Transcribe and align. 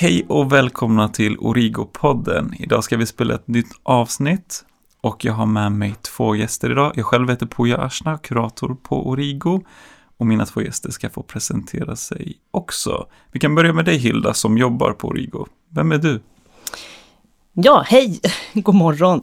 Hej 0.00 0.26
och 0.28 0.52
välkomna 0.52 1.08
till 1.08 1.36
Origo-podden. 1.36 2.54
Idag 2.58 2.84
ska 2.84 2.96
vi 2.96 3.06
spela 3.06 3.34
ett 3.34 3.48
nytt 3.48 3.70
avsnitt 3.82 4.64
och 5.00 5.24
jag 5.24 5.32
har 5.32 5.46
med 5.46 5.72
mig 5.72 5.94
två 6.02 6.36
gäster 6.36 6.70
idag. 6.70 6.92
Jag 6.94 7.06
själv 7.06 7.30
heter 7.30 7.46
Puja 7.46 7.78
Ashna, 7.78 8.18
kurator 8.18 8.76
på 8.82 9.08
Origo 9.08 9.60
och 10.16 10.26
mina 10.26 10.46
två 10.46 10.62
gäster 10.62 10.90
ska 10.90 11.10
få 11.10 11.22
presentera 11.22 11.96
sig 11.96 12.36
också. 12.50 13.06
Vi 13.32 13.40
kan 13.40 13.54
börja 13.54 13.72
med 13.72 13.84
dig 13.84 13.96
Hilda 13.96 14.34
som 14.34 14.58
jobbar 14.58 14.92
på 14.92 15.08
Origo. 15.08 15.46
Vem 15.68 15.92
är 15.92 15.98
du? 15.98 16.20
Ja, 17.52 17.84
hej! 17.86 18.20
God 18.52 18.74
morgon! 18.74 19.22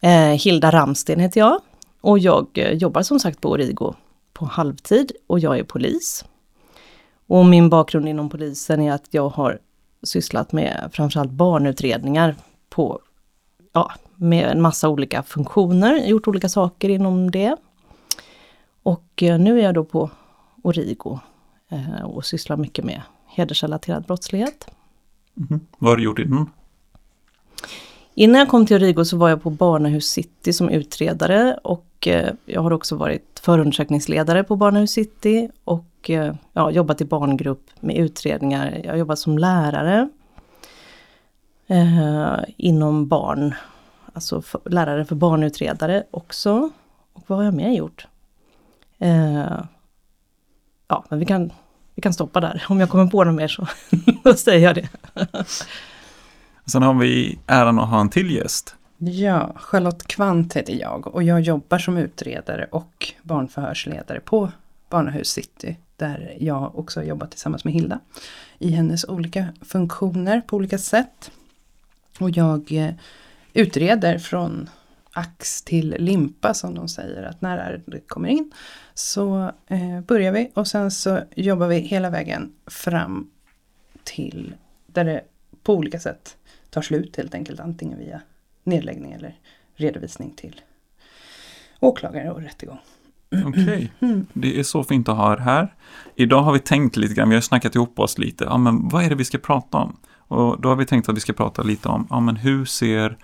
Eh, 0.00 0.10
Hilda 0.10 0.70
Ramsten 0.70 1.20
heter 1.20 1.40
jag 1.40 1.60
och 2.00 2.18
jag 2.18 2.46
eh, 2.54 2.72
jobbar 2.72 3.02
som 3.02 3.20
sagt 3.20 3.40
på 3.40 3.50
Origo 3.50 3.94
på 4.32 4.44
halvtid 4.44 5.12
och 5.26 5.38
jag 5.38 5.58
är 5.58 5.64
polis. 5.64 6.24
Och 7.26 7.46
min 7.46 7.68
bakgrund 7.68 8.08
inom 8.08 8.28
polisen 8.28 8.80
är 8.80 8.92
att 8.92 9.06
jag 9.10 9.28
har 9.28 9.58
sysslat 10.06 10.52
med 10.52 10.90
framförallt 10.92 11.30
barnutredningar 11.30 12.34
på, 12.68 13.00
ja, 13.72 13.92
med 14.16 14.48
en 14.50 14.62
massa 14.62 14.88
olika 14.88 15.22
funktioner, 15.22 15.96
gjort 16.06 16.28
olika 16.28 16.48
saker 16.48 16.88
inom 16.88 17.30
det. 17.30 17.56
Och 18.82 19.22
eh, 19.22 19.38
nu 19.38 19.58
är 19.58 19.64
jag 19.64 19.74
då 19.74 19.84
på 19.84 20.10
Origo 20.62 21.18
eh, 21.68 22.04
och 22.04 22.24
sysslar 22.24 22.56
mycket 22.56 22.84
med 22.84 23.02
hedersrelaterad 23.26 24.04
brottslighet. 24.04 24.66
Mm. 25.36 25.60
Vad 25.78 25.90
har 25.90 25.96
du 25.96 26.04
gjort 26.04 26.18
innan? 26.18 26.50
Innan 28.14 28.38
jag 28.38 28.48
kom 28.48 28.66
till 28.66 28.76
Origo 28.76 29.04
så 29.04 29.16
var 29.16 29.28
jag 29.28 29.42
på 29.42 29.50
Barnahus 29.50 30.06
City 30.06 30.52
som 30.52 30.68
utredare 30.68 31.58
och 31.64 32.08
eh, 32.08 32.32
jag 32.44 32.62
har 32.62 32.72
också 32.72 32.96
varit 32.96 33.40
förundersökningsledare 33.42 34.44
på 34.44 34.56
Barnahus 34.56 34.90
City 34.90 35.48
och 35.64 35.84
ja, 36.08 36.70
jobbat 36.70 37.00
i 37.00 37.04
barngrupp 37.04 37.70
med 37.80 37.96
utredningar. 37.96 38.80
Jag 38.84 38.92
har 38.92 38.98
jobbat 38.98 39.18
som 39.18 39.38
lärare 39.38 40.08
eh, 41.66 42.36
inom 42.56 43.08
barn, 43.08 43.54
alltså 44.12 44.42
för, 44.42 44.60
lärare 44.64 45.04
för 45.04 45.14
barnutredare 45.14 46.04
också. 46.10 46.70
Och 47.12 47.22
vad 47.26 47.38
har 47.38 47.44
jag 47.44 47.54
mer 47.54 47.70
gjort? 47.70 48.06
Eh, 48.98 49.60
ja, 50.88 51.04
men 51.08 51.18
vi 51.18 51.24
kan, 51.24 51.52
vi 51.94 52.02
kan 52.02 52.12
stoppa 52.12 52.40
där. 52.40 52.64
Om 52.68 52.80
jag 52.80 52.90
kommer 52.90 53.06
på 53.06 53.24
något 53.24 53.34
mer 53.34 53.48
så 53.48 53.66
då 54.24 54.34
säger 54.34 54.66
jag 54.66 54.74
det. 54.74 54.88
Sen 56.66 56.82
har 56.82 56.94
vi 56.94 57.38
äran 57.46 57.78
att 57.78 57.88
ha 57.88 58.00
en 58.00 58.10
till 58.10 58.30
gäst. 58.30 58.76
Ja, 58.98 59.52
Charlotte 59.56 60.06
Kvant 60.06 60.56
heter 60.56 60.80
jag 60.80 61.06
och 61.06 61.22
jag 61.22 61.40
jobbar 61.40 61.78
som 61.78 61.96
utredare 61.96 62.68
och 62.70 63.12
barnförhörsledare 63.22 64.20
på 64.20 64.50
Barnahus 64.90 65.28
City. 65.28 65.76
Där 65.96 66.36
jag 66.40 66.78
också 66.78 67.00
har 67.00 67.04
jobbat 67.04 67.30
tillsammans 67.30 67.64
med 67.64 67.74
Hilda. 67.74 68.00
I 68.58 68.70
hennes 68.70 69.04
olika 69.04 69.48
funktioner 69.62 70.40
på 70.40 70.56
olika 70.56 70.78
sätt. 70.78 71.30
Och 72.20 72.30
jag 72.30 72.72
eh, 72.72 72.94
utreder 73.52 74.18
från 74.18 74.70
ax 75.12 75.62
till 75.62 75.96
limpa 75.98 76.54
som 76.54 76.74
de 76.74 76.88
säger 76.88 77.22
att 77.22 77.40
när 77.40 77.58
ärendet 77.58 78.08
kommer 78.08 78.28
in 78.28 78.52
så 78.94 79.52
eh, 79.66 80.00
börjar 80.00 80.32
vi 80.32 80.50
och 80.54 80.68
sen 80.68 80.90
så 80.90 81.20
jobbar 81.36 81.66
vi 81.66 81.78
hela 81.78 82.10
vägen 82.10 82.52
fram 82.66 83.30
till 84.04 84.54
där 84.86 85.04
det 85.04 85.24
på 85.62 85.74
olika 85.74 86.00
sätt 86.00 86.36
tar 86.70 86.82
slut 86.82 87.16
helt 87.16 87.34
enkelt 87.34 87.60
antingen 87.60 87.98
via 87.98 88.20
nedläggning 88.64 89.12
eller 89.12 89.38
redovisning 89.74 90.30
till 90.36 90.60
åklagare 91.80 92.30
och 92.30 92.42
rättegång. 92.42 92.78
Okej, 93.46 93.92
okay. 94.00 94.22
Det 94.32 94.58
är 94.58 94.62
så 94.62 94.84
fint 94.84 95.08
att 95.08 95.16
ha 95.16 95.32
er 95.32 95.36
här. 95.36 95.74
Idag 96.14 96.42
har 96.42 96.52
vi 96.52 96.58
tänkt 96.58 96.96
lite 96.96 97.14
grann, 97.14 97.28
vi 97.28 97.34
har 97.34 97.42
snackat 97.42 97.74
ihop 97.74 97.98
oss 97.98 98.18
lite, 98.18 98.44
ja 98.44 98.58
men 98.58 98.88
vad 98.88 99.04
är 99.04 99.08
det 99.08 99.14
vi 99.14 99.24
ska 99.24 99.38
prata 99.38 99.78
om? 99.78 99.96
Och 100.28 100.60
då 100.60 100.68
har 100.68 100.76
vi 100.76 100.86
tänkt 100.86 101.08
att 101.08 101.16
vi 101.16 101.20
ska 101.20 101.32
prata 101.32 101.62
lite 101.62 101.88
om, 101.88 102.06
ja 102.10 102.20
men 102.20 102.36
hur 102.36 102.64
ser 102.64 103.16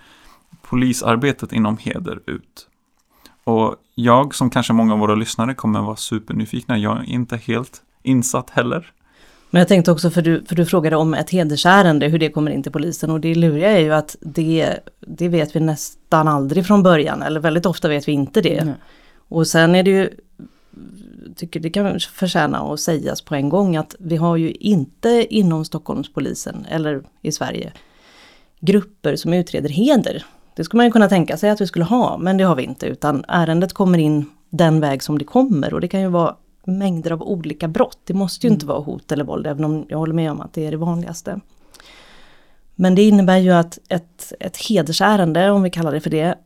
polisarbetet 0.61 1.53
inom 1.53 1.77
heder 1.77 2.19
ut? 2.25 2.67
Och 3.43 3.75
jag, 3.95 4.35
som 4.35 4.49
kanske 4.49 4.73
många 4.73 4.93
av 4.93 4.99
våra 4.99 5.15
lyssnare, 5.15 5.53
kommer 5.53 5.81
vara 5.81 5.95
supernyfikna. 5.95 6.77
Jag 6.77 6.99
är 6.99 7.03
inte 7.03 7.37
helt 7.37 7.81
insatt 8.03 8.49
heller. 8.49 8.91
Men 9.49 9.59
jag 9.59 9.67
tänkte 9.67 9.91
också, 9.91 10.09
för 10.09 10.21
du, 10.21 10.43
för 10.45 10.55
du 10.55 10.65
frågade 10.65 10.95
om 10.95 11.13
ett 11.13 11.29
hedersärende, 11.29 12.07
hur 12.07 12.19
det 12.19 12.29
kommer 12.29 12.51
in 12.51 12.63
till 12.63 12.71
polisen. 12.71 13.09
Och 13.09 13.19
det 13.19 13.35
luriga 13.35 13.71
är 13.71 13.79
ju 13.79 13.93
att 13.93 14.15
det, 14.21 14.79
det 14.99 15.27
vet 15.27 15.55
vi 15.55 15.59
nästan 15.59 16.27
aldrig 16.27 16.65
från 16.65 16.83
början, 16.83 17.21
eller 17.21 17.39
väldigt 17.39 17.65
ofta 17.65 17.87
vet 17.87 18.07
vi 18.07 18.11
inte 18.11 18.41
det. 18.41 18.57
Mm. 18.57 18.75
Och 19.33 19.47
sen 19.47 19.75
är 19.75 19.83
det 19.83 19.91
ju 19.91 20.09
tycker 21.35 21.59
det 21.59 21.69
kan 21.69 21.99
förtjäna 21.99 22.59
att 22.59 22.79
sägas 22.79 23.21
på 23.21 23.35
en 23.35 23.49
gång 23.49 23.75
att 23.75 23.95
vi 23.99 24.15
har 24.15 24.37
ju 24.37 24.51
inte 24.51 25.27
inom 25.29 25.65
Stockholmspolisen 25.65 26.65
eller 26.69 27.03
i 27.21 27.31
Sverige 27.31 27.73
grupper 28.59 29.15
som 29.15 29.33
utreder 29.33 29.69
heder. 29.69 30.25
Det 30.55 30.63
skulle 30.63 30.77
man 30.77 30.85
ju 30.85 30.91
kunna 30.91 31.09
tänka 31.09 31.37
sig 31.37 31.49
att 31.49 31.61
vi 31.61 31.67
skulle 31.67 31.85
ha, 31.85 32.17
men 32.17 32.37
det 32.37 32.43
har 32.43 32.55
vi 32.55 32.63
inte 32.63 32.85
utan 32.85 33.25
ärendet 33.27 33.73
kommer 33.73 33.97
in 33.97 34.25
den 34.49 34.79
väg 34.79 35.03
som 35.03 35.17
det 35.17 35.25
kommer 35.25 35.73
och 35.73 35.81
det 35.81 35.87
kan 35.87 36.01
ju 36.01 36.07
vara 36.07 36.35
mängder 36.63 37.11
av 37.11 37.23
olika 37.23 37.67
brott. 37.67 37.99
Det 38.03 38.13
måste 38.13 38.47
ju 38.47 38.49
mm. 38.49 38.55
inte 38.55 38.65
vara 38.65 38.79
hot 38.79 39.11
eller 39.11 39.23
våld, 39.23 39.47
även 39.47 39.65
om 39.65 39.85
jag 39.89 39.97
håller 39.97 40.13
med 40.13 40.31
om 40.31 40.41
att 40.41 40.53
det 40.53 40.67
är 40.67 40.71
det 40.71 40.77
vanligaste. 40.77 41.39
Men 42.75 42.95
det 42.95 43.01
innebär 43.01 43.37
ju 43.37 43.51
att 43.51 43.79
ett, 43.89 44.33
ett 44.39 44.57
hedersärende, 44.57 45.51
om 45.51 45.63
vi 45.63 45.69
kallar 45.69 45.91
det 45.91 45.99
för 45.99 46.09
det, 46.09 46.37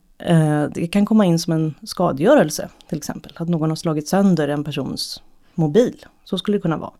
det 0.74 0.86
kan 0.92 1.06
komma 1.06 1.24
in 1.24 1.38
som 1.38 1.52
en 1.52 1.74
skadegörelse 1.82 2.68
till 2.88 2.98
exempel. 2.98 3.32
Att 3.36 3.48
någon 3.48 3.68
har 3.68 3.76
slagit 3.76 4.08
sönder 4.08 4.48
en 4.48 4.64
persons 4.64 5.22
mobil. 5.54 6.06
Så 6.24 6.38
skulle 6.38 6.56
det 6.56 6.62
kunna 6.62 6.76
vara. 6.76 6.92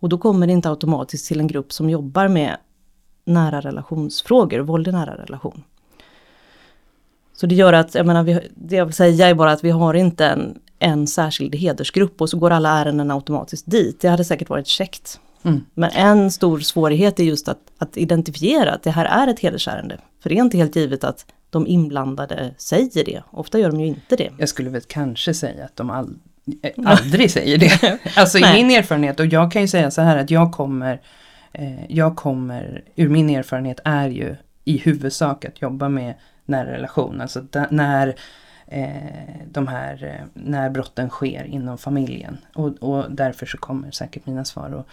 Och 0.00 0.08
då 0.08 0.18
kommer 0.18 0.46
det 0.46 0.52
inte 0.52 0.70
automatiskt 0.70 1.28
till 1.28 1.40
en 1.40 1.46
grupp 1.46 1.72
som 1.72 1.90
jobbar 1.90 2.28
med 2.28 2.56
nära 3.24 3.60
relationsfrågor, 3.60 4.60
våld 4.60 4.88
i 4.88 4.92
nära 4.92 5.16
relation. 5.16 5.62
Så 7.32 7.46
det 7.46 7.54
gör 7.54 7.72
att, 7.72 7.94
jag 7.94 8.06
menar, 8.06 8.22
vi, 8.22 8.48
det 8.54 8.76
jag 8.76 8.84
vill 8.84 8.94
säga 8.94 9.28
är 9.28 9.34
bara 9.34 9.52
att 9.52 9.64
vi 9.64 9.70
har 9.70 9.94
inte 9.94 10.26
en, 10.26 10.58
en 10.78 11.06
särskild 11.06 11.54
hedersgrupp 11.54 12.20
och 12.20 12.30
så 12.30 12.38
går 12.38 12.50
alla 12.50 12.70
ärenden 12.70 13.10
automatiskt 13.10 13.70
dit. 13.70 14.00
Det 14.00 14.08
hade 14.08 14.24
säkert 14.24 14.48
varit 14.48 14.66
käckt. 14.66 15.20
Mm. 15.42 15.60
Men 15.74 15.90
en 15.90 16.30
stor 16.30 16.60
svårighet 16.60 17.20
är 17.20 17.24
just 17.24 17.48
att, 17.48 17.58
att 17.78 17.96
identifiera 17.96 18.72
att 18.72 18.82
det 18.82 18.90
här 18.90 19.04
är 19.04 19.28
ett 19.28 19.40
hedersärende. 19.40 19.98
För 20.22 20.28
det 20.28 20.36
är 20.36 20.42
inte 20.42 20.56
helt 20.56 20.76
givet 20.76 21.04
att 21.04 21.26
de 21.50 21.66
inblandade 21.66 22.54
säger 22.58 23.04
det. 23.04 23.22
Ofta 23.30 23.58
gör 23.58 23.70
de 23.70 23.80
ju 23.80 23.86
inte 23.86 24.16
det. 24.16 24.30
Jag 24.38 24.48
skulle 24.48 24.70
väl 24.70 24.82
kanske 24.88 25.34
säga 25.34 25.64
att 25.64 25.76
de 25.76 25.90
all, 25.90 26.14
äh, 26.62 26.72
aldrig 26.84 27.30
säger 27.30 27.58
det. 27.58 27.98
Alltså 28.16 28.38
i 28.38 28.52
min 28.52 28.70
erfarenhet, 28.70 29.20
och 29.20 29.26
jag 29.26 29.52
kan 29.52 29.62
ju 29.62 29.68
säga 29.68 29.90
så 29.90 30.02
här 30.02 30.16
att 30.16 30.30
jag 30.30 30.52
kommer, 30.52 31.00
eh, 31.52 31.92
jag 31.92 32.16
kommer, 32.16 32.84
ur 32.96 33.08
min 33.08 33.30
erfarenhet 33.30 33.80
är 33.84 34.08
ju 34.08 34.36
i 34.64 34.78
huvudsak 34.78 35.44
att 35.44 35.62
jobba 35.62 35.88
med 35.88 36.14
nära 36.44 36.72
relation. 36.72 37.20
Alltså 37.20 37.46
när 37.70 38.14
eh, 38.66 39.46
de 39.46 39.68
här, 39.68 40.04
eh, 40.04 40.26
när 40.34 40.70
brotten 40.70 41.08
sker 41.08 41.44
inom 41.44 41.78
familjen. 41.78 42.38
Och, 42.54 42.68
och 42.68 43.10
därför 43.10 43.46
så 43.46 43.58
kommer 43.58 43.90
säkert 43.90 44.26
mina 44.26 44.44
svar 44.44 44.70
att 44.70 44.86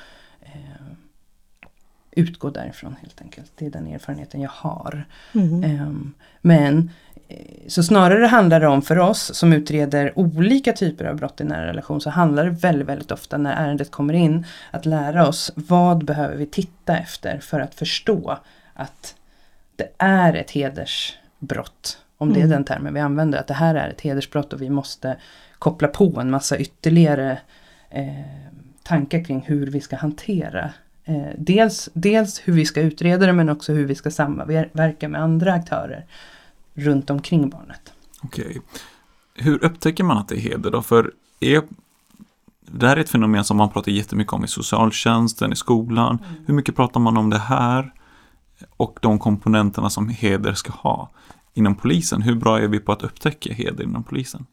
utgå 2.18 2.50
därifrån 2.50 2.96
helt 3.02 3.22
enkelt. 3.22 3.52
Det 3.56 3.66
är 3.66 3.70
den 3.70 3.88
erfarenheten 3.88 4.42
jag 4.42 4.50
har. 4.50 5.06
Mm. 5.34 5.82
Um, 5.82 6.14
men 6.42 6.92
eh, 7.28 7.38
så 7.68 7.84
snarare 7.84 8.26
handlar 8.26 8.60
det 8.60 8.68
om 8.68 8.82
för 8.82 9.00
oss 9.00 9.36
som 9.36 9.54
utreder 9.54 10.20
olika 10.20 10.74
typer 10.74 11.06
av 11.06 11.16
brott 11.16 11.42
i 11.42 11.44
nära 11.44 11.68
relation 11.68 12.02
så 12.02 12.10
handlar 12.10 12.46
det 12.46 12.52
väldigt, 12.52 12.88
väldigt 12.88 13.12
ofta 13.12 13.38
när 13.38 13.54
ärendet 13.54 13.92
kommer 13.92 14.14
in 14.14 14.46
att 14.72 14.86
lära 14.86 15.28
oss 15.28 15.52
vad 15.56 16.06
behöver 16.06 16.36
vi 16.36 16.46
titta 16.46 16.98
efter 16.98 17.40
för 17.40 17.60
att 17.60 17.76
förstå 17.76 18.38
att 18.74 19.16
det 19.76 19.90
är 19.98 20.34
ett 20.34 20.52
hedersbrott. 20.52 21.98
Om 22.18 22.34
det 22.34 22.40
är 22.40 22.44
mm. 22.44 22.52
den 22.52 22.64
termen 22.64 22.94
vi 22.94 23.00
använder, 23.00 23.40
att 23.40 23.48
det 23.48 23.54
här 23.54 23.76
är 23.76 23.90
ett 23.90 24.02
hedersbrott 24.02 24.54
och 24.54 24.62
vi 24.62 24.70
måste 24.70 25.18
koppla 25.60 25.88
på 25.88 26.20
en 26.20 26.30
massa 26.30 26.58
ytterligare 26.58 27.40
eh, 27.90 28.22
tankar 28.84 29.24
kring 29.24 29.42
hur 29.48 29.68
vi 29.68 29.82
ska 29.82 29.96
hantera 29.96 30.70
eh, 31.08 31.34
dels, 31.38 31.90
dels 31.94 32.42
hur 32.44 32.54
vi 32.54 32.66
ska 32.66 32.82
utreda 32.82 33.26
det 33.26 33.34
men 33.34 33.50
också 33.50 33.74
hur 33.74 33.86
vi 33.86 33.96
ska 33.96 34.12
samverka 34.12 35.10
med 35.10 35.22
andra 35.22 35.54
aktörer 35.54 36.06
runt 36.74 37.10
omkring 37.10 37.50
barnet. 37.50 37.94
Okej. 38.24 38.46
Okay. 38.46 38.62
Hur 39.34 39.64
upptäcker 39.64 40.04
man 40.04 40.18
att 40.18 40.28
det 40.28 40.36
är 40.36 40.40
heder 40.40 40.72
då? 40.72 40.82
För 40.82 41.12
är, 41.40 41.62
det 42.66 42.88
här 42.88 42.98
är 42.98 43.02
ett 43.02 43.10
fenomen 43.10 43.44
som 43.44 43.58
man 43.58 43.70
pratar 43.70 43.92
jättemycket 43.92 44.34
om 44.34 44.44
i 44.44 44.48
socialtjänsten, 44.48 45.54
i 45.54 45.56
skolan. 45.56 46.20
Mm. 46.30 46.46
Hur 46.46 46.54
mycket 46.54 46.76
pratar 46.76 47.00
man 47.00 47.18
om 47.18 47.30
det 47.30 47.40
här? 47.40 47.94
Och 48.78 49.00
de 49.02 49.20
komponenterna 49.20 49.90
som 49.90 50.10
heder 50.10 50.54
ska 50.54 50.72
ha 50.72 51.10
inom 51.54 51.76
polisen. 51.76 52.22
Hur 52.22 52.36
bra 52.36 52.60
är 52.60 52.68
vi 52.68 52.80
på 52.80 52.92
att 52.92 53.04
upptäcka 53.04 53.54
heder 53.54 53.84
inom 53.84 54.04
polisen? 54.04 54.46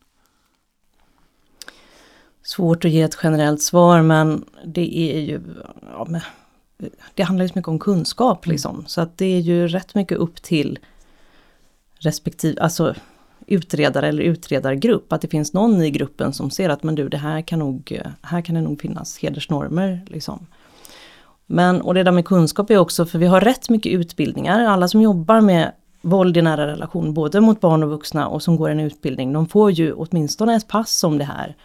Svårt 2.42 2.84
att 2.84 2.90
ge 2.90 3.02
ett 3.02 3.18
generellt 3.22 3.62
svar 3.62 4.02
men 4.02 4.44
det 4.64 4.98
är 4.98 5.20
ju 5.20 5.40
ja, 5.92 6.06
det 7.14 7.22
handlar 7.22 7.44
ju 7.44 7.48
så 7.48 7.58
mycket 7.58 7.68
om 7.68 7.78
kunskap 7.78 8.46
mm. 8.46 8.52
liksom. 8.52 8.84
Så 8.86 9.00
att 9.00 9.18
det 9.18 9.26
är 9.26 9.40
ju 9.40 9.68
rätt 9.68 9.94
mycket 9.94 10.18
upp 10.18 10.42
till 10.42 10.78
respektive, 11.98 12.60
alltså 12.60 12.94
utredare 13.46 14.08
eller 14.08 14.22
utredargrupp. 14.22 15.12
Att 15.12 15.20
det 15.20 15.28
finns 15.28 15.52
någon 15.52 15.82
i 15.82 15.90
gruppen 15.90 16.32
som 16.32 16.50
ser 16.50 16.68
att 16.68 16.82
men 16.82 16.94
du 16.94 17.08
det 17.08 17.16
här 17.16 17.42
kan 17.42 17.58
nog, 17.58 18.00
här 18.22 18.40
kan 18.40 18.54
det 18.54 18.60
nog 18.60 18.80
finnas 18.80 19.18
hedersnormer 19.18 20.00
liksom. 20.06 20.46
Men, 21.46 21.80
och 21.80 21.94
det 21.94 22.02
där 22.02 22.12
med 22.12 22.24
kunskap 22.24 22.70
är 22.70 22.78
också, 22.78 23.06
för 23.06 23.18
vi 23.18 23.26
har 23.26 23.40
rätt 23.40 23.68
mycket 23.68 23.92
utbildningar. 23.92 24.64
Alla 24.64 24.88
som 24.88 25.00
jobbar 25.00 25.40
med 25.40 25.72
våld 26.02 26.36
i 26.36 26.42
nära 26.42 26.66
relation, 26.66 27.14
både 27.14 27.40
mot 27.40 27.60
barn 27.60 27.82
och 27.82 27.90
vuxna 27.90 28.28
och 28.28 28.42
som 28.42 28.56
går 28.56 28.70
en 28.70 28.80
utbildning, 28.80 29.32
de 29.32 29.46
får 29.46 29.70
ju 29.70 29.92
åtminstone 29.92 30.56
ett 30.56 30.68
pass 30.68 31.04
om 31.04 31.18
det 31.18 31.24
här. 31.24 31.56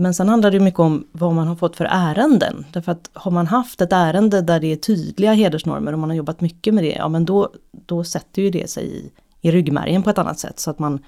Men 0.00 0.14
sen 0.14 0.28
handlar 0.28 0.50
det 0.50 0.60
mycket 0.60 0.80
om 0.80 1.06
vad 1.12 1.34
man 1.34 1.48
har 1.48 1.56
fått 1.56 1.76
för 1.76 1.84
ärenden. 1.84 2.64
Därför 2.72 2.92
att 2.92 3.10
har 3.12 3.30
man 3.30 3.46
haft 3.46 3.80
ett 3.80 3.92
ärende 3.92 4.40
där 4.42 4.60
det 4.60 4.72
är 4.72 4.76
tydliga 4.76 5.32
hedersnormer 5.32 5.92
och 5.92 5.98
man 5.98 6.10
har 6.10 6.16
jobbat 6.16 6.40
mycket 6.40 6.74
med 6.74 6.84
det, 6.84 6.94
ja 6.98 7.08
men 7.08 7.24
då, 7.24 7.52
då 7.86 8.04
sätter 8.04 8.42
ju 8.42 8.50
det 8.50 8.70
sig 8.70 8.86
i, 8.86 9.10
i 9.40 9.50
ryggmärgen 9.50 10.02
på 10.02 10.10
ett 10.10 10.18
annat 10.18 10.38
sätt. 10.38 10.60
Så 10.60 10.70
att, 10.70 10.78
man, 10.78 10.98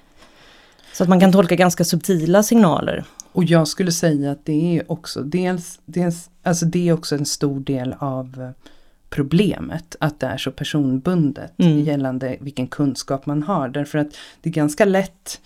så 0.93 1.03
att 1.03 1.09
man 1.09 1.21
kan 1.21 1.33
tolka 1.33 1.57
ganska 1.57 1.85
subtila 1.85 2.43
signaler. 2.43 3.05
Och 3.33 3.45
jag 3.45 3.69
skulle 3.69 3.93
säga 3.93 4.33
att 4.33 4.45
det 4.45 4.79
är 4.79 4.93
också 4.93 5.23
dels, 5.23 5.81
dels 5.85 6.31
alltså 6.43 6.67
det 6.67 6.89
är 6.89 6.93
också 6.93 7.15
en 7.15 7.27
stor 7.27 7.61
del 7.61 7.95
av 7.99 8.41
eh, 8.41 8.71
problemet 9.11 9.97
att 10.01 10.21
det 10.21 10.27
är 10.27 10.37
så 10.37 10.51
personbundet 10.51 11.53
mm. 11.59 11.81
gällande 11.81 12.37
vilken 12.41 12.67
kunskap 12.67 13.27
man 13.27 13.43
har. 13.43 13.69
Därför 13.69 13.99
att 13.99 14.09
det 14.43 14.51
är 14.51 14.55
ganska 14.55 14.85
lätt 14.85 15.41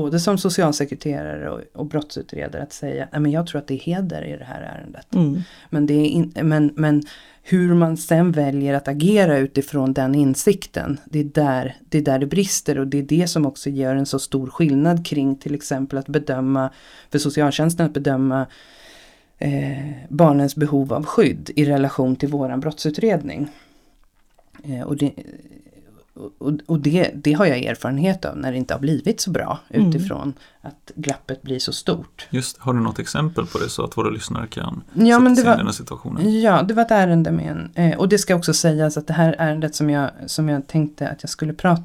både 0.00 0.20
som 0.20 0.38
socialsekreterare 0.38 1.50
och, 1.50 1.60
och 1.74 1.86
brottsutredare 1.86 2.62
att 2.62 2.72
säga 2.72 3.08
att 3.12 3.30
jag 3.30 3.46
tror 3.46 3.58
att 3.58 3.66
det 3.66 3.74
är 3.74 3.78
heder 3.78 4.24
i 4.24 4.36
det 4.36 4.44
här 4.44 4.62
ärendet. 4.62 5.14
Mm. 5.14 5.42
Men, 5.70 5.86
det 5.86 5.94
är 5.94 6.04
in, 6.04 6.32
men, 6.42 6.72
men 6.76 7.02
hur 7.42 7.74
man 7.74 7.96
sen 7.96 8.32
väljer 8.32 8.74
att 8.74 8.88
agera 8.88 9.38
utifrån 9.38 9.92
den 9.92 10.14
insikten, 10.14 11.00
det 11.04 11.18
är, 11.18 11.24
där, 11.24 11.76
det 11.88 11.98
är 11.98 12.02
där 12.02 12.18
det 12.18 12.26
brister 12.26 12.78
och 12.78 12.86
det 12.86 12.98
är 12.98 13.02
det 13.02 13.26
som 13.26 13.46
också 13.46 13.70
gör 13.70 13.96
en 13.96 14.06
så 14.06 14.18
stor 14.18 14.46
skillnad 14.46 15.06
kring 15.06 15.36
till 15.36 15.54
exempel 15.54 15.98
att 15.98 16.08
bedöma, 16.08 16.70
för 17.10 17.18
socialtjänsten 17.18 17.86
att 17.86 17.92
bedöma 17.92 18.46
eh, 19.38 19.90
barnens 20.08 20.56
behov 20.56 20.92
av 20.92 21.04
skydd 21.04 21.50
i 21.56 21.64
relation 21.64 22.16
till 22.16 22.28
våran 22.28 22.60
brottsutredning. 22.60 23.48
Eh, 24.64 24.82
och 24.82 24.96
det, 24.96 25.12
och, 26.38 26.52
och 26.66 26.80
det, 26.80 27.10
det, 27.14 27.32
har 27.32 27.46
jag 27.46 27.58
erfarenhet 27.58 28.24
av 28.24 28.36
när 28.36 28.52
det 28.52 28.58
inte 28.58 28.74
har 28.74 28.80
blivit 28.80 29.20
så 29.20 29.30
bra 29.30 29.58
mm. 29.70 29.88
utifrån 29.88 30.32
att 30.60 30.92
glappet 30.94 31.42
blir 31.42 31.58
så 31.58 31.72
stort. 31.72 32.28
Just 32.30 32.58
Har 32.58 32.74
du 32.74 32.80
något 32.80 32.98
exempel 32.98 33.46
på 33.46 33.58
det 33.58 33.68
så 33.68 33.84
att 33.84 33.96
våra 33.96 34.10
lyssnare 34.10 34.46
kan 34.46 34.82
ja, 34.94 35.20
sätta 35.20 35.34
sig 35.34 35.44
var, 35.44 35.52
in 35.52 35.54
i 35.54 35.58
den 35.58 35.66
här 35.66 35.72
situationen? 35.72 36.40
Ja, 36.40 36.62
det 36.62 36.74
var 36.74 36.82
ett 36.82 36.90
ärende 36.90 37.30
med 37.30 37.50
en, 37.50 37.70
eh, 37.74 37.98
och 37.98 38.08
det 38.08 38.18
ska 38.18 38.34
också 38.34 38.54
sägas 38.54 38.96
att 38.96 39.06
det 39.06 39.12
här 39.12 39.36
ärendet 39.38 39.74
som 39.74 39.90
jag, 39.90 40.10
som 40.26 40.48
jag 40.48 40.66
tänkte 40.66 41.08
att 41.08 41.22
jag 41.22 41.30
skulle 41.30 41.52
prata, 41.52 41.82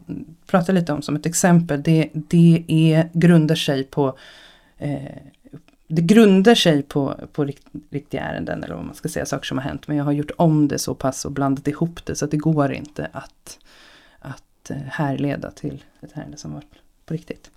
prata 0.47 0.71
lite 0.71 0.93
om 0.93 1.01
som 1.01 1.15
ett 1.15 1.25
exempel, 1.25 1.83
det, 1.83 2.09
det 2.13 2.63
är, 2.67 3.09
grundar 3.13 3.55
sig 3.55 3.83
på 3.83 4.17
eh, 4.77 5.17
det 5.87 6.01
grundar 6.01 6.55
sig 6.55 6.81
på, 6.81 7.15
på 7.33 7.45
rikt, 7.45 7.67
riktiga 7.89 8.21
ärenden 8.21 8.63
eller 8.63 8.75
vad 8.75 8.85
man 8.85 8.95
ska 8.95 9.09
säga, 9.09 9.25
saker 9.25 9.45
som 9.45 9.57
har 9.57 9.65
hänt. 9.65 9.87
Men 9.87 9.97
jag 9.97 10.03
har 10.03 10.11
gjort 10.11 10.31
om 10.37 10.67
det 10.67 10.79
så 10.79 10.95
pass 10.95 11.25
och 11.25 11.31
blandat 11.31 11.67
ihop 11.67 12.05
det 12.05 12.15
så 12.15 12.25
att 12.25 12.31
det 12.31 12.37
går 12.37 12.73
inte 12.73 13.09
att 13.11 13.59
att 14.65 14.71
eh, 14.71 14.77
härleda 14.77 15.51
till 15.51 15.83
ett 16.01 16.17
ärende 16.17 16.37
som 16.37 16.53
var 16.53 16.63
på 17.05 17.13
riktigt. 17.13 17.51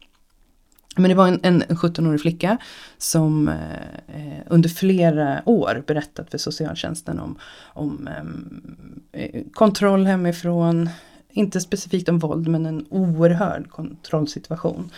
Men 0.96 1.08
det 1.08 1.14
var 1.14 1.28
en, 1.28 1.40
en 1.42 1.62
17-årig 1.62 2.20
flicka 2.20 2.58
som 2.98 3.48
eh, 3.48 4.16
eh, 4.16 4.42
under 4.46 4.68
flera 4.68 5.42
år 5.44 5.84
berättat 5.86 6.30
för 6.30 6.38
socialtjänsten 6.38 7.20
om, 7.20 7.38
om 7.60 8.08
ehm, 8.08 9.00
eh, 9.12 9.42
kontroll 9.52 10.06
hemifrån, 10.06 10.90
inte 11.30 11.60
specifikt 11.60 12.08
om 12.08 12.18
våld 12.18 12.48
men 12.48 12.66
en 12.66 12.86
oerhörd 12.90 13.70
kontrollsituation. 13.70 14.90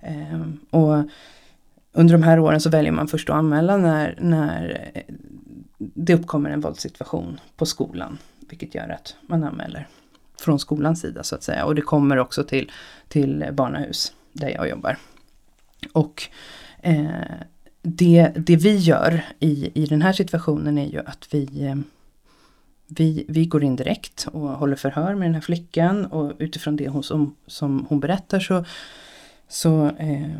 Eh, 0.00 0.40
och 0.70 0.94
under 1.92 2.14
de 2.14 2.22
här 2.22 2.38
åren 2.38 2.60
så 2.60 2.70
väljer 2.70 2.92
man 2.92 3.08
först 3.08 3.30
att 3.30 3.36
anmäla 3.36 3.76
när, 3.76 4.18
när 4.20 4.90
eh, 4.94 5.14
det 5.78 6.14
uppkommer 6.14 6.50
en 6.50 6.60
våldssituation 6.60 7.40
på 7.56 7.66
skolan. 7.66 8.18
Vilket 8.48 8.74
gör 8.74 8.88
att 8.88 9.16
man 9.26 9.44
anmäler 9.44 9.88
från 10.44 10.58
skolans 10.58 11.00
sida 11.00 11.22
så 11.22 11.34
att 11.34 11.42
säga. 11.42 11.64
Och 11.64 11.74
det 11.74 11.82
kommer 11.82 12.18
också 12.18 12.44
till, 12.44 12.70
till 13.08 13.48
barnahus 13.52 14.12
där 14.32 14.48
jag 14.48 14.68
jobbar. 14.68 14.96
Och 15.92 16.22
eh, 16.82 17.06
det, 17.82 18.32
det 18.36 18.56
vi 18.56 18.76
gör 18.76 19.22
i, 19.40 19.82
i 19.82 19.86
den 19.86 20.02
här 20.02 20.12
situationen 20.12 20.78
är 20.78 20.86
ju 20.86 20.98
att 20.98 21.28
vi, 21.30 21.66
eh, 21.66 21.76
vi, 22.86 23.24
vi 23.28 23.46
går 23.46 23.64
in 23.64 23.76
direkt 23.76 24.28
och 24.32 24.48
håller 24.48 24.76
förhör 24.76 25.14
med 25.14 25.28
den 25.28 25.34
här 25.34 25.40
flickan 25.40 26.06
och 26.06 26.32
utifrån 26.38 26.76
det 26.76 26.88
hon, 26.88 27.02
som, 27.02 27.36
som 27.46 27.86
hon 27.88 28.00
berättar 28.00 28.40
så, 28.40 28.64
så 29.48 29.86
eh, 29.86 30.30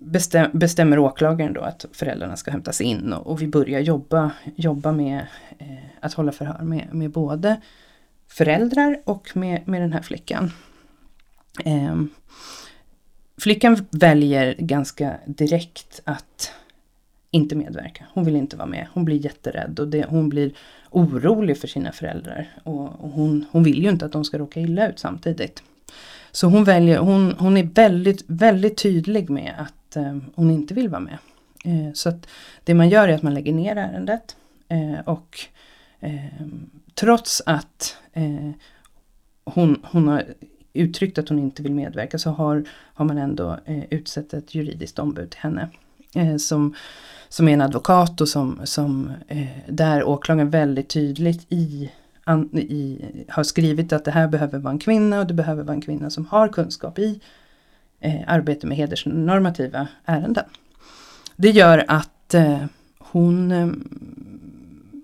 bestäm, 0.00 0.50
bestämmer 0.52 0.98
åklagaren 0.98 1.52
då 1.52 1.60
att 1.60 1.84
föräldrarna 1.92 2.36
ska 2.36 2.50
hämtas 2.50 2.80
in 2.80 3.12
och, 3.12 3.26
och 3.26 3.42
vi 3.42 3.46
börjar 3.46 3.80
jobba, 3.80 4.30
jobba 4.56 4.92
med 4.92 5.26
eh, 5.58 5.76
att 6.00 6.14
hålla 6.14 6.32
förhör 6.32 6.62
med, 6.62 6.88
med 6.92 7.10
både 7.10 7.60
föräldrar 8.30 9.00
och 9.04 9.36
med, 9.36 9.68
med 9.68 9.82
den 9.82 9.92
här 9.92 10.02
flickan. 10.02 10.52
Eh, 11.64 12.02
flickan 13.38 13.86
väljer 13.90 14.54
ganska 14.58 15.14
direkt 15.26 16.00
att 16.04 16.52
inte 17.30 17.56
medverka. 17.56 18.04
Hon 18.12 18.24
vill 18.24 18.36
inte 18.36 18.56
vara 18.56 18.68
med. 18.68 18.86
Hon 18.92 19.04
blir 19.04 19.24
jätterädd 19.24 19.78
och 19.78 19.88
det, 19.88 20.06
hon 20.08 20.28
blir 20.28 20.52
orolig 20.90 21.58
för 21.58 21.68
sina 21.68 21.92
föräldrar. 21.92 22.48
Och, 22.62 23.04
och, 23.04 23.10
hon, 23.10 23.44
hon 23.50 23.62
vill 23.62 23.82
ju 23.82 23.90
inte 23.90 24.06
att 24.06 24.12
de 24.12 24.24
ska 24.24 24.38
råka 24.38 24.60
illa 24.60 24.88
ut 24.88 24.98
samtidigt. 24.98 25.62
Så 26.32 26.46
hon 26.46 26.64
väljer, 26.64 26.98
hon, 26.98 27.34
hon 27.38 27.56
är 27.56 27.62
väldigt, 27.62 28.24
väldigt 28.26 28.82
tydlig 28.82 29.30
med 29.30 29.54
att 29.58 29.96
eh, 29.96 30.18
hon 30.34 30.50
inte 30.50 30.74
vill 30.74 30.88
vara 30.88 31.00
med. 31.00 31.18
Eh, 31.64 31.92
så 31.94 32.08
att 32.08 32.26
det 32.64 32.74
man 32.74 32.88
gör 32.88 33.08
är 33.08 33.14
att 33.14 33.22
man 33.22 33.34
lägger 33.34 33.52
ner 33.52 33.76
ärendet 33.76 34.36
eh, 34.68 35.00
och 35.04 35.38
Ehm, 36.00 36.70
trots 36.94 37.42
att 37.46 37.96
eh, 38.12 38.50
hon, 39.44 39.82
hon 39.82 40.08
har 40.08 40.24
uttryckt 40.72 41.18
att 41.18 41.28
hon 41.28 41.38
inte 41.38 41.62
vill 41.62 41.72
medverka 41.72 42.18
så 42.18 42.30
har, 42.30 42.64
har 42.94 43.04
man 43.04 43.18
ändå 43.18 43.58
eh, 43.64 43.84
utsett 43.90 44.34
ett 44.34 44.54
juridiskt 44.54 44.98
ombud 44.98 45.30
till 45.30 45.40
henne. 45.40 45.68
Eh, 46.14 46.36
som, 46.36 46.74
som 47.28 47.48
är 47.48 47.52
en 47.52 47.60
advokat 47.60 48.20
och 48.20 48.28
som, 48.28 48.60
som 48.64 49.12
eh, 49.28 49.46
där 49.68 50.04
åklagaren 50.04 50.50
väldigt 50.50 50.88
tydligt 50.88 51.46
i, 51.48 51.90
an, 52.24 52.48
i, 52.52 53.04
har 53.28 53.42
skrivit 53.42 53.92
att 53.92 54.04
det 54.04 54.10
här 54.10 54.28
behöver 54.28 54.58
vara 54.58 54.72
en 54.72 54.78
kvinna 54.78 55.20
och 55.20 55.26
det 55.26 55.34
behöver 55.34 55.62
vara 55.62 55.74
en 55.74 55.82
kvinna 55.82 56.10
som 56.10 56.26
har 56.26 56.48
kunskap 56.48 56.98
i 56.98 57.20
eh, 58.00 58.20
arbete 58.26 58.66
med 58.66 58.76
hedersnormativa 58.76 59.88
ärenden. 60.04 60.44
Det 61.36 61.50
gör 61.50 61.84
att 61.88 62.34
eh, 62.34 62.64
hon, 62.98 63.52
eh, 63.52 63.68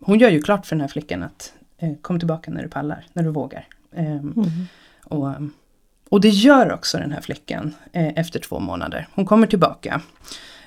hon 0.07 0.19
gör 0.19 0.31
ju 0.31 0.43
klart 0.43 0.67
för 0.67 0.77
den 0.77 0.81
här 0.81 0.89
flickan 0.89 1.23
att 1.23 1.53
Eh, 1.79 1.95
kom 2.03 2.19
tillbaka 2.19 2.51
när 2.51 2.63
du 2.63 2.69
pallar, 2.69 3.07
när 3.13 3.23
du 3.23 3.31
vågar. 3.31 3.69
Ehm, 3.95 4.33
mm. 4.37 4.51
Och, 5.05 5.29
och 6.09 6.21
det 6.21 6.29
gör 6.29 6.73
också 6.73 6.99
den 6.99 7.13
här 7.13 7.21
flickan 7.21 7.75
eh, 7.93 8.13
efter 8.17 8.41
två 8.41 8.59
månader. 8.59 9.09
Hon 9.15 9.27
kommer 9.27 9.47
tillbaka 9.47 10.01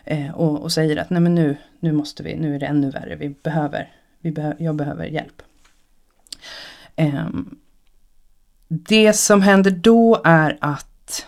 eh, 0.03 0.31
och, 0.31 0.61
och, 0.61 0.71
säger 0.71 0.97
att 0.97 1.09
nej 1.09 1.21
men 1.21 1.35
nu, 1.35 1.57
nu 1.79 1.91
måste 1.91 2.23
vi, 2.23 2.35
nu 2.35 2.55
är 2.55 2.59
det 2.59 2.65
ännu 2.65 2.89
värre, 2.89 3.15
vi 3.15 3.29
behöver, 3.29 3.91
vi 4.19 4.31
behö 4.31 4.53
jag 4.59 4.75
behöver 4.75 5.05
hjälp. 5.05 5.41
Ehm, 6.95 7.57
det 8.67 9.13
som 9.13 9.41
händer 9.41 9.71
då 9.71 10.21
är 10.23 10.57
att 10.61 11.25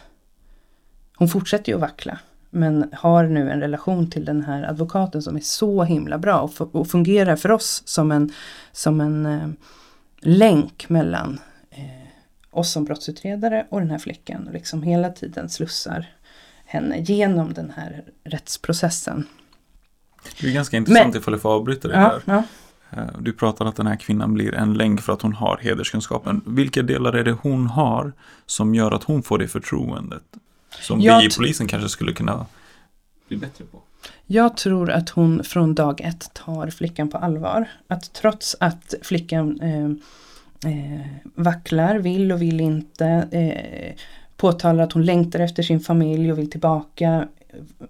hon 1.15 1.29
fortsätter 1.29 1.71
ju 1.71 1.75
att 1.75 1.81
vackla. 1.81 2.19
Men 2.53 2.89
har 2.93 3.23
nu 3.23 3.51
en 3.51 3.59
relation 3.59 4.09
till 4.09 4.25
den 4.25 4.43
här 4.43 4.63
advokaten 4.63 5.21
som 5.21 5.35
är 5.35 5.39
så 5.39 5.83
himla 5.83 6.17
bra 6.17 6.41
och, 6.41 6.75
och 6.75 6.87
fungerar 6.87 7.35
för 7.35 7.51
oss 7.51 7.83
som 7.85 8.11
en, 8.11 8.31
som 8.71 9.01
en 9.01 9.25
eh, 9.25 9.49
länk 10.19 10.89
mellan 10.89 11.39
eh, 11.69 11.85
oss 12.51 12.71
som 12.71 12.85
brottsutredare 12.85 13.65
och 13.69 13.79
den 13.79 13.89
här 13.89 13.97
flickan. 13.97 14.47
Och 14.47 14.53
liksom 14.53 14.83
hela 14.83 15.09
tiden 15.09 15.49
slussar 15.49 16.05
henne 16.65 16.99
genom 16.99 17.53
den 17.53 17.71
här 17.75 18.03
rättsprocessen. 18.23 19.27
Det 20.41 20.47
är 20.47 20.53
ganska 20.53 20.77
intressant 20.77 21.13
Men, 21.13 21.21
ifall 21.21 21.33
jag 21.33 21.41
får 21.41 21.53
avbryta 21.53 21.87
dig 21.87 21.97
ja, 21.97 22.19
där. 22.25 22.33
Ja. 22.33 22.43
Eh, 22.97 23.19
du 23.19 23.33
pratar 23.33 23.65
att 23.65 23.75
den 23.75 23.87
här 23.87 23.95
kvinnan 23.95 24.33
blir 24.33 24.55
en 24.55 24.73
länk 24.73 25.01
för 25.01 25.13
att 25.13 25.21
hon 25.21 25.33
har 25.33 25.57
hederskunskapen. 25.57 26.41
Vilka 26.45 26.81
delar 26.81 27.13
är 27.13 27.23
det 27.23 27.31
hon 27.41 27.67
har 27.67 28.13
som 28.45 28.75
gör 28.75 28.91
att 28.91 29.03
hon 29.03 29.23
får 29.23 29.37
det 29.37 29.47
förtroendet? 29.47 30.23
Som 30.79 31.01
jag 31.01 31.19
vi 31.19 31.25
i 31.25 31.29
polisen 31.29 31.67
kanske 31.67 31.89
skulle 31.89 32.13
kunna 32.13 32.45
bli 33.27 33.37
bättre 33.37 33.65
på. 33.65 33.81
Jag 34.25 34.57
tror 34.57 34.91
att 34.91 35.09
hon 35.09 35.43
från 35.43 35.75
dag 35.75 36.01
ett 36.01 36.33
tar 36.33 36.69
flickan 36.69 37.09
på 37.09 37.17
allvar. 37.17 37.69
Att 37.87 38.13
trots 38.13 38.55
att 38.59 38.93
flickan 39.01 39.59
eh, 39.61 39.85
eh, 40.71 41.01
vacklar, 41.23 41.95
vill 41.95 42.31
och 42.31 42.41
vill 42.41 42.61
inte, 42.61 43.05
eh, 43.31 44.03
påtalar 44.37 44.83
att 44.83 44.93
hon 44.93 45.05
längtar 45.05 45.39
efter 45.39 45.63
sin 45.63 45.79
familj 45.79 46.31
och 46.31 46.39
vill 46.39 46.51
tillbaka. 46.51 47.27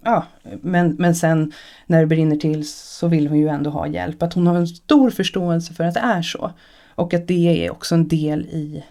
Ja, 0.04 0.26
men, 0.62 0.96
men 1.00 1.16
sen 1.16 1.52
när 1.86 2.00
det 2.00 2.08
brinner 2.08 2.36
till 2.36 2.68
så 2.68 3.08
vill 3.08 3.28
hon 3.28 3.40
ju 3.40 3.48
ändå 3.48 3.70
ha 3.70 3.88
hjälp. 3.88 4.24
Att 4.24 4.34
hon 4.34 4.48
har 4.48 4.56
en 4.56 4.68
stor 4.68 5.10
förståelse 5.10 5.74
för 5.74 5.84
att 5.84 5.94
det 5.94 6.00
är 6.00 6.22
så. 6.22 6.52
Och 6.96 7.14
att 7.14 7.28
det 7.28 7.66
är 7.66 7.72
också 7.72 7.96
en 7.96 8.08
del 8.08 8.42
i 8.42 8.84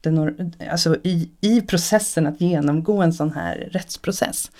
den, 0.00 0.52
alltså 0.70 0.96
i, 1.04 1.30
i 1.40 1.60
processen 1.60 2.26
att 2.26 2.40
genomgå 2.40 3.02
en 3.02 3.12
sån 3.12 3.32
här 3.32 3.68
rättsprocess. 3.72 4.50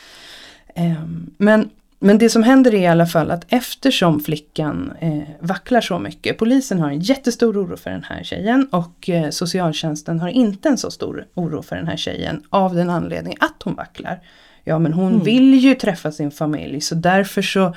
Um, 0.77 1.35
men 1.39 1.71
men 2.01 2.19
det 2.19 2.31
som 2.31 2.43
händer 2.43 2.75
är 2.75 2.79
i 2.79 2.87
alla 2.87 3.07
fall 3.07 3.31
att 3.31 3.45
eftersom 3.49 4.21
flickan 4.21 4.93
eh, 5.01 5.23
vacklar 5.41 5.81
så 5.81 5.99
mycket, 5.99 6.39
polisen 6.39 6.81
har 6.81 6.91
en 6.91 7.01
jättestor 7.01 7.63
oro 7.63 7.77
för 7.77 7.91
den 7.91 8.05
här 8.05 8.23
tjejen 8.23 8.69
och 8.73 9.11
eh, 9.11 9.31
socialtjänsten 9.31 10.21
har 10.21 10.29
inte 10.29 10.69
en 10.69 10.79
så 10.79 10.91
stor 10.91 11.27
oro 11.35 11.63
för 11.63 11.77
den 11.77 11.87
här 11.87 11.97
tjejen 11.97 12.43
av 12.51 12.75
den 12.75 12.91
anledningen 12.91 13.39
att 13.41 13.63
hon 13.63 13.75
vacklar. 13.75 14.21
Ja 14.65 14.79
men 14.79 14.93
hon 14.93 15.13
mm. 15.13 15.25
vill 15.25 15.55
ju 15.55 15.75
träffa 15.75 16.13
sin 16.13 16.31
familj 16.31 16.81
så 16.81 16.95
därför 16.95 17.43
så 17.43 17.75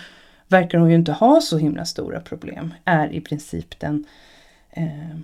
verkar 0.47 0.77
hon 0.77 0.89
ju 0.89 0.95
inte 0.95 1.11
ha 1.11 1.41
så 1.41 1.57
himla 1.57 1.85
stora 1.85 2.19
problem. 2.19 2.73
Är 2.85 3.13
i 3.13 3.21
princip 3.21 3.79
den, 3.79 4.05
eh, 4.71 5.17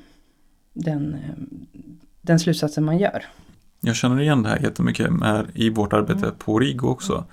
den, 0.73 1.13
eh, 1.13 1.79
den 2.27 2.39
slutsatsen 2.39 2.85
man 2.85 2.97
gör. 2.97 3.25
Jag 3.79 3.95
känner 3.95 4.21
igen 4.21 4.43
det 4.43 4.49
här 4.49 4.59
jättemycket 4.59 5.11
med, 5.11 5.47
i 5.53 5.69
vårt 5.69 5.93
arbete 5.93 6.25
mm. 6.25 6.35
på 6.37 6.59
RIGO 6.59 6.87
också. 6.87 7.25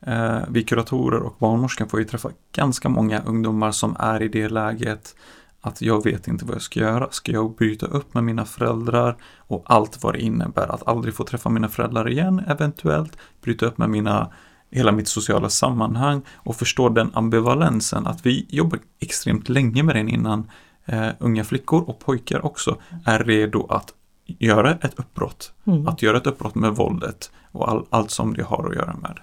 Eh, 0.00 0.38
vi 0.48 0.62
kuratorer 0.62 1.20
och 1.20 1.36
barnmorskan 1.38 1.88
får 1.88 2.00
ju 2.00 2.06
träffa 2.06 2.30
ganska 2.52 2.88
många 2.88 3.22
ungdomar 3.22 3.70
som 3.70 3.96
är 3.98 4.22
i 4.22 4.28
det 4.28 4.48
läget 4.48 5.14
att 5.60 5.82
jag 5.82 6.04
vet 6.04 6.28
inte 6.28 6.44
vad 6.44 6.54
jag 6.54 6.62
ska 6.62 6.80
göra. 6.80 7.08
Ska 7.10 7.32
jag 7.32 7.56
bryta 7.56 7.86
upp 7.86 8.14
med 8.14 8.24
mina 8.24 8.44
föräldrar 8.44 9.16
och 9.36 9.62
allt 9.66 10.02
vad 10.02 10.14
det 10.14 10.20
innebär 10.20 10.74
att 10.74 10.88
aldrig 10.88 11.14
få 11.14 11.24
träffa 11.24 11.48
mina 11.48 11.68
föräldrar 11.68 12.08
igen 12.08 12.42
eventuellt, 12.48 13.18
bryta 13.42 13.66
upp 13.66 13.78
med 13.78 13.90
mina 13.90 14.32
hela 14.70 14.92
mitt 14.92 15.08
sociala 15.08 15.50
sammanhang 15.50 16.22
och 16.34 16.56
förstå 16.56 16.88
den 16.88 17.10
ambivalensen 17.14 18.06
att 18.06 18.26
vi 18.26 18.46
jobbar 18.48 18.78
extremt 19.00 19.48
länge 19.48 19.82
med 19.82 19.96
den 19.96 20.08
innan 20.08 20.50
eh, 20.84 21.08
unga 21.18 21.44
flickor 21.44 21.82
och 21.88 21.98
pojkar 21.98 22.44
också 22.44 22.76
är 23.04 23.18
redo 23.18 23.66
att 23.70 23.92
göra 24.26 24.78
ett 24.82 24.98
uppbrott. 24.98 25.52
Mm. 25.64 25.88
Att 25.88 26.02
göra 26.02 26.16
ett 26.16 26.26
uppbrott 26.26 26.54
med 26.54 26.70
våldet 26.70 27.30
och 27.52 27.70
all, 27.70 27.86
allt 27.90 28.10
som 28.10 28.34
det 28.34 28.42
har 28.42 28.68
att 28.68 28.76
göra 28.76 28.96
med. 28.96 29.18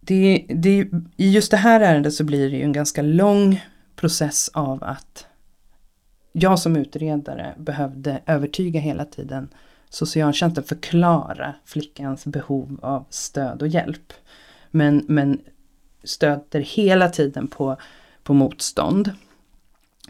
Det, 0.00 0.46
det, 0.48 0.88
I 1.16 1.30
just 1.30 1.50
det 1.50 1.56
här 1.56 1.80
ärendet 1.80 2.14
så 2.14 2.24
blir 2.24 2.50
det 2.50 2.56
ju 2.56 2.62
en 2.62 2.72
ganska 2.72 3.02
lång 3.02 3.64
process 3.96 4.50
av 4.54 4.84
att 4.84 5.26
jag 6.32 6.58
som 6.58 6.76
utredare 6.76 7.54
behövde 7.58 8.22
övertyga 8.26 8.80
hela 8.80 9.04
tiden 9.04 9.48
socialtjänsten 9.88 10.64
förklara 10.64 11.54
flickans 11.64 12.26
behov 12.26 12.78
av 12.82 13.04
stöd 13.10 13.62
och 13.62 13.68
hjälp. 13.68 14.12
Men, 14.70 15.04
men 15.08 15.40
stöter 16.04 16.60
hela 16.60 17.08
tiden 17.08 17.48
på, 17.48 17.76
på 18.22 18.34
motstånd. 18.34 19.10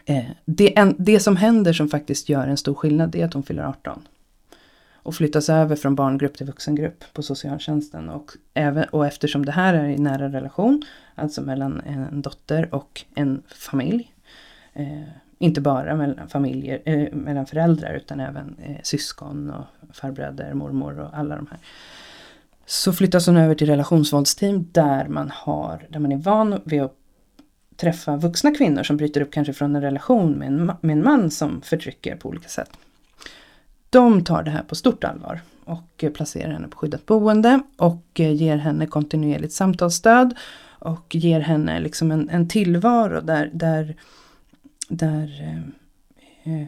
Eh, 0.05 0.25
det, 0.45 0.79
en, 0.79 0.95
det 0.99 1.21
som 1.21 1.37
händer 1.37 1.73
som 1.73 1.89
faktiskt 1.89 2.29
gör 2.29 2.49
en 2.49 2.57
stor 2.57 2.75
skillnad 2.75 3.15
är 3.15 3.25
att 3.25 3.35
hon 3.35 3.43
fyller 3.43 3.63
18. 3.63 4.03
Och 4.95 5.15
flyttas 5.15 5.49
över 5.49 5.77
från 5.77 5.95
barngrupp 5.95 6.37
till 6.37 6.47
vuxengrupp 6.47 7.05
på 7.13 7.23
socialtjänsten. 7.23 8.09
Och, 8.09 8.31
även, 8.55 8.85
och 8.85 9.07
eftersom 9.07 9.45
det 9.45 9.53
här 9.53 9.75
är 9.75 9.89
i 9.89 9.99
nära 9.99 10.29
relation, 10.29 10.83
alltså 11.15 11.43
mellan 11.43 11.81
en 11.81 12.23
dotter 12.23 12.75
och 12.75 13.05
en 13.15 13.43
familj. 13.47 14.13
Eh, 14.73 15.03
inte 15.39 15.61
bara 15.61 15.97
mellan 15.97 16.29
familjer, 16.29 16.83
eh, 16.85 17.13
mellan 17.13 17.47
föräldrar 17.47 17.95
utan 17.95 18.21
även 18.21 18.57
eh, 18.63 18.77
syskon 18.83 19.51
och 19.51 19.97
farbröder, 19.97 20.55
mormor 20.55 20.99
och 20.99 21.19
alla 21.19 21.37
de 21.37 21.47
här. 21.51 21.59
Så 22.67 22.93
flyttas 22.93 23.27
hon 23.27 23.37
över 23.37 23.55
till 23.55 23.67
relationsvåldsteam 23.67 24.69
där 24.73 25.09
man 25.09 25.31
har, 25.35 25.87
där 25.89 26.01
man 26.01 26.13
är 26.13 26.17
van 26.17 26.61
vid 26.65 26.83
att 26.83 26.97
träffa 27.77 28.17
vuxna 28.17 28.55
kvinnor 28.55 28.83
som 28.83 28.97
bryter 28.97 29.21
upp 29.21 29.33
kanske 29.33 29.53
från 29.53 29.77
en 29.77 29.83
relation 29.83 30.33
med 30.33 30.49
en, 30.49 30.73
med 30.81 30.93
en 30.97 31.05
man 31.05 31.31
som 31.31 31.63
förtrycker 31.63 32.17
på 32.17 32.29
olika 32.29 32.49
sätt. 32.49 32.71
De 33.91 34.25
tar 34.25 34.43
det 34.43 34.51
här 34.51 34.63
på 34.63 34.75
stort 34.75 35.05
allvar 35.05 35.41
och 35.65 36.05
placerar 36.15 36.53
henne 36.53 36.69
på 36.69 36.79
skyddat 36.79 37.07
boende 37.07 37.61
och 37.77 38.07
ger 38.15 38.57
henne 38.57 38.87
kontinuerligt 38.87 39.53
samtalsstöd 39.53 40.35
och 40.79 41.15
ger 41.15 41.41
henne 41.41 41.81
liksom 41.81 42.11
en, 42.11 42.29
en 42.29 42.49
tillvaro 42.49 43.21
där, 43.21 43.51
där, 43.53 43.97
där, 44.89 45.43
eh, 46.45 46.61
eh 46.61 46.67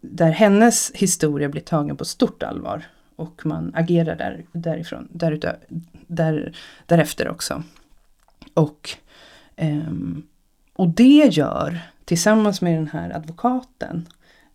där 0.00 0.30
hennes 0.30 0.92
historia 0.94 1.48
blir 1.48 1.62
tagen 1.62 1.96
på 1.96 2.04
stort 2.04 2.42
allvar. 2.42 2.82
Och 3.16 3.46
man 3.46 3.72
agerar 3.74 4.16
där, 4.16 4.44
därifrån, 4.52 5.08
därutö, 5.10 5.56
där, 6.06 6.56
därefter 6.86 7.28
också. 7.28 7.62
Och 8.54 8.90
och 10.72 10.88
det 10.88 11.28
gör, 11.32 11.80
tillsammans 12.04 12.60
med 12.60 12.74
den 12.78 12.88
här 12.88 13.16
advokaten, 13.16 14.08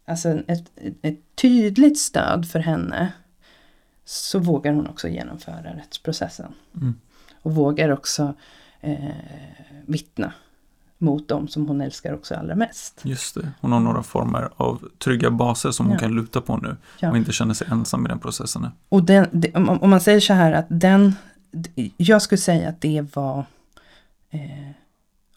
alltså 0.06 0.30
ett, 0.48 0.72
ett, 1.02 1.20
tydligt 1.36 2.00
stöd 2.00 2.48
för 2.48 2.60
henne, 2.60 3.12
så 4.06 4.40
vågar 4.40 4.74
hon 4.74 4.88
också 4.88 5.08
genomföra 5.08 5.74
rättsprocessen. 5.76 6.54
Mm. 6.76 6.96
Och 7.42 7.56
vågar 7.56 7.90
också 7.90 8.34
eh, 8.82 9.16
vittna 9.86 10.34
mot 10.98 11.28
dem 11.28 11.48
som 11.48 11.68
hon 11.68 11.82
älskar 11.82 12.14
också 12.14 12.36
allra 12.36 12.56
mest. 12.56 13.02
Just 13.04 13.36
det, 13.36 13.52
hon 13.62 13.72
har 13.72 13.80
några 13.80 14.04
former 14.04 14.50
av 14.58 14.88
trygga 14.98 15.32
baser 15.32 15.72
som 15.72 15.86
hon 15.86 15.94
ja. 15.94 16.00
kan 16.00 16.12
luta 16.12 16.42
på 16.42 16.58
nu 16.58 16.78
ja. 17.00 17.12
och 17.12 17.18
inte 17.18 17.32
känner 17.32 17.54
sig 17.54 17.68
ensam 17.72 18.06
i 18.06 18.10
den 18.10 18.20
processen. 18.20 18.68
Och 18.90 19.04
den, 19.04 19.28
det, 19.32 19.56
om, 19.56 19.70
om, 19.70 19.90
man 19.90 20.02
säger 20.02 20.20
så 20.20 20.34
här 20.34 20.52
att 20.52 20.66
den, 20.70 21.16
jag 21.98 22.22
skulle 22.22 22.40
säga 22.40 22.70
att 22.70 22.82
det 22.82 23.16
var 23.16 23.46
eh, 24.30 24.70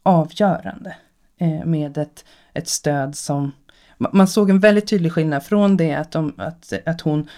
avgörande 0.03 0.97
eh, 1.39 1.65
med 1.65 1.99
ett, 1.99 2.25
ett 2.55 2.69
stöd 2.69 3.17
som 3.17 3.53
man 3.99 4.29
såg 4.29 4.51
en 4.51 4.61
väldigt 4.61 4.89
tydlig 4.89 5.13
skillnad 5.13 5.43
från 5.43 5.77
det 5.77 5.95
att, 5.95 6.13
de, 6.13 6.33
att, 6.37 6.73
att 6.87 7.01
hon 7.01 7.29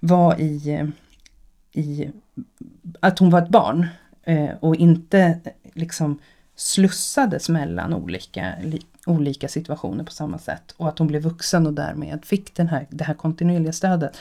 var 0.00 0.40
i, 0.40 0.86
i 1.72 2.10
att 3.00 3.18
hon 3.18 3.30
var 3.30 3.42
ett 3.42 3.48
barn 3.48 3.86
eh, 4.22 4.50
och 4.60 4.76
inte 4.76 5.20
eh, 5.20 5.52
liksom 5.72 6.18
slussades 6.56 7.48
mellan 7.48 7.94
olika, 7.94 8.54
olika 9.06 9.48
situationer 9.48 10.04
på 10.04 10.12
samma 10.12 10.38
sätt. 10.38 10.74
Och 10.76 10.88
att 10.88 10.98
hon 10.98 11.08
blev 11.08 11.22
vuxen 11.22 11.66
och 11.66 11.72
därmed 11.72 12.24
fick 12.24 12.54
den 12.54 12.68
här, 12.68 12.86
det 12.90 13.04
här 13.04 13.14
kontinuerliga 13.14 13.72
stödet. 13.72 14.18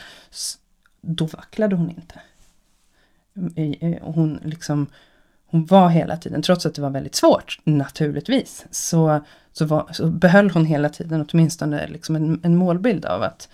Då 1.01 1.25
vacklade 1.25 1.75
hon 1.75 1.89
inte. 1.89 2.21
Mm, 3.35 3.99
hon 4.01 4.39
liksom 4.43 4.87
hon 5.47 5.65
var 5.65 5.89
hela 5.89 6.17
tiden, 6.17 6.41
trots 6.41 6.65
att 6.65 6.75
det 6.75 6.81
var 6.81 6.89
väldigt 6.89 7.15
svårt 7.15 7.59
naturligtvis, 7.63 8.65
så, 8.71 9.19
så, 9.53 9.65
var, 9.65 9.89
så 9.91 10.07
behöll 10.07 10.49
hon 10.49 10.65
hela 10.65 10.89
tiden 10.89 11.25
åtminstone 11.31 11.87
liksom 11.87 12.15
en, 12.15 12.39
en 12.43 12.55
målbild 12.55 13.05
av 13.05 13.23
att 13.23 13.49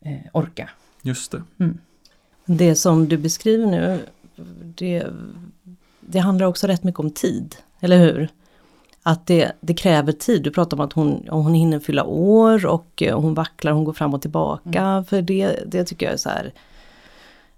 eh, 0.00 0.18
orka. 0.32 0.70
Just 1.02 1.30
det. 1.32 1.42
Mm. 1.58 1.78
Det 2.44 2.74
som 2.74 3.08
du 3.08 3.16
beskriver 3.16 3.66
nu, 3.66 4.00
det, 4.74 5.06
det 6.00 6.18
handlar 6.18 6.46
också 6.46 6.66
rätt 6.66 6.84
mycket 6.84 7.00
om 7.00 7.10
tid, 7.10 7.56
eller 7.80 7.98
hur? 7.98 8.28
Att 9.02 9.26
det, 9.26 9.52
det 9.60 9.74
kräver 9.74 10.12
tid. 10.12 10.42
Du 10.42 10.50
pratar 10.50 10.76
om 10.76 10.80
att 10.84 10.92
hon, 10.92 11.26
hon 11.30 11.54
hinner 11.54 11.80
fylla 11.80 12.04
år 12.04 12.66
och 12.66 13.02
eh, 13.02 13.20
hon 13.20 13.34
vacklar, 13.34 13.72
hon 13.72 13.84
går 13.84 13.92
fram 13.92 14.14
och 14.14 14.22
tillbaka. 14.22 14.82
Mm. 14.82 15.04
För 15.04 15.22
det, 15.22 15.58
det 15.66 15.84
tycker 15.84 16.06
jag 16.06 16.12
är 16.12 16.18
så 16.18 16.28
här, 16.28 16.52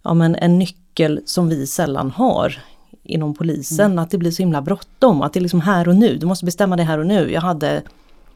ja 0.02 0.14
men 0.14 0.34
en 0.34 0.58
nyckel 0.58 1.20
som 1.24 1.48
vi 1.48 1.66
sällan 1.66 2.10
har 2.10 2.62
inom 3.02 3.34
polisen, 3.34 3.86
mm. 3.92 3.98
att 3.98 4.10
det 4.10 4.18
blir 4.18 4.30
så 4.30 4.42
himla 4.42 4.62
bråttom, 4.62 5.22
att 5.22 5.32
det 5.32 5.38
är 5.38 5.42
liksom 5.42 5.60
här 5.60 5.88
och 5.88 5.96
nu, 5.96 6.16
du 6.16 6.26
måste 6.26 6.44
bestämma 6.44 6.76
det 6.76 6.82
här 6.82 6.98
och 6.98 7.06
nu. 7.06 7.32
Jag 7.32 7.40
hade 7.40 7.82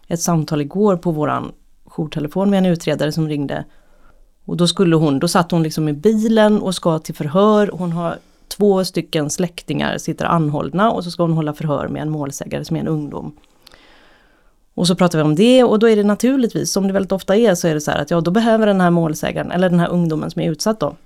ett 0.08 0.20
samtal 0.20 0.60
igår 0.60 0.96
på 0.96 1.10
våran 1.10 1.52
jourtelefon 1.84 2.50
med 2.50 2.58
en 2.58 2.66
utredare 2.66 3.12
som 3.12 3.28
ringde. 3.28 3.64
Och 4.44 4.56
då 4.56 4.66
skulle 4.66 4.96
hon, 4.96 5.18
då 5.18 5.28
satt 5.28 5.50
hon 5.50 5.62
liksom 5.62 5.88
i 5.88 5.92
bilen 5.92 6.62
och 6.62 6.74
ska 6.74 6.98
till 6.98 7.14
förhör, 7.14 7.70
hon 7.72 7.92
har 7.92 8.18
två 8.48 8.84
stycken 8.84 9.30
släktingar 9.30 9.98
sitter 9.98 10.24
anhållna 10.24 10.90
och 10.90 11.04
så 11.04 11.10
ska 11.10 11.22
hon 11.22 11.32
hålla 11.32 11.54
förhör 11.54 11.88
med 11.88 12.02
en 12.02 12.10
målsägare 12.10 12.64
som 12.64 12.76
är 12.76 12.80
en 12.80 12.88
ungdom. 12.88 13.36
Och 14.74 14.86
så 14.86 14.94
pratar 14.94 15.18
vi 15.18 15.24
om 15.24 15.34
det 15.34 15.64
och 15.64 15.78
då 15.78 15.88
är 15.88 15.96
det 15.96 16.02
naturligtvis, 16.02 16.72
som 16.72 16.86
det 16.86 16.92
väldigt 16.92 17.12
ofta 17.12 17.36
är, 17.36 17.54
så 17.54 17.68
är 17.68 17.74
det 17.74 17.80
så 17.80 17.90
här 17.90 17.98
att 17.98 18.10
ja, 18.10 18.20
då 18.20 18.30
behöver 18.30 18.66
den 18.66 18.80
här 18.80 18.90
målsägaren, 18.90 19.52
eller 19.52 19.70
den 19.70 19.80
här 19.80 19.88
ungdomen 19.88 20.30
som 20.30 20.42
är 20.42 20.50
utsatt 20.50 20.80
då, 20.80 20.96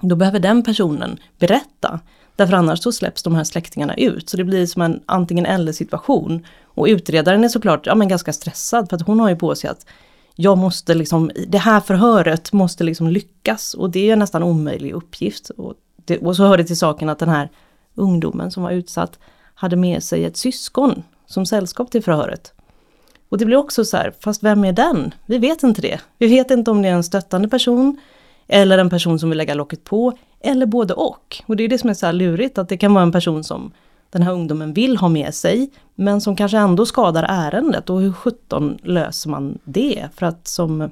då 0.00 0.16
behöver 0.16 0.38
den 0.38 0.62
personen 0.62 1.18
berätta. 1.38 2.00
Därför 2.36 2.54
annars 2.54 2.82
så 2.82 2.92
släpps 2.92 3.22
de 3.22 3.34
här 3.34 3.44
släktingarna 3.44 3.94
ut. 3.94 4.28
Så 4.28 4.36
det 4.36 4.44
blir 4.44 4.66
som 4.66 4.82
en 4.82 5.00
antingen 5.06 5.46
eller 5.46 5.72
situation. 5.72 6.46
Och 6.64 6.86
utredaren 6.86 7.44
är 7.44 7.48
såklart 7.48 7.86
ja, 7.86 7.94
men 7.94 8.08
ganska 8.08 8.32
stressad 8.32 8.88
för 8.88 8.96
att 8.96 9.06
hon 9.06 9.20
har 9.20 9.28
ju 9.28 9.36
på 9.36 9.54
sig 9.54 9.70
att 9.70 9.86
jag 10.34 10.58
måste 10.58 10.94
liksom, 10.94 11.30
det 11.48 11.58
här 11.58 11.80
förhöret 11.80 12.52
måste 12.52 12.84
liksom 12.84 13.08
lyckas 13.08 13.74
och 13.74 13.90
det 13.90 14.08
är 14.08 14.12
en 14.12 14.18
nästan 14.18 14.42
omöjlig 14.42 14.92
uppgift. 14.92 15.50
Och, 15.50 15.74
det, 16.04 16.18
och 16.18 16.36
så 16.36 16.44
hör 16.44 16.56
det 16.56 16.64
till 16.64 16.78
saken 16.78 17.08
att 17.08 17.18
den 17.18 17.28
här 17.28 17.50
ungdomen 17.94 18.50
som 18.50 18.62
var 18.62 18.70
utsatt 18.70 19.18
hade 19.54 19.76
med 19.76 20.02
sig 20.02 20.24
ett 20.24 20.36
syskon 20.36 21.02
som 21.26 21.46
sällskap 21.46 21.90
till 21.90 22.02
förhöret. 22.02 22.52
Och 23.28 23.38
det 23.38 23.44
blir 23.44 23.56
också 23.56 23.84
så 23.84 23.96
här, 23.96 24.12
fast 24.20 24.42
vem 24.42 24.64
är 24.64 24.72
den? 24.72 25.14
Vi 25.26 25.38
vet 25.38 25.62
inte 25.62 25.82
det. 25.82 26.00
Vi 26.18 26.26
vet 26.26 26.50
inte 26.50 26.70
om 26.70 26.82
det 26.82 26.88
är 26.88 26.92
en 26.92 27.04
stöttande 27.04 27.48
person 27.48 28.00
eller 28.46 28.78
en 28.78 28.90
person 28.90 29.18
som 29.18 29.28
vill 29.28 29.38
lägga 29.38 29.54
locket 29.54 29.84
på 29.84 30.18
eller 30.40 30.66
både 30.66 30.94
och. 30.94 31.42
Och 31.46 31.56
det 31.56 31.64
är 31.64 31.68
det 31.68 31.78
som 31.78 31.90
är 31.90 31.94
så 31.94 32.06
här 32.06 32.12
lurigt, 32.12 32.58
att 32.58 32.68
det 32.68 32.76
kan 32.76 32.94
vara 32.94 33.02
en 33.02 33.12
person 33.12 33.44
som 33.44 33.72
den 34.10 34.22
här 34.22 34.32
ungdomen 34.32 34.72
vill 34.72 34.96
ha 34.96 35.08
med 35.08 35.34
sig, 35.34 35.70
men 35.94 36.20
som 36.20 36.36
kanske 36.36 36.58
ändå 36.58 36.86
skadar 36.86 37.26
ärendet. 37.28 37.90
Och 37.90 38.00
hur 38.00 38.12
sjutton 38.12 38.78
löser 38.82 39.30
man 39.30 39.58
det? 39.64 40.08
För 40.14 40.26
att 40.26 40.48
som, 40.48 40.90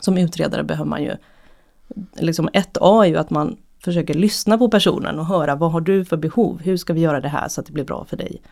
som 0.00 0.18
utredare 0.18 0.64
behöver 0.64 0.90
man 0.90 1.02
ju, 1.02 1.16
liksom 2.14 2.48
ett 2.52 2.78
A 2.80 3.04
är 3.04 3.08
ju 3.08 3.16
att 3.16 3.30
man 3.30 3.56
försöker 3.84 4.14
lyssna 4.14 4.58
på 4.58 4.68
personen 4.68 5.18
och 5.18 5.26
höra 5.26 5.54
vad 5.54 5.72
har 5.72 5.80
du 5.80 6.04
för 6.04 6.16
behov? 6.16 6.60
Hur 6.60 6.76
ska 6.76 6.92
vi 6.92 7.00
göra 7.00 7.20
det 7.20 7.28
här 7.28 7.48
så 7.48 7.60
att 7.60 7.66
det 7.66 7.72
blir 7.72 7.84
bra 7.84 8.04
för 8.04 8.16
dig? 8.16 8.42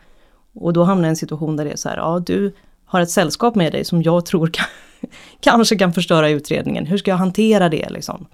Och 0.53 0.73
då 0.73 0.83
hamnar 0.83 1.03
jag 1.03 1.09
i 1.09 1.09
en 1.09 1.15
situation 1.15 1.57
där 1.57 1.65
det 1.65 1.71
är 1.71 1.77
så 1.77 1.89
här, 1.89 1.97
ja 1.97 2.19
du 2.19 2.53
har 2.85 3.01
ett 3.01 3.09
sällskap 3.09 3.55
med 3.55 3.71
dig 3.71 3.85
som 3.85 4.01
jag 4.01 4.25
tror 4.25 4.47
kan, 4.47 4.65
kanske 5.39 5.75
kan 5.75 5.93
förstöra 5.93 6.29
utredningen. 6.29 6.85
Hur 6.85 6.97
ska 6.97 7.11
jag 7.11 7.17
hantera 7.17 7.69
det 7.69 7.89
liksom? 7.89 8.25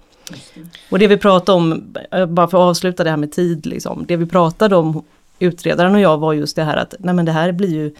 Och 0.90 0.98
det 0.98 1.06
vi 1.06 1.16
pratade 1.16 1.58
om, 1.58 1.94
eh, 2.10 2.26
bara 2.26 2.48
för 2.48 2.58
att 2.58 2.70
avsluta 2.70 3.04
det 3.04 3.10
här 3.10 3.16
med 3.16 3.32
tid, 3.32 3.66
liksom, 3.66 4.04
det 4.08 4.16
vi 4.16 4.26
pratade 4.26 4.76
om, 4.76 5.04
utredaren 5.38 5.94
och 5.94 6.00
jag, 6.00 6.18
var 6.18 6.32
just 6.32 6.56
det 6.56 6.64
här 6.64 6.76
att 6.76 6.94
nej 6.98 7.14
men 7.14 7.24
det 7.24 7.32
här 7.32 7.52
blir 7.52 7.74
ju 7.74 7.94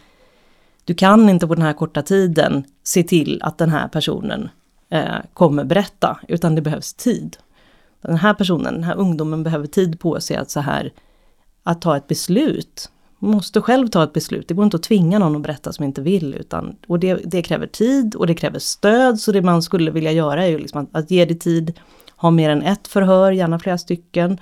du 0.89 0.95
kan 0.95 1.29
inte 1.29 1.47
på 1.47 1.55
den 1.55 1.65
här 1.65 1.73
korta 1.73 2.01
tiden 2.01 2.63
se 2.83 3.03
till 3.03 3.41
att 3.43 3.57
den 3.57 3.69
här 3.69 3.87
personen 3.87 4.49
eh, 4.89 5.15
kommer 5.33 5.63
berätta, 5.63 6.19
utan 6.27 6.55
det 6.55 6.61
behövs 6.61 6.93
tid. 6.93 7.37
Den 8.01 8.17
här 8.17 8.33
personen, 8.33 8.73
den 8.73 8.83
här 8.83 8.95
ungdomen 8.95 9.43
behöver 9.43 9.67
tid 9.67 9.99
på 9.99 10.21
sig 10.21 10.37
att 10.37 10.51
så 10.51 10.59
här, 10.59 10.91
att 11.63 11.81
ta 11.81 11.97
ett 11.97 12.07
beslut. 12.07 12.89
Måste 13.19 13.61
själv 13.61 13.87
ta 13.87 14.03
ett 14.03 14.13
beslut. 14.13 14.47
Det 14.47 14.53
går 14.53 14.65
inte 14.65 14.77
att 14.77 14.83
tvinga 14.83 15.19
någon 15.19 15.35
att 15.35 15.41
berätta 15.41 15.73
som 15.73 15.85
inte 15.85 16.01
vill. 16.01 16.33
Utan, 16.33 16.75
och 16.87 16.99
det, 16.99 17.13
det 17.13 17.41
kräver 17.41 17.67
tid 17.67 18.15
och 18.15 18.27
det 18.27 18.35
kräver 18.35 18.59
stöd. 18.59 19.19
Så 19.19 19.31
det 19.31 19.41
man 19.41 19.61
skulle 19.61 19.91
vilja 19.91 20.11
göra 20.11 20.45
är 20.45 20.49
ju 20.49 20.57
liksom 20.57 20.81
att, 20.81 20.95
att 21.03 21.11
ge 21.11 21.25
det 21.25 21.35
tid, 21.35 21.79
ha 22.15 22.31
mer 22.31 22.49
än 22.49 22.61
ett 22.61 22.87
förhör, 22.87 23.31
gärna 23.31 23.59
flera 23.59 23.77
stycken. 23.77 24.37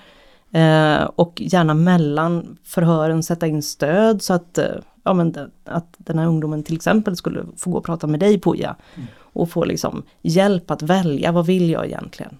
Eh, 0.51 1.03
och 1.15 1.41
gärna 1.41 1.73
mellan 1.73 2.57
förhören 2.63 3.23
sätta 3.23 3.47
in 3.47 3.63
stöd 3.63 4.21
så 4.21 4.33
att, 4.33 4.57
eh, 4.57 4.65
ja, 5.03 5.13
men 5.13 5.35
att 5.65 5.95
den 5.97 6.19
här 6.19 6.27
ungdomen 6.27 6.63
till 6.63 6.75
exempel 6.75 7.15
skulle 7.15 7.45
få 7.57 7.69
gå 7.69 7.77
och 7.77 7.85
prata 7.85 8.07
med 8.07 8.19
dig 8.19 8.41
Puja. 8.41 8.75
Mm. 8.95 9.07
Och 9.19 9.49
få 9.49 9.65
liksom 9.65 10.03
hjälp 10.21 10.71
att 10.71 10.81
välja, 10.81 11.31
vad 11.31 11.45
vill 11.45 11.69
jag 11.69 11.85
egentligen? 11.85 12.37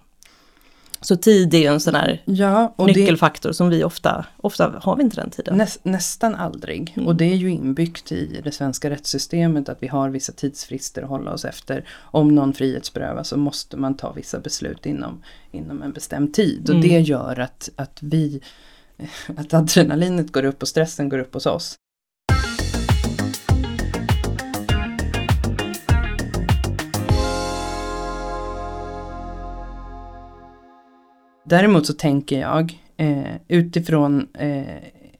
Så 1.00 1.16
tid 1.16 1.54
är 1.54 1.58
ju 1.58 1.66
en 1.66 1.80
sån 1.80 1.94
här 1.94 2.22
ja, 2.24 2.74
nyckelfaktor 2.78 3.48
det, 3.48 3.54
som 3.54 3.68
vi 3.68 3.84
ofta, 3.84 4.26
ofta 4.36 4.80
har 4.82 4.96
vi 4.96 5.02
inte 5.02 5.16
den 5.16 5.30
tiden. 5.30 5.56
Nä, 5.56 5.66
nästan 5.82 6.34
aldrig. 6.34 6.92
Mm. 6.96 7.06
Och 7.06 7.16
det 7.16 7.24
är 7.24 7.34
ju 7.34 7.50
inbyggt 7.50 8.12
i 8.12 8.40
det 8.44 8.52
svenska 8.52 8.90
rättssystemet 8.90 9.68
att 9.68 9.82
vi 9.82 9.86
har 9.86 10.10
vissa 10.10 10.32
tidsfrister 10.32 11.02
att 11.02 11.08
hålla 11.08 11.32
oss 11.32 11.44
efter. 11.44 11.84
Om 11.98 12.34
någon 12.34 12.52
frihetsberövas 12.52 13.28
så 13.28 13.36
måste 13.36 13.76
man 13.76 13.96
ta 13.96 14.12
vissa 14.12 14.40
beslut 14.40 14.86
inom, 14.86 15.22
inom 15.50 15.82
en 15.82 15.92
bestämd 15.92 16.34
tid. 16.34 16.62
Och 16.62 16.76
mm. 16.76 16.88
det 16.88 17.00
gör 17.00 17.40
att, 17.40 17.70
att 17.76 17.98
vi, 18.02 18.40
att 19.36 19.54
adrenalinet 19.54 20.32
går 20.32 20.44
upp 20.44 20.62
och 20.62 20.68
stressen 20.68 21.08
går 21.08 21.18
upp 21.18 21.34
hos 21.34 21.46
oss. 21.46 21.78
Däremot 31.48 31.86
så 31.86 31.92
tänker 31.92 32.40
jag 32.40 32.78
eh, 32.96 33.34
utifrån, 33.48 34.28
eh, 34.34 34.76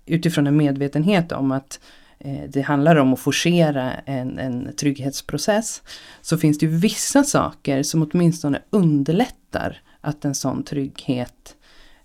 utifrån 0.07 0.47
en 0.47 0.57
medvetenhet 0.57 1.33
om 1.33 1.53
att 1.53 1.81
eh, 2.19 2.43
det 2.49 2.61
handlar 2.61 2.97
om 2.97 3.13
att 3.13 3.21
forcera 3.21 3.93
en, 3.93 4.39
en 4.39 4.77
trygghetsprocess. 4.77 5.83
Så 6.23 6.39
finns 6.39 6.59
det 6.59 6.67
ju 6.67 6.73
vissa 6.77 7.25
saker 7.25 7.83
som 7.83 8.03
åtminstone 8.03 8.63
underlättar 8.71 9.83
att 10.01 10.25
en 10.25 10.35
sån 10.35 10.63
trygghet 10.63 11.57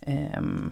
ehm, 0.01 0.71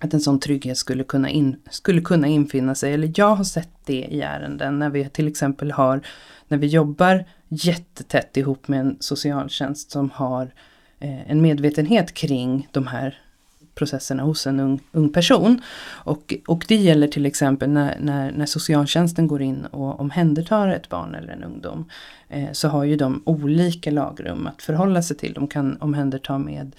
att 0.00 0.14
en 0.14 0.20
sån 0.20 0.40
trygghet 0.40 0.78
skulle 0.78 1.04
kunna, 1.04 1.30
in, 1.30 1.56
skulle 1.70 2.00
kunna 2.00 2.26
infinna 2.26 2.74
sig. 2.74 2.94
Eller 2.94 3.12
jag 3.16 3.36
har 3.36 3.44
sett 3.44 3.72
det 3.84 4.06
i 4.10 4.20
ärenden 4.20 4.78
när 4.78 4.90
vi 4.90 5.08
till 5.08 5.28
exempel 5.28 5.70
har, 5.72 6.00
när 6.48 6.58
vi 6.58 6.66
jobbar 6.66 7.24
jättetätt 7.48 8.36
ihop 8.36 8.68
med 8.68 8.80
en 8.80 8.96
socialtjänst 9.00 9.90
som 9.90 10.10
har 10.10 10.50
Eh, 10.50 10.77
Eh, 11.00 11.30
en 11.30 11.42
medvetenhet 11.42 12.14
kring 12.14 12.68
de 12.72 12.86
här 12.86 13.18
processerna 13.74 14.22
hos 14.22 14.46
en 14.46 14.60
ung, 14.60 14.80
ung 14.92 15.12
person. 15.12 15.60
Och, 15.86 16.34
och 16.46 16.64
det 16.68 16.76
gäller 16.76 17.08
till 17.08 17.26
exempel 17.26 17.70
när, 17.70 17.96
när, 18.00 18.32
när 18.32 18.46
socialtjänsten 18.46 19.26
går 19.26 19.42
in 19.42 19.64
och 19.64 20.00
omhändertar 20.00 20.68
ett 20.68 20.88
barn 20.88 21.14
eller 21.14 21.32
en 21.32 21.44
ungdom. 21.44 21.90
Eh, 22.28 22.52
så 22.52 22.68
har 22.68 22.84
ju 22.84 22.96
de 22.96 23.22
olika 23.26 23.90
lagrum 23.90 24.46
att 24.46 24.62
förhålla 24.62 25.02
sig 25.02 25.16
till. 25.16 25.32
De 25.32 25.48
kan 25.48 25.76
omhänderta 25.80 26.38
med 26.38 26.76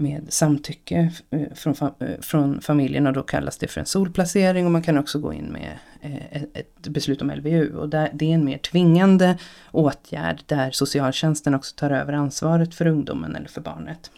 med 0.00 0.32
samtycke 0.32 1.12
eh, 1.30 1.54
från, 1.54 1.74
eh, 1.98 2.20
från 2.20 2.60
familjen 2.60 3.06
och 3.06 3.12
då 3.12 3.22
kallas 3.22 3.58
det 3.58 3.66
för 3.66 3.80
en 3.80 3.86
solplacering 3.86 4.66
och 4.66 4.72
man 4.72 4.82
kan 4.82 4.98
också 4.98 5.18
gå 5.18 5.32
in 5.32 5.44
med 5.44 5.78
eh, 6.00 6.42
ett 6.42 6.88
beslut 6.88 7.22
om 7.22 7.30
LVU 7.30 7.76
och 7.76 7.88
där, 7.88 8.10
det 8.12 8.30
är 8.30 8.34
en 8.34 8.44
mer 8.44 8.58
tvingande 8.58 9.38
åtgärd 9.70 10.42
där 10.46 10.70
socialtjänsten 10.70 11.54
också 11.54 11.74
tar 11.76 11.90
över 11.90 12.12
ansvaret 12.12 12.74
för 12.74 12.86
ungdomen 12.86 13.36
eller 13.36 13.48
för 13.48 13.60
barnet. 13.60 14.10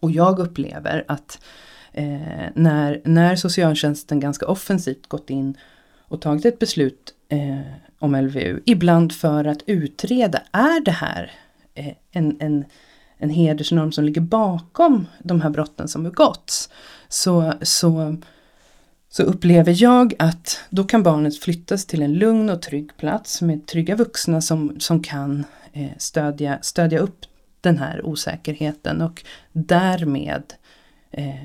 Och 0.00 0.10
jag 0.10 0.38
upplever 0.38 1.04
att 1.08 1.44
eh, 1.92 2.48
när, 2.54 3.00
när 3.04 3.36
socialtjänsten 3.36 4.20
ganska 4.20 4.46
offensivt 4.46 5.06
gått 5.06 5.30
in 5.30 5.56
och 5.98 6.20
tagit 6.20 6.44
ett 6.44 6.58
beslut 6.58 7.14
eh, 7.28 7.60
om 7.98 8.16
LVU, 8.16 8.60
ibland 8.64 9.12
för 9.12 9.44
att 9.44 9.62
utreda, 9.66 10.42
är 10.52 10.84
det 10.84 10.90
här 10.90 11.32
eh, 11.74 11.94
en, 12.12 12.36
en 12.40 12.64
en 13.24 13.30
hedersnorm 13.30 13.92
som 13.92 14.04
ligger 14.04 14.20
bakom 14.20 15.06
de 15.22 15.40
här 15.40 15.50
brotten 15.50 15.88
som 15.88 16.02
begåtts. 16.02 16.70
Så, 17.08 17.52
så, 17.62 18.16
så 19.08 19.22
upplever 19.22 19.82
jag 19.82 20.14
att 20.18 20.60
då 20.70 20.84
kan 20.84 21.02
barnet 21.02 21.38
flyttas 21.38 21.86
till 21.86 22.02
en 22.02 22.14
lugn 22.14 22.50
och 22.50 22.62
trygg 22.62 22.96
plats 22.96 23.42
med 23.42 23.66
trygga 23.66 23.96
vuxna 23.96 24.40
som, 24.40 24.80
som 24.80 25.02
kan 25.02 25.44
eh, 25.72 25.90
stödja, 25.98 26.58
stödja 26.62 26.98
upp 26.98 27.24
den 27.60 27.78
här 27.78 28.06
osäkerheten 28.06 29.02
och 29.02 29.24
därmed 29.52 30.54
eh, 31.10 31.44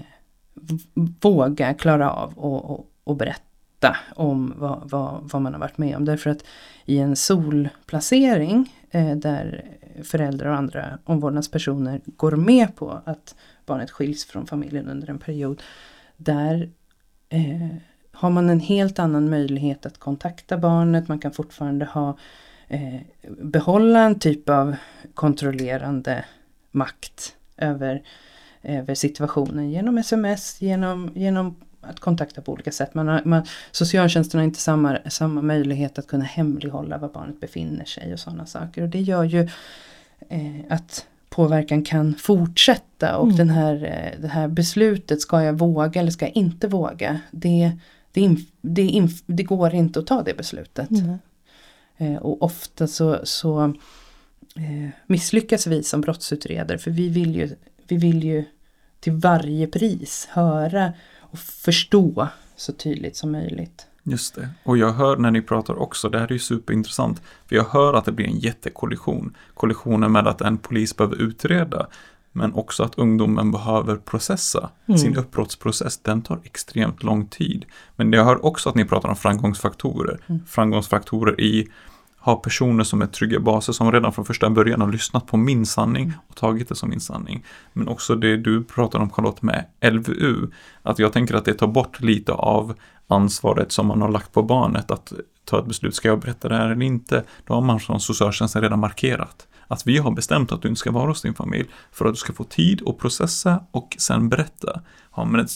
våga 1.22 1.74
klara 1.74 2.12
av 2.12 2.34
och, 2.38 2.72
och, 2.72 2.92
och 3.04 3.16
berätta 3.16 3.98
om 4.16 4.54
vad, 4.58 4.90
vad, 4.90 5.30
vad 5.32 5.42
man 5.42 5.54
har 5.54 5.60
varit 5.60 5.78
med 5.78 5.96
om. 5.96 6.06
Därför 6.06 6.30
att 6.30 6.44
i 6.86 6.98
en 6.98 7.16
solplacering 7.16 8.74
Eh, 8.92 9.16
där 9.16 9.66
föräldrar 10.04 10.50
och 10.50 10.56
andra 10.56 11.00
omvårdnadspersoner 11.04 12.02
går 12.06 12.32
med 12.32 12.76
på 12.76 13.02
att 13.06 13.36
barnet 13.66 13.92
skiljs 13.92 14.26
från 14.26 14.48
familjen 14.48 14.90
under 14.90 15.10
en 15.10 15.20
period. 15.20 15.62
Där 16.18 16.70
eh, 17.30 17.68
har 18.12 18.30
man 18.30 18.50
en 18.50 18.60
helt 18.60 19.00
annan 19.00 19.30
möjlighet 19.30 19.86
att 19.86 19.98
kontakta 19.98 20.58
barnet. 20.58 21.08
Man 21.08 21.20
kan 21.20 21.32
fortfarande 21.32 21.86
ha 21.86 22.18
eh, 22.68 23.02
behålla 23.42 24.00
en 24.00 24.20
typ 24.20 24.50
av 24.50 24.76
kontrollerande 25.14 26.26
makt 26.72 27.36
över, 27.58 28.04
över 28.62 28.96
situationen 28.96 29.70
genom 29.70 29.98
sms, 29.98 30.62
genom, 30.62 31.12
genom 31.16 31.56
att 31.82 32.00
kontakta 32.00 32.42
på 32.42 32.52
olika 32.52 32.72
sätt. 32.72 32.94
Man 32.94 33.08
har, 33.08 33.22
man, 33.26 33.44
socialtjänsten 33.72 34.40
har 34.40 34.46
inte 34.46 34.60
samma, 34.60 34.98
samma 35.10 35.42
möjlighet 35.42 36.00
att 36.00 36.08
kunna 36.08 36.26
hemlighålla 36.26 36.98
var 36.98 37.10
barnet 37.10 37.40
befinner 37.40 37.86
sig 37.86 38.14
och 38.14 38.20
sådana 38.20 38.46
saker. 38.46 38.84
Och 38.84 38.90
det 38.90 39.02
gör 39.02 39.24
ju 39.24 39.50
eh, 40.30 40.62
att 40.70 41.06
påverkan 41.30 41.84
kan 41.84 42.16
fortsätta 42.16 43.18
och 43.18 43.26
mm. 43.26 43.38
den 43.38 43.50
här, 43.50 43.74
eh, 43.84 44.22
det 44.22 44.28
här 44.28 44.48
beslutet, 44.48 45.22
ska 45.22 45.44
jag 45.44 45.54
våga 45.54 46.02
eller 46.02 46.12
ska 46.12 46.26
jag 46.26 46.36
inte 46.36 46.68
våga? 46.68 47.20
Det, 47.32 47.72
det, 48.12 48.22
inf, 48.22 48.42
det, 48.62 48.82
inf, 48.82 49.24
det 49.26 49.44
går 49.44 49.74
inte 49.74 50.00
att 50.00 50.08
ta 50.08 50.24
det 50.24 50.38
beslutet. 50.38 50.90
Mm. 50.92 51.18
Eh, 51.98 52.16
och 52.16 52.42
ofta 52.42 52.88
så, 52.88 53.20
så 53.24 53.64
eh, 54.56 54.90
misslyckas 55.08 55.68
vi 55.68 55.84
som 55.84 56.02
brottsutredare 56.02 56.78
för 56.78 56.92
vi 56.92 57.10
vill, 57.10 57.36
ju, 57.36 57.56
vi 57.88 57.98
vill 57.98 58.24
ju 58.24 58.46
till 59.00 59.14
varje 59.14 59.68
pris 59.68 60.28
höra 60.32 60.94
och 61.32 61.40
förstå 61.40 62.28
så 62.56 62.72
tydligt 62.72 63.16
som 63.16 63.32
möjligt. 63.32 63.86
Just 64.04 64.36
det. 64.36 64.50
Och 64.64 64.78
jag 64.78 64.94
hör 64.94 65.18
när 65.18 65.32
ni 65.32 65.42
pratar 65.42 65.80
också, 65.80 66.10
det 66.10 66.20
här 66.20 66.28
är 66.28 66.32
ju 66.32 66.40
superintressant, 66.40 67.22
för 67.48 67.56
jag 67.56 67.64
hör 67.64 67.94
att 67.94 68.06
det 68.06 68.12
blir 68.12 68.28
en 68.28 68.40
jättekollision. 68.40 69.36
Kollisionen 69.54 70.12
med 70.12 70.28
att 70.28 70.42
en 70.42 70.58
polis 70.58 70.98
behöver 70.98 71.16
utreda, 71.16 71.88
men 72.32 72.54
också 72.54 72.84
att 72.84 72.98
ungdomen 72.98 73.52
behöver 73.52 73.96
processa. 73.96 74.70
Mm. 74.86 74.98
Sin 74.98 75.18
uppbrottsprocess, 75.18 75.98
den 75.98 76.22
tar 76.22 76.40
extremt 76.44 77.04
lång 77.04 77.28
tid. 77.28 77.66
Men 77.96 78.14
jag 78.14 78.26
hör 78.26 78.46
också 78.46 78.70
att 78.70 78.76
ni 78.76 78.86
pratar 78.86 79.10
om 79.10 79.16
framgångsfaktorer. 79.16 80.20
Mm. 80.28 80.42
Framgångsfaktorer 80.48 81.42
i 81.42 81.68
ha 82.20 82.36
personer 82.36 82.84
som 82.84 83.02
är 83.02 83.08
trygga 83.08 83.40
baser 83.40 83.74
som 83.74 83.92
redan 83.92 84.14
från 84.14 84.26
första 84.26 84.50
början 84.50 84.82
har 84.82 84.92
lyssnat 84.92 85.28
på 85.28 85.38
min 85.38 85.66
sanning 85.66 86.14
och 86.28 86.36
tagit 86.36 86.70
det 86.70 86.76
som 86.76 86.90
min 86.90 87.00
sanning. 87.00 87.46
Men 87.74 87.88
också 87.88 88.16
det 88.16 88.38
du 88.38 88.64
pratar 88.64 89.00
om 89.00 89.10
Charlotte 89.10 89.42
med 89.42 89.66
LVU, 89.82 90.48
att 90.84 91.00
jag 91.00 91.14
tänker 91.14 91.36
att 91.36 91.46
det 91.46 91.54
tar 91.54 91.68
bort 91.68 92.02
lite 92.02 92.32
av 92.32 92.74
ansvaret 93.08 93.72
som 93.72 93.88
man 93.88 94.02
har 94.02 94.10
lagt 94.10 94.32
på 94.32 94.44
barnet 94.44 94.92
att 94.92 95.14
ta 95.46 95.60
ett 95.60 95.66
beslut, 95.66 95.96
ska 95.96 96.08
jag 96.08 96.20
berätta 96.20 96.50
det 96.50 96.56
här 96.56 96.70
eller 96.70 96.86
inte? 96.86 97.24
Då 97.46 97.54
har 97.54 97.62
man 97.62 97.80
från 97.80 98.00
socialtjänsten 98.00 98.62
redan 98.62 98.80
markerat 98.80 99.48
att 99.68 99.88
vi 99.88 99.98
har 99.98 100.12
bestämt 100.12 100.52
att 100.52 100.62
du 100.62 100.68
inte 100.68 100.80
ska 100.80 100.92
vara 100.92 101.08
hos 101.08 101.22
din 101.22 101.34
familj 101.34 101.70
för 101.92 102.06
att 102.06 102.14
du 102.14 102.18
ska 102.18 102.34
få 102.34 102.44
tid 102.44 102.82
att 102.88 102.98
processa 102.98 103.64
och 103.72 103.96
sen 104.00 104.30
berätta. 104.30 104.82
Har 105.10 105.26
man 105.26 105.48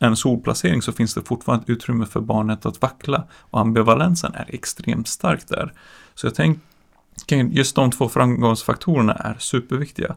en 0.00 0.16
solplacering 0.16 0.82
så 0.82 0.92
finns 0.92 1.14
det 1.14 1.22
fortfarande 1.22 1.62
ett 1.62 1.70
utrymme 1.70 2.06
för 2.06 2.20
barnet 2.20 2.66
att 2.66 2.82
vackla 2.82 3.24
och 3.32 3.60
ambivalensen 3.60 4.34
är 4.34 4.46
extremt 4.48 5.08
stark 5.08 5.48
där. 5.48 5.72
Så 6.14 6.26
jag 6.26 6.34
tänker 6.34 7.36
just 7.36 7.76
de 7.76 7.90
två 7.90 8.08
framgångsfaktorerna 8.08 9.14
är 9.14 9.36
superviktiga. 9.38 10.16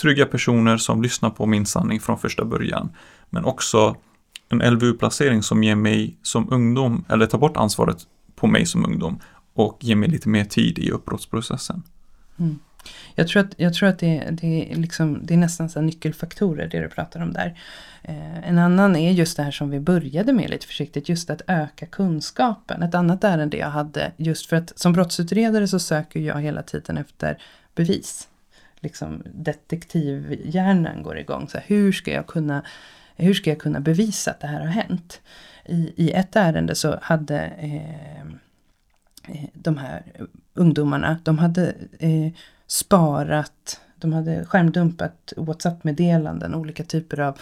trygga 0.00 0.26
personer 0.26 0.76
som 0.76 1.02
lyssnar 1.02 1.30
på 1.30 1.46
min 1.46 1.66
sanning 1.66 2.00
från 2.00 2.18
första 2.18 2.44
början. 2.44 2.90
Men 3.30 3.44
också 3.44 3.96
en 4.48 4.58
LVU-placering 4.58 5.42
som 5.42 5.62
ger 5.62 5.74
mig 5.74 6.16
som 6.22 6.52
ungdom, 6.52 7.04
eller 7.08 7.26
tar 7.26 7.38
bort 7.38 7.56
ansvaret 7.56 8.06
på 8.34 8.46
mig 8.46 8.66
som 8.66 8.84
ungdom 8.84 9.20
och 9.54 9.78
ger 9.80 9.96
mig 9.96 10.08
lite 10.08 10.28
mer 10.28 10.44
tid 10.44 10.78
i 10.78 10.90
uppbrottsprocessen. 10.90 11.82
Mm. 12.36 12.58
Jag 13.14 13.28
tror 13.28 13.42
att, 13.42 13.54
jag 13.56 13.74
tror 13.74 13.88
att 13.88 13.98
det, 13.98 14.28
det, 14.30 14.72
är 14.72 14.76
liksom, 14.76 15.20
det 15.26 15.34
är 15.34 15.38
nästan 15.38 15.70
så 15.70 15.80
nyckelfaktorer 15.80 16.68
det 16.68 16.80
du 16.80 16.88
pratar 16.88 17.22
om 17.22 17.32
där. 17.32 17.58
Eh, 18.02 18.48
en 18.48 18.58
annan 18.58 18.96
är 18.96 19.12
just 19.12 19.36
det 19.36 19.42
här 19.42 19.50
som 19.50 19.70
vi 19.70 19.80
började 19.80 20.32
med 20.32 20.50
lite 20.50 20.66
försiktigt, 20.66 21.08
just 21.08 21.30
att 21.30 21.42
öka 21.46 21.86
kunskapen. 21.86 22.82
Ett 22.82 22.94
annat 22.94 23.24
ärende 23.24 23.56
jag 23.56 23.70
hade, 23.70 24.12
just 24.16 24.46
för 24.46 24.56
att 24.56 24.78
som 24.78 24.92
brottsutredare 24.92 25.68
så 25.68 25.78
söker 25.78 26.20
jag 26.20 26.40
hela 26.40 26.62
tiden 26.62 26.98
efter 26.98 27.38
bevis. 27.74 28.28
Liksom 28.80 29.22
detektivhjärnan 29.34 31.02
går 31.02 31.18
igång. 31.18 31.48
Så 31.48 31.58
här, 31.58 31.64
hur, 31.66 31.92
ska 31.92 32.12
jag 32.12 32.26
kunna, 32.26 32.62
hur 33.16 33.34
ska 33.34 33.50
jag 33.50 33.58
kunna 33.58 33.80
bevisa 33.80 34.30
att 34.30 34.40
det 34.40 34.46
här 34.46 34.60
har 34.60 34.66
hänt? 34.66 35.20
I, 35.64 35.92
i 35.96 36.10
ett 36.10 36.36
ärende 36.36 36.74
så 36.74 36.98
hade 37.02 37.40
eh, 37.40 38.20
eh 38.20 39.48
de 39.54 39.76
här 39.76 40.02
ungdomarna, 40.54 41.20
de 41.22 41.38
hade 41.38 41.74
eh, 41.98 42.32
sparat, 42.66 43.80
de 43.96 44.12
hade 44.12 44.44
skärmdumpat 44.44 45.32
WhatsApp-meddelanden, 45.36 46.54
olika 46.54 46.84
typer 46.84 47.20
av 47.20 47.38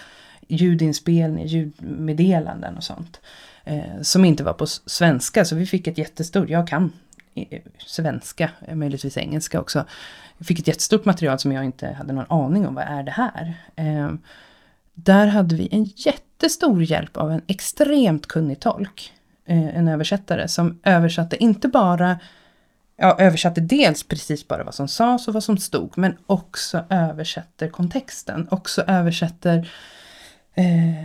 ljudinspelning, 0.48 1.46
ljudmeddelanden 1.46 2.76
och 2.76 2.84
sånt. 2.84 3.20
Eh, 3.64 4.00
som 4.02 4.24
inte 4.24 4.44
var 4.44 4.52
på 4.52 4.66
svenska, 4.66 5.44
så 5.44 5.56
vi 5.56 5.66
fick 5.66 5.86
ett 5.86 5.98
jättestort, 5.98 6.48
jag 6.48 6.68
kan 6.68 6.92
eh, 7.34 7.60
svenska, 7.78 8.50
eh, 8.60 8.74
möjligtvis 8.74 9.16
engelska 9.16 9.60
också. 9.60 9.84
Jag 10.38 10.46
fick 10.46 10.58
ett 10.58 10.68
jättestort 10.68 11.04
material 11.04 11.38
som 11.38 11.52
jag 11.52 11.64
inte 11.64 11.88
hade 11.88 12.12
någon 12.12 12.44
aning 12.44 12.66
om, 12.66 12.74
vad 12.74 12.84
är 12.84 13.02
det 13.02 13.10
här? 13.10 13.54
Eh, 13.76 14.10
där 14.94 15.26
hade 15.26 15.56
vi 15.56 15.68
en 15.70 15.84
jättestor 15.84 16.82
hjälp 16.82 17.16
av 17.16 17.32
en 17.32 17.42
extremt 17.46 18.26
kunnig 18.26 18.60
tolk, 18.60 19.12
eh, 19.46 19.76
en 19.76 19.88
översättare, 19.88 20.48
som 20.48 20.80
översatte 20.82 21.42
inte 21.42 21.68
bara 21.68 22.18
ja, 23.00 23.16
översatte 23.18 23.60
dels 23.60 24.02
precis 24.02 24.48
bara 24.48 24.64
vad 24.64 24.74
som 24.74 24.88
sades 24.88 25.28
och 25.28 25.34
vad 25.34 25.44
som 25.44 25.58
stod, 25.58 25.98
men 25.98 26.16
också 26.26 26.84
översätter 26.88 27.68
kontexten, 27.68 28.48
också 28.50 28.82
översätter 28.86 29.72
eh, 30.54 31.04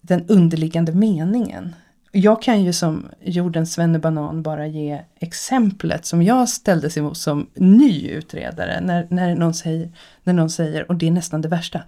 den 0.00 0.26
underliggande 0.28 0.92
meningen. 0.92 1.74
Jag 2.12 2.42
kan 2.42 2.62
ju 2.62 2.72
som 2.72 3.08
jordens 3.20 3.72
svennebanan 3.72 4.42
bara 4.42 4.66
ge 4.66 5.02
exemplet 5.20 6.06
som 6.06 6.22
jag 6.22 6.48
ställdes 6.48 6.96
emot 6.96 7.16
som 7.16 7.50
ny 7.54 8.08
utredare 8.08 8.80
när, 8.80 9.06
när, 9.10 9.34
någon 9.34 9.54
säger, 9.54 9.90
när 10.22 10.32
någon 10.32 10.50
säger, 10.50 10.90
och 10.90 10.96
det 10.96 11.06
är 11.06 11.10
nästan 11.10 11.40
det 11.40 11.48
värsta, 11.48 11.82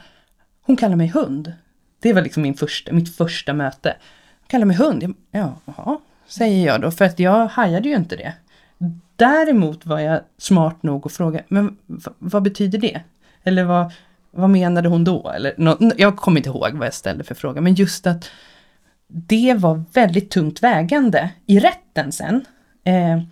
hon 0.62 0.76
kallar 0.76 0.96
mig 0.96 1.08
hund. 1.08 1.52
Det 2.00 2.12
var 2.12 2.22
liksom 2.22 2.42
min 2.42 2.54
första, 2.54 2.92
mitt 2.92 3.16
första 3.16 3.52
möte. 3.52 3.96
Hon 4.40 4.46
kallar 4.46 4.66
mig 4.66 4.76
hund. 4.76 5.14
Ja, 5.30 5.54
jaha, 5.64 5.98
säger 6.26 6.66
jag 6.66 6.80
då, 6.80 6.90
för 6.90 7.04
att 7.04 7.18
jag 7.18 7.46
hajade 7.46 7.88
ju 7.88 7.94
inte 7.94 8.16
det. 8.16 8.34
Däremot 9.16 9.86
var 9.86 9.98
jag 10.00 10.20
smart 10.38 10.82
nog 10.82 11.06
att 11.06 11.12
fråga, 11.12 11.42
men 11.48 11.76
vad 12.18 12.42
betyder 12.42 12.78
det? 12.78 13.00
Eller 13.42 13.64
vad, 13.64 13.92
vad 14.30 14.50
menade 14.50 14.88
hon 14.88 15.04
då? 15.04 15.30
Eller, 15.30 15.54
no, 15.56 15.92
jag 15.96 16.16
kommer 16.16 16.40
inte 16.40 16.48
ihåg 16.48 16.72
vad 16.72 16.86
jag 16.86 16.94
ställde 16.94 17.24
för 17.24 17.34
fråga, 17.34 17.60
men 17.60 17.74
just 17.74 18.06
att 18.06 18.30
det 19.06 19.54
var 19.54 19.84
väldigt 19.92 20.30
tungt 20.30 20.62
vägande 20.62 21.30
i 21.46 21.58
rätten 21.58 22.12
sen. 22.12 22.44
Eh, 22.84 23.22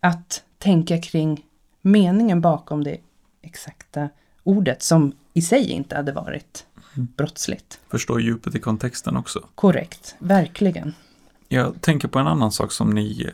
att 0.00 0.42
tänka 0.58 0.98
kring 0.98 1.44
meningen 1.82 2.40
bakom 2.40 2.84
det 2.84 2.96
exakta 3.42 4.08
ordet 4.42 4.82
som 4.82 5.12
i 5.34 5.42
sig 5.42 5.70
inte 5.70 5.96
hade 5.96 6.12
varit 6.12 6.66
mm. 6.96 7.08
brottsligt. 7.16 7.80
Förstå 7.88 8.20
djupet 8.20 8.54
i 8.54 8.60
kontexten 8.60 9.16
också. 9.16 9.40
Korrekt, 9.54 10.14
verkligen. 10.18 10.94
Jag 11.48 11.80
tänker 11.80 12.08
på 12.08 12.18
en 12.18 12.26
annan 12.26 12.52
sak 12.52 12.72
som 12.72 12.90
ni 12.90 13.30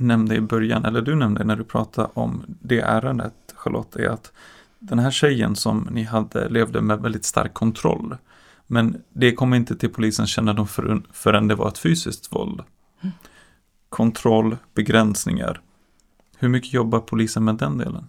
nämnde 0.00 0.34
i 0.34 0.40
början, 0.40 0.84
eller 0.84 1.02
du 1.02 1.14
nämnde 1.14 1.44
när 1.44 1.56
du 1.56 1.64
pratade 1.64 2.08
om 2.14 2.42
det 2.46 2.80
ärendet, 2.80 3.34
Charlotte, 3.54 3.96
är 3.96 4.08
att 4.08 4.32
den 4.78 4.98
här 4.98 5.10
tjejen 5.10 5.56
som 5.56 5.88
ni 5.90 6.02
hade 6.02 6.48
levde 6.48 6.80
med 6.80 7.00
väldigt 7.00 7.24
stark 7.24 7.54
kontroll. 7.54 8.16
Men 8.66 9.02
det 9.12 9.34
kom 9.34 9.54
inte 9.54 9.76
till 9.76 9.90
polisens 9.90 10.30
kännedom 10.30 10.66
förrän, 11.12 11.48
det 11.48 11.54
var 11.54 11.68
ett 11.68 11.78
fysiskt 11.78 12.32
våld. 12.32 12.60
Mm. 13.00 13.12
Kontroll, 13.88 14.56
begränsningar. 14.74 15.60
Hur 16.38 16.48
mycket 16.48 16.72
jobbar 16.72 17.00
polisen 17.00 17.44
med 17.44 17.54
den 17.54 17.78
delen? 17.78 18.08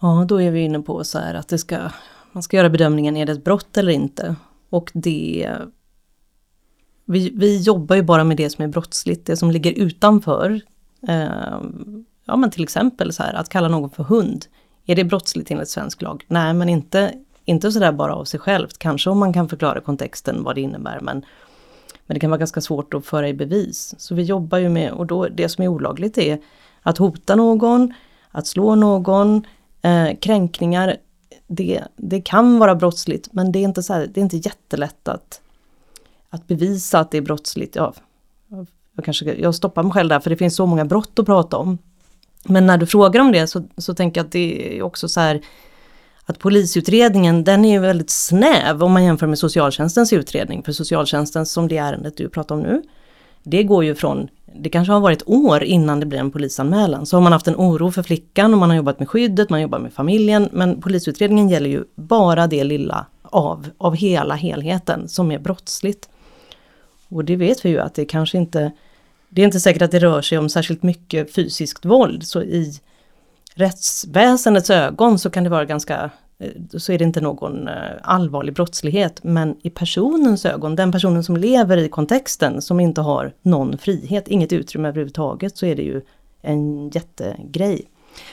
Ja, 0.00 0.24
då 0.28 0.42
är 0.42 0.50
vi 0.50 0.60
inne 0.60 0.80
på 0.80 1.04
så 1.04 1.18
här 1.18 1.34
att 1.34 1.48
det 1.48 1.58
ska, 1.58 1.90
man 2.32 2.42
ska 2.42 2.56
göra 2.56 2.70
bedömningen, 2.70 3.16
är 3.16 3.26
det 3.26 3.32
ett 3.32 3.44
brott 3.44 3.76
eller 3.76 3.92
inte? 3.92 4.36
Och 4.70 4.90
det 4.94 5.50
vi, 7.08 7.32
vi 7.34 7.60
jobbar 7.60 7.96
ju 7.96 8.02
bara 8.02 8.24
med 8.24 8.36
det 8.36 8.50
som 8.50 8.64
är 8.64 8.68
brottsligt, 8.68 9.26
det 9.26 9.36
som 9.36 9.50
ligger 9.50 9.72
utanför. 9.72 10.60
Eh, 11.08 11.60
ja 12.24 12.36
men 12.36 12.50
till 12.50 12.62
exempel 12.62 13.12
så 13.12 13.22
här, 13.22 13.34
att 13.34 13.48
kalla 13.48 13.68
någon 13.68 13.90
för 13.90 14.02
hund. 14.02 14.46
Är 14.86 14.96
det 14.96 15.04
brottsligt 15.04 15.50
enligt 15.50 15.68
svensk 15.68 16.02
lag? 16.02 16.24
Nej, 16.28 16.54
men 16.54 16.68
inte, 16.68 17.14
inte 17.44 17.72
sådär 17.72 17.92
bara 17.92 18.14
av 18.14 18.24
sig 18.24 18.40
självt. 18.40 18.78
Kanske 18.78 19.10
om 19.10 19.18
man 19.18 19.32
kan 19.32 19.48
förklara 19.48 19.80
kontexten, 19.80 20.44
vad 20.44 20.54
det 20.54 20.60
innebär, 20.60 21.00
men, 21.00 21.24
men 22.06 22.14
det 22.14 22.20
kan 22.20 22.30
vara 22.30 22.38
ganska 22.38 22.60
svårt 22.60 22.94
att 22.94 23.06
föra 23.06 23.28
i 23.28 23.34
bevis. 23.34 23.94
Så 23.98 24.14
vi 24.14 24.22
jobbar 24.22 24.58
ju 24.58 24.68
med, 24.68 24.92
och 24.92 25.06
då 25.06 25.28
det 25.28 25.48
som 25.48 25.64
är 25.64 25.68
olagligt 25.68 26.18
är 26.18 26.38
att 26.82 26.98
hota 26.98 27.34
någon, 27.34 27.94
att 28.30 28.46
slå 28.46 28.74
någon, 28.74 29.46
eh, 29.82 30.16
kränkningar. 30.20 30.96
Det, 31.46 31.84
det 31.96 32.20
kan 32.20 32.58
vara 32.58 32.74
brottsligt, 32.74 33.28
men 33.32 33.52
det 33.52 33.58
är 33.58 33.64
inte, 33.64 33.82
så 33.82 33.92
här, 33.92 34.06
det 34.14 34.20
är 34.20 34.22
inte 34.22 34.36
jättelätt 34.36 35.08
att 35.08 35.40
att 36.30 36.46
bevisa 36.46 36.98
att 36.98 37.10
det 37.10 37.18
är 37.18 37.22
brottsligt, 37.22 37.76
ja, 37.76 37.94
jag, 38.96 39.04
kanske, 39.04 39.34
jag 39.34 39.54
stoppar 39.54 39.82
mig 39.82 39.92
själv 39.92 40.08
där 40.08 40.20
för 40.20 40.30
det 40.30 40.36
finns 40.36 40.56
så 40.56 40.66
många 40.66 40.84
brott 40.84 41.18
att 41.18 41.26
prata 41.26 41.56
om. 41.56 41.78
Men 42.44 42.66
när 42.66 42.78
du 42.78 42.86
frågar 42.86 43.20
om 43.20 43.32
det 43.32 43.46
så, 43.46 43.64
så 43.76 43.94
tänker 43.94 44.20
jag 44.20 44.26
att 44.26 44.32
det 44.32 44.78
är 44.78 44.82
också 44.82 45.08
så 45.08 45.20
här 45.20 45.40
att 46.24 46.38
polisutredningen 46.38 47.44
den 47.44 47.64
är 47.64 47.72
ju 47.72 47.78
väldigt 47.78 48.10
snäv 48.10 48.82
om 48.82 48.92
man 48.92 49.04
jämför 49.04 49.26
med 49.26 49.38
socialtjänstens 49.38 50.12
utredning. 50.12 50.62
För 50.62 50.72
socialtjänsten 50.72 51.46
som 51.46 51.68
det 51.68 51.76
ärendet 51.76 52.16
du 52.16 52.28
pratar 52.28 52.54
om 52.54 52.60
nu, 52.60 52.82
det 53.42 53.62
går 53.62 53.84
ju 53.84 53.94
från, 53.94 54.28
det 54.56 54.68
kanske 54.68 54.92
har 54.92 55.00
varit 55.00 55.22
år 55.26 55.64
innan 55.64 56.00
det 56.00 56.06
blir 56.06 56.18
en 56.18 56.30
polisanmälan. 56.30 57.06
Så 57.06 57.16
har 57.16 57.22
man 57.22 57.32
haft 57.32 57.48
en 57.48 57.56
oro 57.56 57.90
för 57.90 58.02
flickan 58.02 58.52
och 58.52 58.58
man 58.60 58.70
har 58.70 58.76
jobbat 58.76 58.98
med 58.98 59.08
skyddet, 59.08 59.50
man 59.50 59.60
jobbar 59.60 59.78
med 59.78 59.92
familjen. 59.92 60.48
Men 60.52 60.80
polisutredningen 60.80 61.48
gäller 61.48 61.70
ju 61.70 61.84
bara 61.94 62.46
det 62.46 62.64
lilla 62.64 63.06
av, 63.22 63.68
av 63.78 63.94
hela 63.94 64.34
helheten 64.34 65.08
som 65.08 65.30
är 65.30 65.38
brottsligt. 65.38 66.08
Och 67.08 67.24
det 67.24 67.36
vet 67.36 67.64
vi 67.64 67.68
ju 67.68 67.78
att 67.78 67.94
det 67.94 68.04
kanske 68.04 68.38
inte, 68.38 68.72
det 69.28 69.42
är 69.42 69.46
inte 69.46 69.60
säkert 69.60 69.82
att 69.82 69.90
det 69.90 69.98
rör 69.98 70.22
sig 70.22 70.38
om 70.38 70.48
särskilt 70.48 70.82
mycket 70.82 71.34
fysiskt 71.34 71.84
våld. 71.84 72.26
Så 72.26 72.42
i 72.42 72.80
rättsväsendets 73.54 74.70
ögon 74.70 75.18
så 75.18 75.30
kan 75.30 75.44
det 75.44 75.50
vara 75.50 75.64
ganska, 75.64 76.10
eh, 76.38 76.50
så 76.78 76.92
är 76.92 76.98
det 76.98 77.04
inte 77.04 77.20
någon 77.20 77.68
eh, 77.68 77.74
allvarlig 78.02 78.54
brottslighet. 78.54 79.20
Men 79.24 79.56
i 79.62 79.70
personens 79.70 80.46
ögon, 80.46 80.76
den 80.76 80.92
personen 80.92 81.24
som 81.24 81.36
lever 81.36 81.76
i 81.76 81.88
kontexten, 81.88 82.62
som 82.62 82.80
inte 82.80 83.00
har 83.00 83.32
någon 83.42 83.78
frihet, 83.78 84.28
inget 84.28 84.52
utrymme 84.52 84.88
överhuvudtaget, 84.88 85.56
så 85.56 85.66
är 85.66 85.76
det 85.76 85.82
ju 85.82 86.00
en 86.42 86.88
jättegrej. 86.88 87.88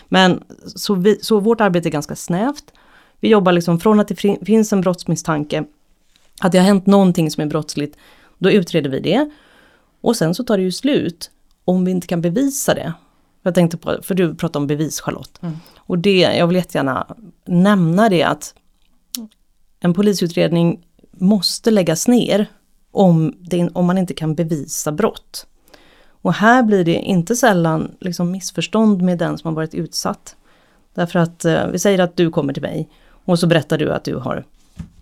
Men 0.08 0.44
så, 0.66 0.96
vi, 0.96 1.20
så 1.22 1.40
vårt 1.40 1.62
arbete 1.62 1.90
är 1.90 1.92
ganska 1.92 2.16
snävt. 2.16 2.74
Vi 3.20 3.30
jobbar 3.30 3.52
liksom 3.52 3.80
från 3.80 4.00
att 4.00 4.08
det 4.08 4.16
finns 4.46 4.74
en 4.74 4.82
brottsmisstanke, 4.82 5.64
att 6.42 6.52
det 6.52 6.58
har 6.58 6.66
hänt 6.66 6.86
någonting 6.86 7.32
som 7.32 7.44
är 7.44 7.48
brottsligt, 7.48 7.98
då 8.38 8.52
utreder 8.52 8.90
vi 8.90 9.00
det. 9.00 9.30
Och 10.02 10.16
sen 10.16 10.36
så 10.36 10.44
tar 10.44 10.58
det 10.58 10.64
ju 10.64 10.72
slut 10.72 11.32
om 11.66 11.86
vi 11.86 11.92
inte 11.92 12.08
kan 12.08 12.22
bevisa 12.22 12.74
det. 12.74 12.94
Jag 13.42 13.56
tänkte 13.56 13.78
på, 13.78 13.98
för 14.02 14.16
du 14.16 14.36
pratade 14.36 14.64
om 14.64 14.68
bevis 14.68 15.02
Charlotte. 15.02 15.40
Mm. 15.42 15.56
Och 15.78 16.00
det, 16.00 16.20
jag 16.20 16.48
vill 16.48 16.56
jättegärna 16.56 17.16
nämna 17.46 18.10
det 18.10 18.24
att 18.24 18.56
en 19.80 19.94
polisutredning 19.94 20.86
måste 21.12 21.72
läggas 21.72 22.08
ner 22.08 22.48
om, 22.92 23.34
det, 23.40 23.70
om 23.74 23.86
man 23.86 23.98
inte 23.98 24.14
kan 24.14 24.36
bevisa 24.36 24.92
brott. 24.92 25.48
Och 26.08 26.34
här 26.34 26.64
blir 26.64 26.86
det 26.86 26.94
inte 26.96 27.36
sällan 27.36 27.92
liksom 28.00 28.32
missförstånd 28.32 29.02
med 29.02 29.18
den 29.18 29.38
som 29.38 29.48
har 29.48 29.56
varit 29.56 29.74
utsatt. 29.74 30.36
Därför 30.94 31.20
att 31.20 31.46
eh, 31.46 31.68
vi 31.68 31.80
säger 31.80 32.00
att 32.00 32.16
du 32.16 32.30
kommer 32.30 32.54
till 32.54 32.62
mig 32.62 32.90
och 33.26 33.40
så 33.40 33.48
berättar 33.48 33.78
du 33.78 33.92
att 33.92 34.04
du 34.04 34.16
har 34.16 34.46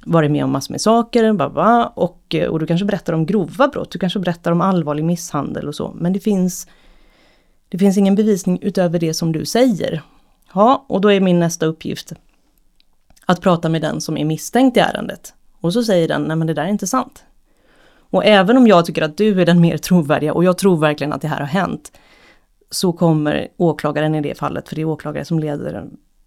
varit 0.06 0.32
med 0.32 0.44
om 0.44 0.52
massor 0.52 0.74
med 0.74 0.82
saker, 0.82 1.34
baba, 1.34 1.86
och, 1.86 2.36
eh, 2.36 2.50
och 2.50 2.60
du 2.60 2.66
kanske 2.66 2.86
berättar 2.86 3.14
om 3.14 3.26
grova 3.26 3.68
brott, 3.68 3.92
du 3.92 4.00
kanske 4.00 4.20
berättar 4.20 4.52
om 4.52 4.62
allvarlig 4.62 5.06
misshandel 5.06 5.68
och 5.68 5.76
så, 5.76 5.94
men 5.96 6.14
det 6.14 6.20
finns, 6.20 6.68
det 7.70 7.78
finns 7.78 7.98
ingen 7.98 8.16
bevisning 8.16 8.60
utöver 8.62 9.00
det 9.00 9.14
som 9.14 9.32
du 9.32 9.46
säger. 9.46 10.02
Ja, 10.54 10.86
och 10.90 11.02
då 11.02 11.12
är 11.12 11.20
min 11.20 11.40
nästa 11.40 11.66
uppgift 11.66 12.14
att 13.26 13.42
prata 13.42 13.70
med 13.70 13.82
den 13.82 14.02
som 14.02 14.18
är 14.18 14.26
misstänkt 14.26 14.78
i 14.78 14.80
ärendet. 14.80 15.34
Och 15.62 15.74
så 15.74 15.84
säger 15.84 16.08
den, 16.08 16.24
nej 16.24 16.38
men 16.38 16.48
det 16.48 16.54
där 16.54 16.64
är 16.64 16.68
inte 16.68 16.88
sant. 16.88 17.24
Och 17.96 18.26
även 18.26 18.58
om 18.58 18.68
jag 18.68 18.86
tycker 18.86 19.02
att 19.02 19.18
du 19.18 19.42
är 19.42 19.46
den 19.46 19.62
mer 19.62 19.78
trovärdiga 19.78 20.34
och 20.34 20.44
jag 20.44 20.58
tror 20.58 20.78
verkligen 20.78 21.14
att 21.14 21.22
det 21.22 21.28
här 21.28 21.40
har 21.40 21.48
hänt, 21.48 21.92
så 22.70 22.94
kommer 22.94 23.48
åklagaren 23.58 24.16
i 24.16 24.22
det 24.22 24.38
fallet, 24.38 24.70
för 24.70 24.76
det 24.76 24.82
är 24.82 24.86
åklagare 24.86 25.26
som 25.26 25.40
leder 25.40 25.86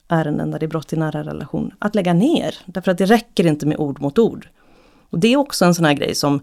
ärenden 0.08 0.50
där 0.50 0.58
det 0.58 0.66
är 0.66 0.68
brott 0.68 0.92
i 0.92 0.96
nära 0.96 1.22
relation, 1.22 1.74
att 1.78 1.94
lägga 1.94 2.12
ner. 2.12 2.54
Därför 2.66 2.90
att 2.90 2.98
det 2.98 3.06
räcker 3.06 3.46
inte 3.46 3.66
med 3.66 3.78
ord 3.78 4.00
mot 4.00 4.18
ord. 4.18 4.48
Och 5.10 5.18
det 5.18 5.32
är 5.32 5.36
också 5.36 5.64
en 5.64 5.74
sån 5.74 5.84
här 5.84 5.94
grej 5.94 6.14
som 6.14 6.40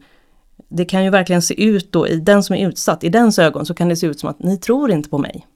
det 0.70 0.86
kan 0.86 1.04
ju 1.04 1.10
verkligen 1.10 1.42
se 1.42 1.64
ut 1.64 1.92
då 1.92 2.08
i 2.08 2.20
den 2.20 2.44
som 2.44 2.56
är 2.56 2.68
utsatt, 2.68 3.04
i 3.04 3.10
dens 3.10 3.40
ögon 3.40 3.66
så 3.66 3.74
kan 3.74 3.90
det 3.90 3.96
se 3.96 4.08
ut 4.08 4.20
som 4.20 4.30
att 4.30 4.40
ni 4.40 4.58
tror 4.58 4.92
inte 4.92 5.10
på 5.10 5.18
mig. 5.18 5.48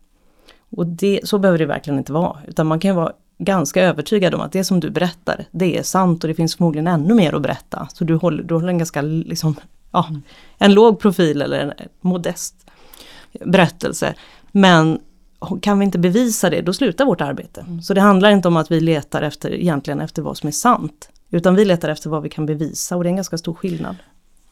Och 0.70 0.88
det, 0.88 1.20
så 1.24 1.40
behöver 1.40 1.60
det 1.60 1.66
verkligen 1.66 2.00
inte 2.00 2.14
vara, 2.14 2.38
utan 2.48 2.68
man 2.68 2.80
kan 2.80 2.92
ju 2.92 2.96
vara 2.96 3.14
ganska 3.38 3.82
övertygad 3.84 4.36
om 4.36 4.42
att 4.42 4.52
det 4.52 4.64
som 4.64 4.80
du 4.80 4.90
berättar, 4.90 5.46
det 5.52 5.78
är 5.78 5.84
sant 5.84 6.24
och 6.24 6.28
det 6.28 6.34
finns 6.34 6.56
förmodligen 6.56 6.88
ännu 6.88 7.14
mer 7.14 7.34
att 7.34 7.42
berätta. 7.42 7.88
Så 7.94 8.04
du 8.04 8.16
håller, 8.16 8.44
du 8.44 8.54
håller 8.54 8.68
en 8.68 8.78
ganska, 8.78 9.02
liksom, 9.02 9.56
ja, 9.92 10.10
en 10.58 10.74
låg 10.74 11.00
profil 11.00 11.42
eller 11.42 11.60
en 11.60 11.74
modest 12.02 12.56
berättelse. 13.46 14.14
Men 14.52 15.00
kan 15.62 15.80
vi 15.80 15.86
inte 15.86 16.00
bevisa 16.00 16.50
det, 16.50 16.62
då 16.62 16.74
slutar 16.74 17.06
vårt 17.06 17.22
arbete. 17.22 17.62
Mm. 17.62 17.82
Så 17.82 17.94
det 17.94 18.02
handlar 18.02 18.30
inte 18.30 18.48
om 18.48 18.58
att 18.58 18.72
vi 18.72 18.80
letar 18.80 19.22
efter, 19.22 19.54
egentligen 19.54 20.02
efter 20.02 20.22
vad 20.22 20.38
som 20.38 20.48
är 20.48 20.52
sant. 20.52 21.10
Utan 21.30 21.56
vi 21.56 21.66
letar 21.66 21.90
efter 21.90 22.10
vad 22.10 22.24
vi 22.24 22.30
kan 22.30 22.46
bevisa 22.46 22.96
och 22.96 23.04
det 23.04 23.08
är 23.08 23.12
en 23.12 23.16
ganska 23.16 23.38
stor 23.38 23.54
skillnad. 23.54 23.96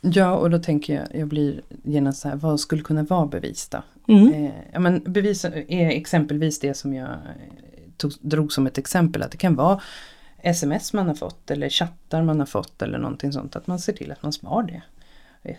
Ja, 0.02 0.36
och 0.36 0.50
då 0.50 0.60
tänker 0.60 0.94
jag, 0.96 1.20
jag 1.20 1.28
blir 1.28 1.62
genast 1.84 2.22
så 2.22 2.28
här, 2.28 2.36
vad 2.36 2.60
skulle 2.60 2.82
kunna 2.82 3.04
vara 3.04 3.26
bevis 3.26 3.70
då? 3.70 3.84
Mm. 4.08 4.34
Eh, 4.34 4.52
ja, 4.74 4.80
men 4.80 5.02
bevis 5.06 5.46
är 5.46 5.90
exempelvis 5.90 6.60
det 6.60 6.74
som 6.74 6.94
jag 6.94 7.10
tog, 7.98 8.12
drog 8.22 8.54
som 8.54 8.68
ett 8.68 8.78
exempel, 8.78 9.24
att 9.24 9.32
det 9.32 9.38
kan 9.38 9.56
vara 9.56 9.82
sms 10.42 10.94
man 10.94 11.08
har 11.08 11.16
fått 11.16 11.52
eller 11.52 11.70
chattar 11.70 12.24
man 12.24 12.40
har 12.40 12.46
fått 12.46 12.82
eller 12.82 12.98
någonting 12.98 13.32
sånt, 13.32 13.56
att 13.56 13.68
man 13.68 13.80
ser 13.80 13.94
till 13.94 14.12
att 14.12 14.24
man 14.24 14.34
spar 14.34 14.64
det. 14.64 14.82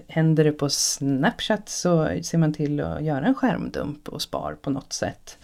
Händer 0.08 0.44
det 0.44 0.52
på 0.52 0.68
Snapchat 0.68 1.68
så 1.68 2.20
ser 2.22 2.38
man 2.38 2.52
till 2.52 2.80
att 2.80 3.04
göra 3.04 3.26
en 3.26 3.34
skärmdump 3.34 4.08
och 4.08 4.22
spar 4.22 4.56
på 4.62 4.70
något 4.70 4.92
sätt. 4.92 5.38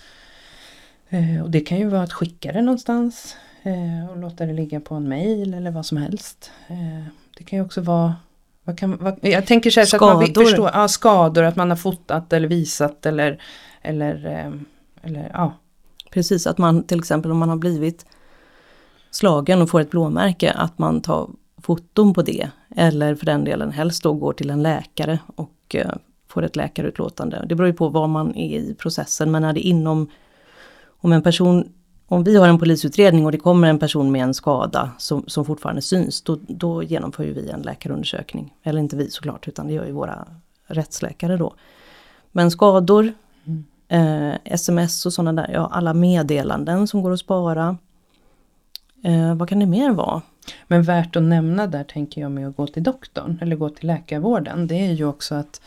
Eh, 1.09 1.43
och 1.43 1.51
det 1.51 1.61
kan 1.61 1.79
ju 1.79 1.89
vara 1.89 2.03
att 2.03 2.13
skicka 2.13 2.53
det 2.53 2.63
någonstans 2.63 3.37
eh, 3.63 4.11
och 4.11 4.17
låta 4.17 4.47
det 4.47 4.53
ligga 4.53 4.81
på 4.81 4.95
en 4.95 5.09
mail 5.09 5.55
eller 5.55 5.71
vad 5.71 5.87
som 5.87 5.97
helst. 5.97 6.51
Eh, 6.69 7.05
det 7.39 7.45
kan 7.45 7.59
ju 7.59 7.65
också 7.65 7.81
vara 7.81 8.15
vad 8.65 8.79
kan, 8.79 8.97
vad, 8.97 9.19
jag 9.23 9.47
tänker 9.47 9.71
så, 9.71 9.81
här, 9.81 9.87
så 9.87 9.97
att 9.97 10.03
man 10.03 10.35
förstår, 10.35 10.71
ja, 10.75 10.89
skador, 10.89 11.43
att 11.43 11.57
man 11.57 11.71
har 11.71 11.77
fotat 11.77 12.33
eller 12.33 12.49
visat 12.49 13.07
eller, 13.07 13.43
eller, 13.83 14.53
eller 15.03 15.31
ja. 15.33 15.53
Precis, 16.11 16.47
att 16.47 16.59
man 16.59 16.83
till 16.83 16.99
exempel 16.99 17.31
om 17.31 17.39
man 17.39 17.49
har 17.49 17.57
blivit 17.57 18.07
slagen 19.11 19.63
och 19.63 19.71
får 19.71 19.81
ett 19.81 19.91
blåmärke, 19.91 20.53
att 20.53 20.79
man 20.79 21.01
tar 21.01 21.31
foton 21.63 22.15
på 22.15 22.23
det. 22.23 22.51
Eller 22.77 23.15
för 23.15 23.27
den 23.27 23.45
delen 23.45 23.73
helst 23.73 24.03
då 24.03 24.13
går 24.13 24.33
till 24.33 24.51
en 24.51 24.63
läkare 24.63 25.19
och 25.37 25.75
eh, 25.75 25.91
får 26.29 26.43
ett 26.43 26.57
läkarutlåtande. 26.57 27.45
Det 27.49 27.55
beror 27.55 27.67
ju 27.67 27.75
på 27.75 27.89
var 27.89 28.07
man 28.07 28.37
är 28.37 28.59
i 28.59 28.75
processen 28.75 29.31
men 29.31 29.45
är 29.45 29.53
det 29.53 29.61
inom 29.61 30.11
om 31.03 31.13
en 31.13 31.23
person 31.23 31.73
om 32.13 32.25
vi 32.25 32.37
har 32.37 32.49
en 32.49 32.59
polisutredning 32.59 33.27
och 33.27 33.33
det 33.33 33.39
kommer 33.39 33.69
en 33.69 33.79
person 33.79 34.13
med 34.13 34.23
en 34.23 34.35
skada 34.35 34.91
som, 34.99 35.25
som 35.27 35.45
fortfarande 35.45 35.83
syns, 35.83 36.23
då, 36.23 36.39
då 36.49 36.83
genomför 36.83 37.25
vi 37.25 37.51
en 37.51 37.63
läkarundersökning. 37.63 38.55
Eller 38.63 38.81
inte 38.81 38.97
vi 38.97 39.11
såklart, 39.11 39.49
utan 39.49 39.67
det 39.67 39.73
gör 39.73 39.87
ju 39.87 39.93
våra 39.93 40.27
rättsläkare 40.67 41.37
då. 41.37 41.55
Men 42.33 42.51
skador, 42.51 43.13
eh, 43.89 44.33
sms 44.45 45.07
och 45.07 45.13
sådana 45.13 45.43
där, 45.43 45.53
ja 45.53 45.69
alla 45.73 45.95
meddelanden 45.95 46.87
som 46.87 47.03
går 47.03 47.13
att 47.13 47.21
spara. 47.21 47.77
Eh, 49.05 49.35
vad 49.35 49.49
kan 49.49 49.59
det 49.59 49.67
mer 49.67 49.91
vara? 49.91 50.23
Men 50.67 50.83
värt 50.83 51.17
att 51.17 51.23
nämna 51.23 51.67
där 51.67 51.85
tänker 51.85 52.21
jag 52.21 52.31
med 52.31 52.49
att 52.49 52.57
gå 52.57 52.67
till 52.67 52.83
doktorn 52.83 53.39
eller 53.43 53.57
gå 53.57 53.69
till 53.69 53.87
läkarvården. 53.87 54.67
Det 54.67 54.87
är 54.87 54.93
ju 54.93 55.05
också 55.05 55.35
att 55.35 55.61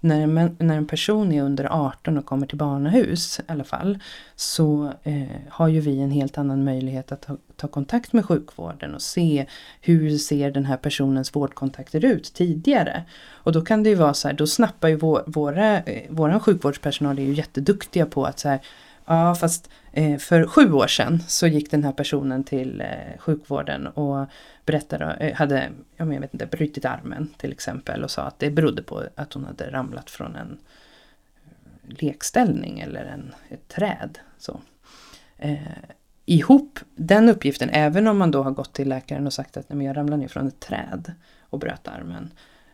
när 0.00 0.20
en, 0.20 0.56
när 0.58 0.76
en 0.76 0.86
person 0.86 1.32
är 1.32 1.42
under 1.42 1.88
18 1.88 2.18
och 2.18 2.26
kommer 2.26 2.46
till 2.46 2.58
barnahus 2.58 3.40
i 3.40 3.42
alla 3.46 3.64
fall 3.64 3.98
så 4.36 4.92
eh, 5.02 5.22
har 5.48 5.68
ju 5.68 5.80
vi 5.80 6.00
en 6.00 6.10
helt 6.10 6.38
annan 6.38 6.64
möjlighet 6.64 7.12
att 7.12 7.22
ta, 7.22 7.36
ta, 7.56 7.68
kontakt 7.68 8.12
med 8.12 8.24
sjukvården 8.24 8.94
och 8.94 9.02
se 9.02 9.46
hur 9.80 10.18
ser 10.18 10.50
den 10.50 10.64
här 10.64 10.76
personens 10.76 11.36
vårdkontakter 11.36 12.04
ut 12.04 12.34
tidigare. 12.34 13.04
Och 13.30 13.52
då 13.52 13.60
kan 13.64 13.82
det 13.82 13.88
ju 13.88 13.94
vara 13.94 14.14
så 14.14 14.28
här, 14.28 14.34
då 14.34 14.46
snappar 14.46 14.88
ju 14.88 14.96
vår, 14.96 15.22
våra, 15.26 15.80
eh, 15.80 16.02
våran 16.10 16.40
sjukvårdspersonal 16.40 17.18
är 17.18 17.22
ju 17.22 17.34
jätteduktiga 17.34 18.06
på 18.06 18.24
att 18.24 18.38
så 18.38 18.48
här, 18.48 18.60
Ja 19.08 19.34
fast 19.34 19.70
Eh, 19.98 20.18
för 20.18 20.46
sju 20.46 20.72
år 20.72 20.86
sedan 20.86 21.22
så 21.28 21.46
gick 21.46 21.70
den 21.70 21.84
här 21.84 21.92
personen 21.92 22.44
till 22.44 22.80
eh, 22.80 23.18
sjukvården 23.18 23.86
och 23.86 24.26
berättade, 24.64 25.04
eh, 25.04 25.34
hade, 25.34 25.70
jag 25.96 26.06
vet 26.06 26.34
inte, 26.34 26.46
brutit 26.46 26.84
armen 26.84 27.28
till 27.36 27.52
exempel 27.52 28.04
och 28.04 28.10
sa 28.10 28.22
att 28.22 28.38
det 28.38 28.50
berodde 28.50 28.82
på 28.82 29.02
att 29.14 29.32
hon 29.32 29.44
hade 29.44 29.70
ramlat 29.70 30.10
från 30.10 30.36
en 30.36 30.58
eh, 31.46 31.96
lekställning 32.00 32.80
eller 32.80 33.04
en, 33.04 33.34
ett 33.48 33.68
träd. 33.68 34.18
Så. 34.38 34.60
Eh, 35.36 35.58
ihop 36.26 36.78
den 36.94 37.28
uppgiften, 37.28 37.70
även 37.72 38.06
om 38.06 38.18
man 38.18 38.30
då 38.30 38.42
har 38.42 38.50
gått 38.50 38.72
till 38.72 38.88
läkaren 38.88 39.26
och 39.26 39.32
sagt 39.32 39.56
att 39.56 39.68
nej, 39.68 39.86
jag 39.86 39.96
ramlade 39.96 40.22
ner 40.22 40.28
från 40.28 40.48
ett 40.48 40.60
träd 40.60 41.12
och 41.40 41.58
bröt 41.58 41.88
armen. 41.88 42.30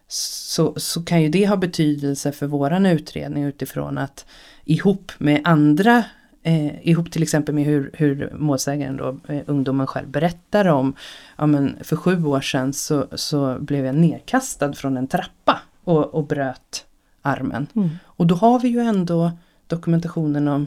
Så, 0.08 0.74
så 0.76 1.04
kan 1.04 1.22
ju 1.22 1.28
det 1.28 1.46
ha 1.46 1.56
betydelse 1.56 2.32
för 2.32 2.46
våran 2.46 2.86
utredning 2.86 3.44
utifrån 3.44 3.98
att 3.98 4.26
ihop 4.64 5.12
med 5.18 5.40
andra 5.44 6.04
eh, 6.44 6.88
ihop 6.88 7.10
till 7.10 7.22
exempel 7.22 7.54
med 7.54 7.64
hur, 7.64 7.90
hur 7.92 8.32
målsägaren 8.36 8.96
då, 8.96 9.16
eh, 9.28 9.42
ungdomen 9.46 9.86
själv 9.86 10.08
berättar 10.08 10.68
om, 10.68 10.94
ja 11.36 11.46
men 11.46 11.76
för 11.80 11.96
sju 11.96 12.24
år 12.24 12.40
sedan 12.40 12.72
så, 12.72 13.06
så 13.12 13.58
blev 13.60 13.84
jag 13.84 13.94
nedkastad 13.94 14.72
från 14.72 14.96
en 14.96 15.06
trappa 15.06 15.60
och, 15.84 16.14
och 16.14 16.26
bröt 16.26 16.86
armen. 17.22 17.66
Mm. 17.74 17.90
Och 18.04 18.26
då 18.26 18.34
har 18.34 18.60
vi 18.60 18.68
ju 18.68 18.80
ändå 18.80 19.32
dokumentationen 19.66 20.48
om 20.48 20.66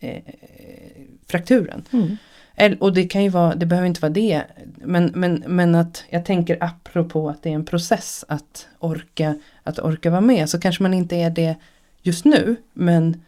eh, 0.00 0.22
frakturen. 1.26 1.84
Mm. 1.90 2.16
Och 2.80 2.92
det 2.92 3.04
kan 3.04 3.24
ju 3.24 3.28
vara, 3.28 3.54
det 3.54 3.66
behöver 3.66 3.88
inte 3.88 4.00
vara 4.00 4.12
det. 4.12 4.42
Men, 4.74 5.12
men, 5.14 5.44
men 5.46 5.74
att 5.74 6.04
jag 6.10 6.24
tänker 6.24 6.58
apropå 6.60 7.28
att 7.28 7.42
det 7.42 7.50
är 7.50 7.54
en 7.54 7.64
process 7.64 8.24
att 8.28 8.68
orka, 8.78 9.38
att 9.62 9.78
orka 9.78 10.10
vara 10.10 10.20
med. 10.20 10.50
Så 10.50 10.60
kanske 10.60 10.82
man 10.82 10.94
inte 10.94 11.16
är 11.16 11.30
det 11.30 11.56
just 12.02 12.24
nu. 12.24 12.56
Men 12.72 13.22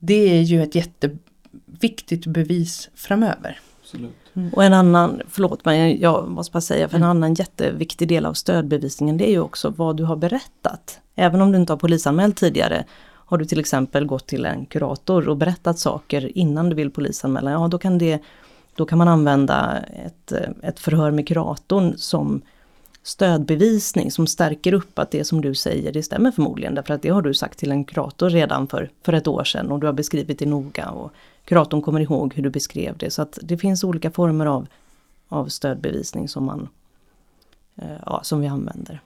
det 0.00 0.38
är 0.38 0.42
ju 0.42 0.62
ett 0.62 0.74
jätteviktigt 0.74 2.26
bevis 2.26 2.90
framöver. 2.94 3.60
Mm. 4.34 4.50
Och 4.52 4.64
en 4.64 4.74
annan, 4.74 5.20
förlåt 5.28 5.64
men 5.64 6.00
jag 6.00 6.28
måste 6.28 6.52
bara 6.52 6.60
säga, 6.60 6.88
för 6.88 6.96
en 6.96 7.02
mm. 7.02 7.10
annan 7.10 7.34
jätteviktig 7.34 8.08
del 8.08 8.26
av 8.26 8.34
stödbevisningen 8.34 9.16
det 9.16 9.28
är 9.28 9.30
ju 9.30 9.40
också 9.40 9.70
vad 9.70 9.96
du 9.96 10.04
har 10.04 10.16
berättat. 10.16 11.00
Även 11.14 11.40
om 11.40 11.52
du 11.52 11.58
inte 11.58 11.72
har 11.72 11.78
polisanmält 11.78 12.36
tidigare, 12.36 12.84
har 13.02 13.38
du 13.38 13.44
till 13.44 13.60
exempel 13.60 14.06
gått 14.06 14.26
till 14.26 14.44
en 14.44 14.66
kurator 14.66 15.28
och 15.28 15.36
berättat 15.36 15.78
saker 15.78 16.38
innan 16.38 16.70
du 16.70 16.76
vill 16.76 16.90
polisanmäla, 16.90 17.50
ja 17.50 17.68
då 17.68 17.78
kan, 17.78 17.98
det, 17.98 18.18
då 18.74 18.86
kan 18.86 18.98
man 18.98 19.08
använda 19.08 19.78
ett, 20.06 20.32
ett 20.62 20.80
förhör 20.80 21.10
med 21.10 21.28
kuratorn 21.28 21.94
som 21.96 22.42
stödbevisning 23.02 24.10
som 24.10 24.26
stärker 24.26 24.72
upp 24.72 24.98
att 24.98 25.10
det 25.10 25.24
som 25.24 25.40
du 25.40 25.54
säger 25.54 25.92
det 25.92 26.02
stämmer 26.02 26.30
förmodligen. 26.30 26.74
Därför 26.74 26.94
att 26.94 27.02
det 27.02 27.08
har 27.08 27.22
du 27.22 27.34
sagt 27.34 27.58
till 27.58 27.70
en 27.70 27.84
kurator 27.84 28.30
redan 28.30 28.66
för, 28.66 28.90
för 29.04 29.12
ett 29.12 29.26
år 29.26 29.44
sedan 29.44 29.70
och 29.70 29.80
du 29.80 29.86
har 29.86 29.92
beskrivit 29.92 30.38
det 30.38 30.46
noga. 30.46 30.90
och 30.90 31.12
Kuratorn 31.44 31.82
kommer 31.82 32.00
ihåg 32.00 32.34
hur 32.34 32.42
du 32.42 32.50
beskrev 32.50 32.96
det. 32.98 33.10
Så 33.10 33.22
att 33.22 33.38
det 33.42 33.58
finns 33.58 33.84
olika 33.84 34.10
former 34.10 34.46
av, 34.46 34.66
av 35.28 35.46
stödbevisning 35.46 36.28
som, 36.28 36.44
man, 36.44 36.68
eh, 37.76 37.96
ja, 38.06 38.20
som 38.22 38.40
vi 38.40 38.46
använder. 38.46 39.00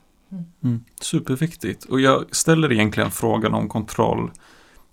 Mm. 0.63 0.83
Superviktigt. 1.01 1.85
Och 1.85 2.01
jag 2.01 2.35
ställer 2.35 2.71
egentligen 2.71 3.11
frågan 3.11 3.53
om 3.53 3.69
kontroll 3.69 4.31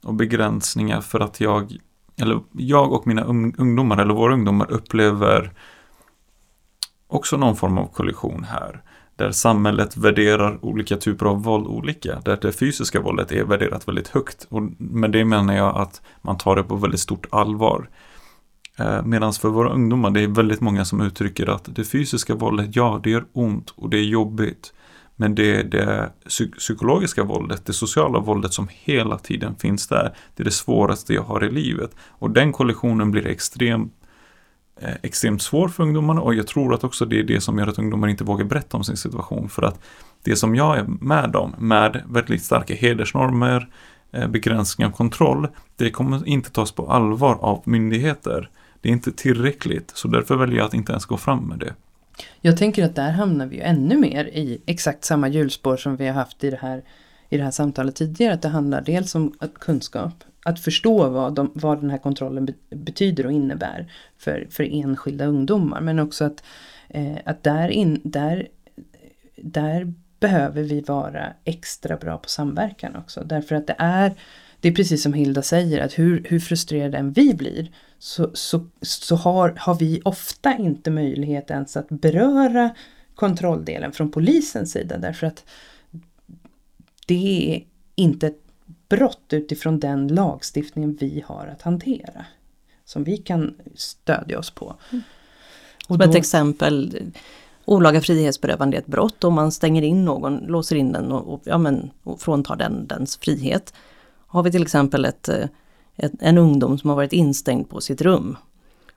och 0.02 0.14
begränsningar 0.14 1.00
för 1.00 1.20
att 1.20 1.40
jag, 1.40 1.76
eller 2.16 2.40
jag 2.52 2.92
och 2.92 3.06
mina 3.06 3.22
ungdomar, 3.22 3.98
eller 3.98 4.14
våra 4.14 4.34
ungdomar 4.34 4.70
upplever 4.70 5.52
också 7.14 7.36
någon 7.36 7.56
form 7.56 7.78
av 7.78 7.86
kollision 7.86 8.44
här 8.44 8.82
där 9.16 9.32
samhället 9.32 9.96
värderar 9.96 10.64
olika 10.64 10.96
typer 10.96 11.26
av 11.26 11.42
våld 11.42 11.66
olika. 11.66 12.20
Där 12.24 12.38
det 12.42 12.52
fysiska 12.52 13.00
våldet 13.00 13.32
är 13.32 13.44
värderat 13.44 13.88
väldigt 13.88 14.08
högt. 14.08 14.46
Och 14.48 14.62
med 14.78 15.10
det 15.10 15.24
menar 15.24 15.56
jag 15.56 15.76
att 15.76 16.02
man 16.22 16.38
tar 16.38 16.56
det 16.56 16.62
på 16.62 16.76
väldigt 16.76 17.00
stort 17.00 17.26
allvar. 17.30 17.88
Eh, 18.78 19.02
Medan 19.04 19.32
för 19.32 19.48
våra 19.48 19.72
ungdomar, 19.72 20.10
det 20.10 20.20
är 20.20 20.28
väldigt 20.28 20.60
många 20.60 20.84
som 20.84 21.00
uttrycker 21.00 21.50
att 21.50 21.74
det 21.74 21.84
fysiska 21.84 22.34
våldet, 22.34 22.76
ja, 22.76 23.00
det 23.02 23.10
gör 23.10 23.24
ont 23.32 23.70
och 23.70 23.90
det 23.90 23.98
är 23.98 24.04
jobbigt. 24.04 24.72
Men 25.16 25.34
det, 25.34 25.62
det 25.62 26.12
psykologiska 26.58 27.24
våldet, 27.24 27.66
det 27.66 27.72
sociala 27.72 28.18
våldet 28.18 28.52
som 28.52 28.68
hela 28.70 29.18
tiden 29.18 29.56
finns 29.56 29.88
där, 29.88 30.14
det 30.36 30.42
är 30.42 30.44
det 30.44 30.50
svåraste 30.50 31.14
jag 31.14 31.22
har 31.22 31.44
i 31.44 31.50
livet. 31.50 31.90
Och 32.08 32.30
den 32.30 32.52
kollisionen 32.52 33.10
blir 33.10 33.26
extremt 33.26 33.92
Eh, 34.84 34.94
extremt 35.02 35.42
svår 35.42 35.68
för 35.68 35.82
ungdomarna 35.82 36.20
och 36.20 36.34
jag 36.34 36.46
tror 36.46 36.74
att 36.74 36.84
också 36.84 37.04
det 37.04 37.18
är 37.18 37.22
det 37.22 37.40
som 37.40 37.58
gör 37.58 37.66
att 37.66 37.78
ungdomar 37.78 38.08
inte 38.08 38.24
vågar 38.24 38.44
berätta 38.44 38.76
om 38.76 38.84
sin 38.84 38.96
situation. 38.96 39.48
För 39.48 39.62
att 39.62 39.80
det 40.22 40.36
som 40.36 40.54
jag 40.54 40.78
är 40.78 40.84
med 40.84 41.36
om, 41.36 41.54
med 41.58 42.02
väldigt 42.06 42.42
starka 42.42 42.74
hedersnormer, 42.74 43.68
begränsningar 44.10 44.28
begränsning 44.28 44.86
av 44.86 44.90
kontroll, 44.90 45.48
det 45.76 45.90
kommer 45.90 46.28
inte 46.28 46.50
tas 46.50 46.72
på 46.72 46.90
allvar 46.90 47.38
av 47.40 47.62
myndigheter. 47.64 48.50
Det 48.80 48.88
är 48.88 48.92
inte 48.92 49.12
tillräckligt, 49.12 49.92
så 49.94 50.08
därför 50.08 50.36
väljer 50.36 50.56
jag 50.56 50.66
att 50.66 50.74
inte 50.74 50.92
ens 50.92 51.04
gå 51.04 51.16
fram 51.16 51.48
med 51.48 51.58
det. 51.58 51.74
Jag 52.40 52.56
tänker 52.56 52.84
att 52.84 52.94
där 52.94 53.10
hamnar 53.10 53.46
vi 53.46 53.56
ju 53.56 53.62
ännu 53.62 53.96
mer 53.96 54.24
i 54.24 54.62
exakt 54.66 55.04
samma 55.04 55.28
hjulspår 55.28 55.76
som 55.76 55.96
vi 55.96 56.06
har 56.06 56.14
haft 56.14 56.44
i 56.44 56.50
det 56.50 56.58
här, 56.62 56.82
i 57.28 57.36
det 57.36 57.44
här 57.44 57.50
samtalet 57.50 57.96
tidigare. 57.96 58.34
Att 58.34 58.42
det 58.42 58.48
handlar 58.48 58.80
dels 58.80 59.14
om 59.14 59.32
kunskap 59.60 60.24
att 60.42 60.60
förstå 60.60 61.08
vad, 61.08 61.34
de, 61.34 61.50
vad 61.54 61.80
den 61.80 61.90
här 61.90 61.98
kontrollen 61.98 62.48
betyder 62.70 63.26
och 63.26 63.32
innebär 63.32 63.92
för, 64.18 64.46
för 64.50 64.68
enskilda 64.72 65.24
ungdomar. 65.24 65.80
Men 65.80 65.98
också 65.98 66.24
att, 66.24 66.44
eh, 66.88 67.16
att 67.24 67.42
där, 67.42 67.68
in, 67.68 68.00
där, 68.04 68.48
där 69.36 69.94
behöver 70.20 70.62
vi 70.62 70.80
vara 70.80 71.32
extra 71.44 71.96
bra 71.96 72.18
på 72.18 72.28
samverkan 72.28 72.96
också. 72.96 73.24
Därför 73.24 73.54
att 73.54 73.66
det 73.66 73.76
är, 73.78 74.12
det 74.60 74.68
är 74.68 74.72
precis 74.72 75.02
som 75.02 75.12
Hilda 75.12 75.42
säger, 75.42 75.84
att 75.84 75.98
hur, 75.98 76.24
hur 76.28 76.40
frustrerade 76.40 76.98
än 76.98 77.12
vi 77.12 77.34
blir 77.34 77.70
så, 77.98 78.30
så, 78.34 78.66
så 78.82 79.16
har, 79.16 79.54
har 79.58 79.74
vi 79.74 80.00
ofta 80.04 80.56
inte 80.56 80.90
möjlighet 80.90 81.50
ens 81.50 81.76
att 81.76 81.88
beröra 81.88 82.70
kontrolldelen 83.14 83.92
från 83.92 84.10
polisens 84.10 84.72
sida. 84.72 84.98
Därför 84.98 85.26
att 85.26 85.44
det 87.06 87.54
är 87.54 87.64
inte 87.94 88.26
ett 88.26 88.41
brott 88.96 89.32
utifrån 89.32 89.80
den 89.80 90.08
lagstiftningen 90.08 90.96
vi 91.00 91.24
har 91.26 91.46
att 91.46 91.62
hantera. 91.62 92.24
Som 92.84 93.04
vi 93.04 93.16
kan 93.16 93.54
stödja 93.74 94.38
oss 94.38 94.50
på. 94.50 94.76
Mm. 94.90 95.02
Och 95.88 95.96
Som 95.96 96.10
ett 96.10 96.16
exempel, 96.16 97.00
olaga 97.64 98.00
frihetsberövande 98.00 98.76
är 98.76 98.80
ett 98.80 98.86
brott 98.86 99.24
om 99.24 99.34
man 99.34 99.52
stänger 99.52 99.82
in 99.82 100.04
någon, 100.04 100.38
låser 100.38 100.76
in 100.76 100.92
den 100.92 101.12
och, 101.12 101.34
och, 101.34 101.40
ja, 101.44 101.58
men, 101.58 101.90
och 102.02 102.20
fråntar 102.20 102.56
den 102.56 102.86
dens 102.86 103.16
frihet. 103.16 103.74
Har 104.26 104.42
vi 104.42 104.50
till 104.50 104.62
exempel 104.62 105.04
ett, 105.04 105.28
eh, 105.28 105.46
ett, 105.96 106.12
en 106.20 106.38
ungdom 106.38 106.78
som 106.78 106.90
har 106.90 106.96
varit 106.96 107.12
instängd 107.12 107.68
på 107.68 107.80
sitt 107.80 108.00
rum 108.00 108.36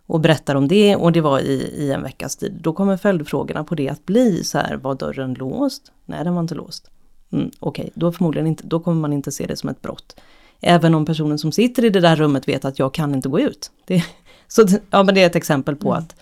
och 0.05 0.19
berättar 0.19 0.55
om 0.55 0.67
det 0.67 0.95
och 0.95 1.12
det 1.12 1.21
var 1.21 1.39
i, 1.39 1.53
i 1.53 1.91
en 1.91 2.03
veckas 2.03 2.36
tid. 2.36 2.60
Då 2.62 2.73
kommer 2.73 2.97
följdfrågorna 2.97 3.63
på 3.63 3.75
det 3.75 3.89
att 3.89 4.05
bli 4.05 4.43
så 4.43 4.58
här, 4.58 4.77
var 4.77 4.95
dörren 4.95 5.34
låst? 5.34 5.91
Nej, 6.05 6.23
den 6.23 6.34
var 6.34 6.41
inte 6.41 6.55
låst. 6.55 6.91
Mm, 7.36 7.52
Okej, 7.60 7.84
okay. 7.84 7.91
då, 7.95 8.12
förmodligen 8.12 8.48
inte, 8.48 8.67
då 8.67 8.80
kommer 8.80 9.02
man 9.02 9.13
inte 9.13 9.32
se 9.32 9.45
det 9.45 9.56
som 9.56 9.69
ett 9.69 9.82
brott. 9.82 10.19
Även 10.62 10.95
om 10.95 11.06
personen 11.06 11.39
som 11.39 11.52
sitter 11.52 11.86
i 11.86 11.89
det 11.89 12.00
där 12.00 12.15
rummet 12.15 12.48
vet 12.48 12.65
att 12.65 12.80
jag 12.80 12.93
kan 12.93 13.15
inte 13.15 13.30
gå 13.30 13.39
ut. 13.39 13.71
Det, 13.86 14.04
så, 14.48 14.65
ja, 14.89 15.04
men 15.04 15.15
det 15.15 15.21
är 15.21 15.28
ett 15.28 15.36
exempel 15.36 15.76
på 15.76 15.91
mm. 15.91 16.04
att, 16.04 16.15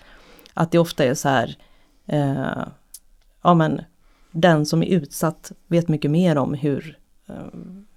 att 0.54 0.70
det 0.70 0.78
ofta 0.78 1.04
är 1.04 1.14
så 1.14 1.28
här, 1.28 1.56
eh, 2.06 2.64
ja 3.42 3.54
men 3.54 3.80
den 4.30 4.66
som 4.66 4.82
är 4.82 4.86
utsatt 4.86 5.52
vet 5.66 5.88
mycket 5.88 6.10
mer 6.10 6.38
om 6.38 6.54
hur, 6.54 6.98
eh, 7.26 7.34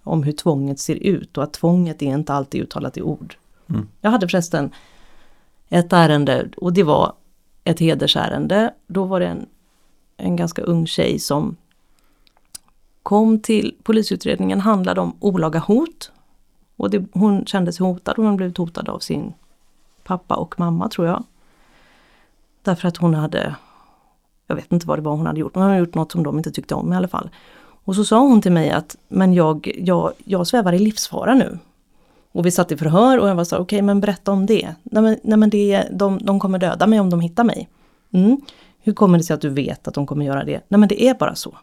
om 0.03 0.23
hur 0.23 0.31
tvånget 0.31 0.79
ser 0.79 0.95
ut 0.95 1.37
och 1.37 1.43
att 1.43 1.53
tvånget 1.53 2.01
är 2.01 2.13
inte 2.13 2.33
alltid 2.33 2.61
uttalat 2.61 2.97
i 2.97 3.01
ord. 3.01 3.35
Mm. 3.69 3.87
Jag 4.01 4.11
hade 4.11 4.27
förresten 4.27 4.71
ett 5.69 5.93
ärende 5.93 6.49
och 6.57 6.73
det 6.73 6.83
var 6.83 7.13
ett 7.63 7.79
hedersärende. 7.79 8.73
Då 8.87 9.03
var 9.03 9.19
det 9.19 9.27
en, 9.27 9.45
en 10.17 10.35
ganska 10.35 10.61
ung 10.61 10.87
tjej 10.87 11.19
som 11.19 11.55
kom 13.07 13.39
till 13.39 13.75
polisutredningen 13.83 14.59
handlade 14.59 15.01
om 15.01 15.15
olaga 15.19 15.59
hot. 15.59 16.11
Och 16.77 16.89
det, 16.89 17.05
hon 17.11 17.45
kände 17.45 17.73
sig 17.73 17.85
hotad, 17.85 18.13
hon 18.17 18.25
hade 18.25 18.37
blivit 18.37 18.57
hotad 18.57 18.89
av 18.89 18.99
sin 18.99 19.33
pappa 20.03 20.35
och 20.35 20.59
mamma 20.59 20.89
tror 20.89 21.07
jag. 21.07 21.23
Därför 22.61 22.87
att 22.87 22.97
hon 22.97 23.13
hade, 23.13 23.55
jag 24.47 24.55
vet 24.55 24.71
inte 24.71 24.87
vad 24.87 24.97
det 24.97 25.01
var 25.01 25.15
hon 25.15 25.25
hade 25.25 25.39
gjort, 25.39 25.55
men 25.55 25.63
hon 25.63 25.69
hade 25.69 25.79
gjort 25.79 25.95
något 25.95 26.11
som 26.11 26.23
de 26.23 26.37
inte 26.37 26.51
tyckte 26.51 26.75
om 26.75 26.93
i 26.93 26.95
alla 26.95 27.07
fall. 27.07 27.29
Och 27.83 27.95
så 27.95 28.05
sa 28.05 28.19
hon 28.19 28.41
till 28.41 28.51
mig 28.51 28.71
att, 28.71 28.95
men 29.07 29.33
jag, 29.33 29.71
jag, 29.77 30.11
jag 30.25 30.47
svävar 30.47 30.73
i 30.73 30.79
livsfara 30.79 31.33
nu. 31.33 31.59
Och 32.31 32.45
vi 32.45 32.51
satt 32.51 32.71
i 32.71 32.77
förhör 32.77 33.17
och 33.17 33.29
jag 33.29 33.35
var 33.35 33.43
så 33.43 33.55
okej 33.55 33.63
okay, 33.63 33.81
men 33.81 34.01
berätta 34.01 34.31
om 34.31 34.45
det. 34.45 34.75
Nej 34.83 35.03
men, 35.03 35.17
nej, 35.23 35.37
men 35.37 35.49
det, 35.49 35.87
de, 35.91 36.19
de 36.21 36.39
kommer 36.39 36.59
döda 36.59 36.87
mig 36.87 36.99
om 36.99 37.09
de 37.09 37.19
hittar 37.19 37.43
mig. 37.43 37.69
Mm. 38.11 38.41
Hur 38.79 38.93
kommer 38.93 39.17
det 39.17 39.23
sig 39.23 39.33
att 39.33 39.41
du 39.41 39.49
vet 39.49 39.87
att 39.87 39.93
de 39.93 40.07
kommer 40.07 40.25
göra 40.25 40.43
det? 40.43 40.61
Nej 40.67 40.79
men 40.79 40.89
det 40.89 41.07
är 41.07 41.13
bara 41.13 41.35
så. 41.35 41.57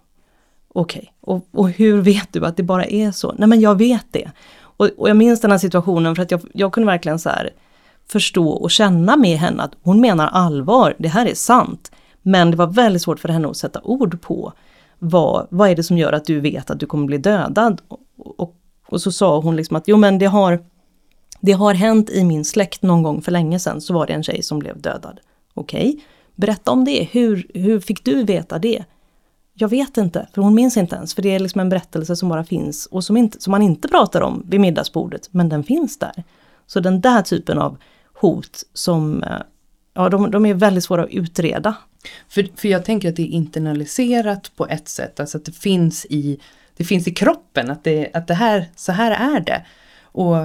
Okej, 0.77 1.13
okay. 1.21 1.37
och, 1.37 1.61
och 1.61 1.71
hur 1.71 2.01
vet 2.01 2.33
du 2.33 2.47
att 2.47 2.57
det 2.57 2.63
bara 2.63 2.85
är 2.85 3.11
så? 3.11 3.35
Nej 3.39 3.49
men 3.49 3.61
jag 3.61 3.79
vet 3.79 4.07
det. 4.11 4.31
Och, 4.77 4.91
och 4.97 5.09
jag 5.09 5.17
minns 5.17 5.41
den 5.41 5.51
här 5.51 5.59
situationen 5.59 6.17
för 6.17 6.23
att 6.23 6.31
jag, 6.31 6.41
jag 6.55 6.73
kunde 6.73 6.87
verkligen 6.87 7.19
så 7.19 7.29
här 7.29 7.51
förstå 8.09 8.49
och 8.49 8.71
känna 8.71 9.17
med 9.17 9.39
henne 9.39 9.63
att 9.63 9.73
hon 9.83 10.01
menar 10.01 10.29
allvar, 10.29 10.95
det 10.99 11.09
här 11.09 11.27
är 11.27 11.35
sant. 11.35 11.93
Men 12.23 12.51
det 12.51 12.57
var 12.57 12.67
väldigt 12.67 13.03
svårt 13.03 13.21
för 13.21 13.29
henne 13.29 13.49
att 13.49 13.57
sätta 13.57 13.81
ord 13.83 14.21
på 14.21 14.53
vad, 14.99 15.47
vad 15.51 15.71
är 15.71 15.77
det 15.77 15.83
som 15.83 15.99
gör 15.99 16.13
att 16.13 16.25
du 16.25 16.41
vet 16.41 16.71
att 16.71 16.81
du 16.81 16.87
kommer 16.87 17.07
bli 17.07 17.19
dödad? 17.19 17.81
Och, 17.89 18.01
och, 18.37 18.55
och 18.87 19.01
så 19.01 19.13
sa 19.13 19.41
hon 19.41 19.57
liksom 19.57 19.77
att 19.77 19.89
jo 19.89 19.97
men 19.97 20.19
det 20.19 20.27
har, 20.27 20.65
det 21.41 21.53
har 21.53 21.75
hänt 21.75 22.11
i 22.11 22.25
min 22.25 22.45
släkt 22.45 22.83
någon 22.83 23.03
gång 23.03 23.23
för 23.23 23.33
länge 23.33 23.59
sedan 23.59 23.81
så 23.81 23.95
var 23.95 24.07
det 24.07 24.13
en 24.13 24.23
tjej 24.23 24.43
som 24.43 24.59
blev 24.59 24.81
dödad. 24.81 25.21
Okej, 25.55 25.89
okay. 25.89 26.01
berätta 26.35 26.71
om 26.71 26.85
det, 26.85 27.09
hur, 27.13 27.47
hur 27.55 27.81
fick 27.81 28.05
du 28.05 28.25
veta 28.25 28.59
det? 28.59 28.85
Jag 29.57 29.69
vet 29.69 29.97
inte, 29.97 30.29
för 30.35 30.43
hon 30.43 30.55
minns 30.55 30.77
inte 30.77 30.97
ens. 30.97 31.15
För 31.15 31.23
det 31.23 31.29
är 31.29 31.39
liksom 31.39 31.61
en 31.61 31.69
berättelse 31.69 32.17
som 32.17 32.29
bara 32.29 32.45
finns 32.45 32.87
och 32.87 33.05
som, 33.05 33.17
inte, 33.17 33.41
som 33.41 33.51
man 33.51 33.63
inte 33.63 33.89
pratar 33.89 34.21
om 34.21 34.43
vid 34.49 34.61
middagsbordet, 34.61 35.29
men 35.31 35.49
den 35.49 35.65
finns 35.65 35.99
där. 35.99 36.25
Så 36.67 36.81
den 36.81 37.01
där 37.01 37.23
typen 37.23 37.59
av 37.59 37.79
hot 38.15 38.63
som, 38.73 39.23
eh, 39.23 39.41
ja 39.95 40.09
de, 40.09 40.31
de 40.31 40.47
är 40.47 40.55
väldigt 40.55 40.85
svåra 40.85 41.05
att 41.05 41.11
utreda. 41.11 41.77
För, 42.29 42.49
för 42.57 42.69
jag 42.69 42.85
tänker 42.85 43.09
att 43.09 43.17
det 43.17 43.23
är 43.23 43.27
internaliserat 43.27 44.57
på 44.57 44.67
ett 44.67 44.89
sätt, 44.89 45.21
alltså 45.21 45.39
att 45.39 45.45
det 45.45 45.53
finns 45.53 46.07
i, 46.11 46.41
det 46.77 46.85
finns 46.85 47.09
i 47.09 47.15
kroppen, 47.15 47.71
att, 47.71 47.85
det, 47.85 48.11
att 48.15 48.27
det 48.27 48.35
här, 48.35 48.67
så 48.77 48.93
här 48.93 49.37
är 49.37 49.41
det. 49.41 49.65
Och 50.03 50.37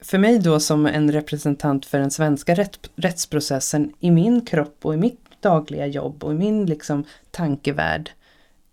för 0.00 0.18
mig 0.18 0.38
då 0.38 0.60
som 0.60 0.86
en 0.86 1.12
representant 1.12 1.86
för 1.86 1.98
den 1.98 2.10
svenska 2.10 2.54
rätt, 2.54 2.90
rättsprocessen 2.96 3.92
i 4.00 4.10
min 4.10 4.40
kropp 4.40 4.78
och 4.82 4.94
i 4.94 4.96
mitt 4.96 5.20
dagliga 5.40 5.86
jobb 5.86 6.24
och 6.24 6.32
i 6.32 6.34
min 6.34 6.66
liksom 6.66 7.04
tankevärld 7.30 8.10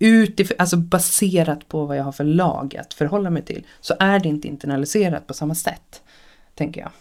utifrån, 0.02 0.56
alltså 0.60 0.78
baserat 0.78 1.68
på 1.68 1.86
vad 1.86 1.98
jag 1.98 2.04
har 2.04 2.12
för 2.12 2.24
lag 2.24 2.76
att 2.78 2.94
förhålla 2.94 3.30
mig 3.30 3.46
till, 3.46 3.66
så 3.82 3.94
är 4.00 4.20
det 4.20 4.30
inte 4.30 4.48
internaliserat 4.48 5.28
på 5.28 5.34
samma 5.34 5.56
sätt, 5.56 6.02
tänker 6.56 6.82
jag. 6.82 6.92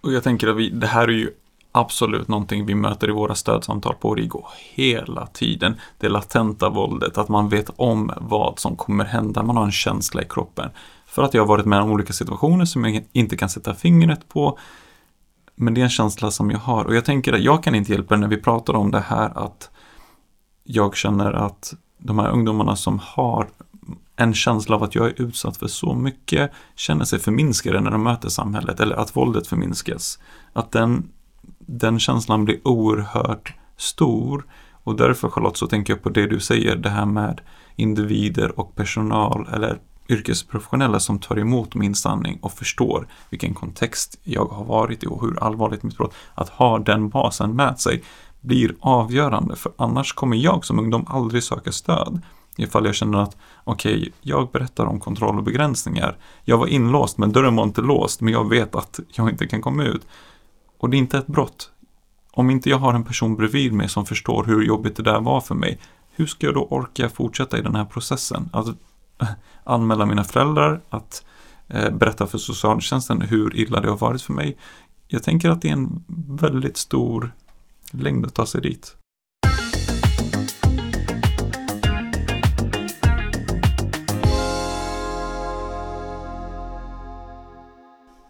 Och 0.00 0.12
jag 0.12 0.22
tänker 0.22 0.48
att 0.48 0.56
vi, 0.56 0.70
det 0.70 0.86
här 0.86 1.08
är 1.08 1.12
ju 1.12 1.30
absolut 1.72 2.28
någonting 2.28 2.66
vi 2.66 2.74
möter 2.74 3.08
i 3.08 3.12
våra 3.12 3.34
stödsamtal 3.34 3.94
på 3.94 4.08
Origo 4.08 4.44
hela 4.74 5.26
tiden. 5.26 5.74
Det 5.98 6.08
latenta 6.08 6.68
våldet, 6.68 7.18
att 7.18 7.28
man 7.28 7.48
vet 7.48 7.70
om 7.76 8.12
vad 8.16 8.58
som 8.58 8.76
kommer 8.76 9.04
hända, 9.04 9.42
man 9.42 9.56
har 9.56 9.64
en 9.64 9.72
känsla 9.72 10.22
i 10.22 10.26
kroppen. 10.28 10.70
För 11.06 11.22
att 11.22 11.34
jag 11.34 11.42
har 11.42 11.48
varit 11.48 11.66
med 11.66 11.80
om 11.80 11.90
olika 11.90 12.12
situationer 12.12 12.64
som 12.64 12.84
jag 12.84 13.04
inte 13.12 13.36
kan 13.36 13.48
sätta 13.48 13.74
fingret 13.74 14.28
på. 14.28 14.58
Men 15.54 15.74
det 15.74 15.80
är 15.80 15.84
en 15.84 15.90
känsla 15.90 16.30
som 16.30 16.50
jag 16.50 16.58
har 16.58 16.84
och 16.84 16.96
jag 16.96 17.04
tänker 17.04 17.32
att 17.32 17.42
jag 17.42 17.62
kan 17.62 17.74
inte 17.74 17.92
hjälpa 17.92 18.16
när 18.16 18.28
vi 18.28 18.36
pratar 18.36 18.74
om 18.74 18.90
det 18.90 19.00
här 19.00 19.38
att 19.38 19.70
jag 20.64 20.96
känner 20.96 21.32
att 21.32 21.74
de 21.98 22.18
här 22.18 22.30
ungdomarna 22.30 22.76
som 22.76 23.00
har 23.02 23.48
en 24.16 24.34
känsla 24.34 24.76
av 24.76 24.82
att 24.82 24.94
jag 24.94 25.06
är 25.06 25.22
utsatt 25.22 25.56
för 25.56 25.66
så 25.66 25.94
mycket 25.94 26.50
känner 26.74 27.04
sig 27.04 27.18
förminskade 27.18 27.80
när 27.80 27.90
de 27.90 28.02
möter 28.02 28.28
samhället 28.28 28.80
eller 28.80 28.96
att 28.96 29.16
våldet 29.16 29.46
förminskas. 29.46 30.18
Att 30.52 30.72
den, 30.72 31.08
den 31.58 31.98
känslan 31.98 32.44
blir 32.44 32.68
oerhört 32.68 33.54
stor 33.76 34.46
och 34.84 34.96
därför 34.96 35.28
Charlotte 35.28 35.56
så 35.56 35.66
tänker 35.66 35.92
jag 35.92 36.02
på 36.02 36.08
det 36.08 36.26
du 36.26 36.40
säger, 36.40 36.76
det 36.76 36.90
här 36.90 37.06
med 37.06 37.40
individer 37.76 38.60
och 38.60 38.74
personal 38.74 39.48
eller 39.52 39.78
yrkesprofessionella 40.08 41.00
som 41.00 41.18
tar 41.18 41.38
emot 41.38 41.74
min 41.74 41.94
sanning 41.94 42.38
och 42.42 42.52
förstår 42.52 43.06
vilken 43.30 43.54
kontext 43.54 44.18
jag 44.22 44.44
har 44.44 44.64
varit 44.64 45.04
i 45.04 45.06
och 45.06 45.20
hur 45.20 45.42
allvarligt 45.42 45.82
mitt 45.82 45.96
brott, 45.96 46.14
att 46.34 46.48
ha 46.48 46.78
den 46.78 47.08
basen 47.08 47.56
med 47.56 47.80
sig 47.80 48.02
blir 48.42 48.74
avgörande 48.80 49.56
för 49.56 49.72
annars 49.76 50.12
kommer 50.12 50.36
jag 50.36 50.64
som 50.64 50.78
ungdom 50.78 51.04
aldrig 51.08 51.42
söka 51.42 51.72
stöd. 51.72 52.20
Ifall 52.56 52.86
jag 52.86 52.94
känner 52.94 53.18
att 53.18 53.36
okej, 53.64 53.96
okay, 53.96 54.12
jag 54.20 54.50
berättar 54.50 54.86
om 54.86 55.00
kontroll 55.00 55.38
och 55.38 55.44
begränsningar. 55.44 56.16
Jag 56.44 56.58
var 56.58 56.66
inlåst 56.66 57.18
men 57.18 57.32
dörren 57.32 57.56
var 57.56 57.64
inte 57.64 57.80
låst 57.80 58.20
men 58.20 58.32
jag 58.32 58.48
vet 58.48 58.74
att 58.74 59.00
jag 59.12 59.30
inte 59.30 59.46
kan 59.46 59.62
komma 59.62 59.84
ut. 59.84 60.06
Och 60.78 60.90
det 60.90 60.96
är 60.96 60.98
inte 60.98 61.18
ett 61.18 61.26
brott. 61.26 61.70
Om 62.32 62.50
inte 62.50 62.70
jag 62.70 62.78
har 62.78 62.94
en 62.94 63.04
person 63.04 63.36
bredvid 63.36 63.72
mig 63.72 63.88
som 63.88 64.06
förstår 64.06 64.44
hur 64.44 64.62
jobbigt 64.62 64.96
det 64.96 65.02
där 65.02 65.20
var 65.20 65.40
för 65.40 65.54
mig, 65.54 65.78
hur 66.10 66.26
ska 66.26 66.46
jag 66.46 66.54
då 66.54 66.64
orka 66.64 67.08
fortsätta 67.08 67.58
i 67.58 67.62
den 67.62 67.74
här 67.74 67.84
processen? 67.84 68.50
Att 68.52 68.66
anmäla 69.64 70.06
mina 70.06 70.24
föräldrar, 70.24 70.80
att 70.88 71.24
eh, 71.68 71.90
berätta 71.90 72.26
för 72.26 72.38
socialtjänsten 72.38 73.20
hur 73.20 73.56
illa 73.56 73.80
det 73.80 73.88
har 73.88 73.98
varit 73.98 74.22
för 74.22 74.32
mig. 74.32 74.56
Jag 75.08 75.22
tänker 75.22 75.50
att 75.50 75.62
det 75.62 75.68
är 75.68 75.72
en 75.72 76.04
väldigt 76.40 76.76
stor 76.76 77.32
längd 77.92 78.26
att 78.26 78.34
ta 78.34 78.46
sig 78.46 78.60
dit. 78.60 78.96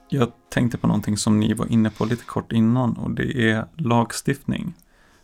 Jag 0.09 0.33
tänkte 0.49 0.79
på 0.79 0.87
någonting 0.87 1.17
som 1.17 1.41
ni 1.41 1.55
var 1.55 1.73
inne 1.73 1.91
på 1.91 2.05
lite 2.05 2.25
kort 2.25 2.53
innan 2.53 2.97
och 2.97 3.11
det 3.11 3.51
är 3.51 3.67
lagstiftning. 3.77 4.75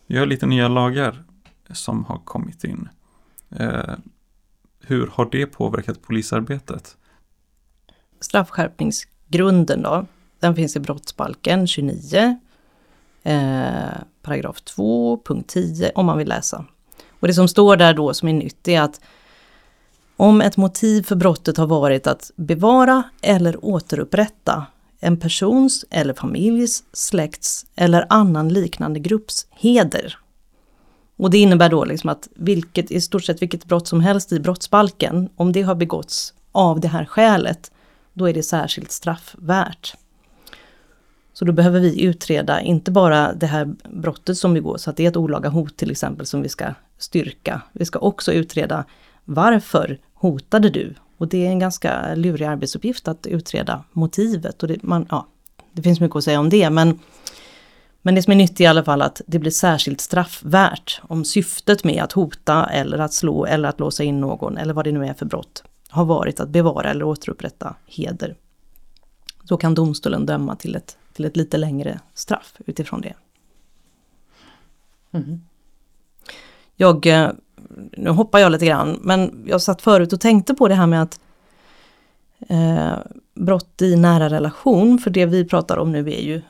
Vi 0.06 0.18
har 0.18 0.26
lite 0.26 0.46
nya 0.46 0.68
lagar 0.68 1.24
som 1.70 2.04
har 2.04 2.18
kommit 2.18 2.64
in. 2.64 2.88
Eh, 3.50 3.94
hur 4.80 5.06
har 5.06 5.28
det 5.32 5.46
påverkat 5.46 6.02
polisarbetet? 6.02 6.96
Straffskärpningsgrunden 8.20 9.82
då, 9.82 10.06
den 10.40 10.54
finns 10.54 10.76
i 10.76 10.80
brottsbalken 10.80 11.66
29 11.66 12.40
eh, 13.28 14.00
paragraf 14.22 14.60
2, 14.60 15.20
punkt 15.24 15.48
10 15.48 15.92
om 15.94 16.06
man 16.06 16.18
vill 16.18 16.28
läsa. 16.28 16.64
Och 17.20 17.28
det 17.28 17.34
som 17.34 17.48
står 17.48 17.76
där 17.76 17.94
då 17.94 18.14
som 18.14 18.28
är 18.28 18.32
nytt 18.32 18.68
är 18.68 18.80
att 18.80 19.00
Om 20.16 20.40
ett 20.40 20.56
motiv 20.56 21.02
för 21.02 21.16
brottet 21.16 21.56
har 21.56 21.66
varit 21.66 22.06
att 22.06 22.30
bevara 22.36 23.02
eller 23.22 23.64
återupprätta 23.64 24.66
en 25.00 25.16
persons 25.16 25.84
eller 25.90 26.14
familjs, 26.14 26.84
släkts 26.92 27.66
eller 27.76 28.06
annan 28.08 28.48
liknande 28.48 29.00
grupps 29.00 29.46
heder. 29.50 30.18
Och 31.16 31.30
det 31.30 31.38
innebär 31.38 31.68
då 31.68 31.84
liksom 31.84 32.10
att 32.10 32.28
vilket, 32.34 32.90
i 32.90 33.00
stort 33.00 33.24
sett 33.24 33.42
vilket 33.42 33.64
brott 33.64 33.88
som 33.88 34.00
helst 34.00 34.32
i 34.32 34.40
brottsbalken, 34.40 35.28
om 35.36 35.52
det 35.52 35.62
har 35.62 35.74
begåtts 35.74 36.34
av 36.52 36.80
det 36.80 36.88
här 36.88 37.04
skälet, 37.04 37.70
då 38.12 38.28
är 38.28 38.34
det 38.34 38.42
särskilt 38.42 38.92
straffvärt. 38.92 39.94
Så 41.38 41.44
då 41.44 41.52
behöver 41.52 41.80
vi 41.80 42.02
utreda 42.02 42.60
inte 42.60 42.90
bara 42.90 43.32
det 43.32 43.46
här 43.46 43.74
brottet 43.84 44.38
som 44.38 44.54
begås, 44.54 44.88
att 44.88 44.96
det 44.96 45.04
är 45.04 45.08
ett 45.08 45.16
olaga 45.16 45.48
hot 45.48 45.76
till 45.76 45.90
exempel 45.90 46.26
som 46.26 46.42
vi 46.42 46.48
ska 46.48 46.74
styrka. 46.98 47.62
Vi 47.72 47.84
ska 47.84 47.98
också 47.98 48.32
utreda 48.32 48.84
varför 49.24 49.98
hotade 50.14 50.70
du? 50.70 50.94
Och 51.18 51.28
det 51.28 51.46
är 51.46 51.50
en 51.50 51.58
ganska 51.58 52.14
lurig 52.14 52.46
arbetsuppgift 52.46 53.08
att 53.08 53.26
utreda 53.26 53.84
motivet. 53.92 54.62
Och 54.62 54.68
det, 54.68 54.82
man, 54.82 55.06
ja, 55.10 55.26
det 55.72 55.82
finns 55.82 56.00
mycket 56.00 56.16
att 56.16 56.24
säga 56.24 56.40
om 56.40 56.48
det 56.48 56.70
men, 56.70 56.98
men 58.02 58.14
det 58.14 58.22
som 58.22 58.30
är 58.30 58.36
nyttigt 58.36 58.60
i 58.60 58.66
alla 58.66 58.84
fall 58.84 59.02
att 59.02 59.20
det 59.26 59.38
blir 59.38 59.50
särskilt 59.50 60.00
straffvärt 60.00 61.00
om 61.02 61.24
syftet 61.24 61.84
med 61.84 62.02
att 62.02 62.12
hota 62.12 62.66
eller 62.66 62.98
att 62.98 63.12
slå 63.12 63.46
eller 63.46 63.68
att 63.68 63.80
låsa 63.80 64.04
in 64.04 64.20
någon 64.20 64.56
eller 64.56 64.74
vad 64.74 64.84
det 64.84 64.92
nu 64.92 65.06
är 65.06 65.14
för 65.14 65.26
brott 65.26 65.64
har 65.88 66.04
varit 66.04 66.40
att 66.40 66.48
bevara 66.48 66.90
eller 66.90 67.04
återupprätta 67.04 67.74
heder. 67.86 68.36
Då 69.42 69.56
kan 69.56 69.74
domstolen 69.74 70.26
döma 70.26 70.56
till 70.56 70.76
ett, 70.76 70.96
till 71.18 71.24
ett 71.24 71.36
lite 71.36 71.56
längre 71.56 72.00
straff 72.14 72.54
utifrån 72.66 73.00
det. 73.00 73.14
Mm. 75.12 75.40
Jag 76.76 77.06
eh, 77.06 77.30
nu 77.96 78.10
hoppar 78.10 78.38
jag 78.38 78.52
lite 78.52 78.66
grann, 78.66 78.98
men 79.02 79.44
jag 79.46 79.62
satt 79.62 79.82
förut 79.82 80.12
och 80.12 80.20
tänkte 80.20 80.54
på 80.54 80.68
det 80.68 80.74
här 80.74 80.86
med 80.86 81.02
att 81.02 81.20
eh, 82.48 82.98
brott 83.34 83.82
i 83.82 83.96
nära 83.96 84.28
relation, 84.28 84.98
för 84.98 85.10
det 85.10 85.26
vi 85.26 85.44
pratar 85.44 85.76
om 85.76 85.92
nu 85.92 85.98
är 85.98 86.20
ju 86.20 86.42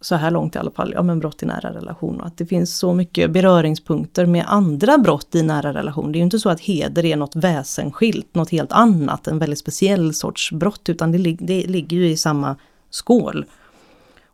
så 0.00 0.14
här 0.14 0.30
långt 0.30 0.56
i 0.56 0.58
alla 0.58 0.70
fall, 0.70 0.92
ja 0.94 1.02
men 1.02 1.20
brott 1.20 1.42
i 1.42 1.46
nära 1.46 1.74
relation 1.74 2.20
och 2.20 2.26
att 2.26 2.38
det 2.38 2.46
finns 2.46 2.78
så 2.78 2.94
mycket 2.94 3.30
beröringspunkter 3.30 4.26
med 4.26 4.44
andra 4.48 4.98
brott 4.98 5.34
i 5.34 5.42
nära 5.42 5.74
relation. 5.74 6.12
Det 6.12 6.16
är 6.16 6.20
ju 6.20 6.24
inte 6.24 6.38
så 6.38 6.50
att 6.50 6.60
heder 6.60 7.04
är 7.04 7.16
något 7.16 7.36
väsensskilt, 7.36 8.34
något 8.34 8.50
helt 8.50 8.72
annat, 8.72 9.26
en 9.26 9.38
väldigt 9.38 9.58
speciell 9.58 10.14
sorts 10.14 10.52
brott, 10.52 10.88
utan 10.88 11.12
det, 11.12 11.36
det 11.40 11.66
ligger 11.66 11.96
ju 11.96 12.08
i 12.08 12.16
samma 12.16 12.56
skål. 12.90 13.46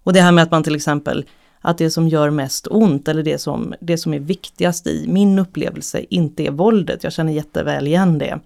Och 0.05 0.13
det 0.13 0.21
här 0.21 0.33
med 0.33 0.43
att 0.43 0.51
man 0.51 0.63
till 0.63 0.75
exempel 0.75 1.25
att 1.61 1.79
det 1.79 1.91
som 1.91 2.09
gör 2.09 2.31
mest 2.31 2.67
ont 2.71 3.09
eller 3.09 3.23
det 3.23 3.39
som, 3.39 3.75
det 3.81 3.99
som 3.99 4.15
är 4.15 4.19
viktigast 4.19 4.87
i 4.87 5.07
min 5.09 5.39
upplevelse 5.39 6.05
inte 6.11 6.47
är 6.47 6.51
våldet. 6.51 7.05
Jag 7.05 7.13
känner 7.13 7.33
jätteväl 7.33 7.87
igen 7.87 8.19
det. 8.19 8.39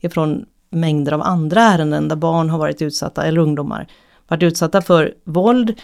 Ifrån 0.00 0.46
mängder 0.70 1.12
av 1.12 1.22
andra 1.22 1.60
ärenden 1.60 2.08
där 2.08 2.16
barn 2.16 2.50
har 2.50 2.58
varit 2.58 2.82
utsatta, 2.82 3.24
eller 3.24 3.40
ungdomar, 3.40 3.86
varit 4.28 4.42
utsatta 4.42 4.82
för 4.82 5.14
våld. 5.24 5.74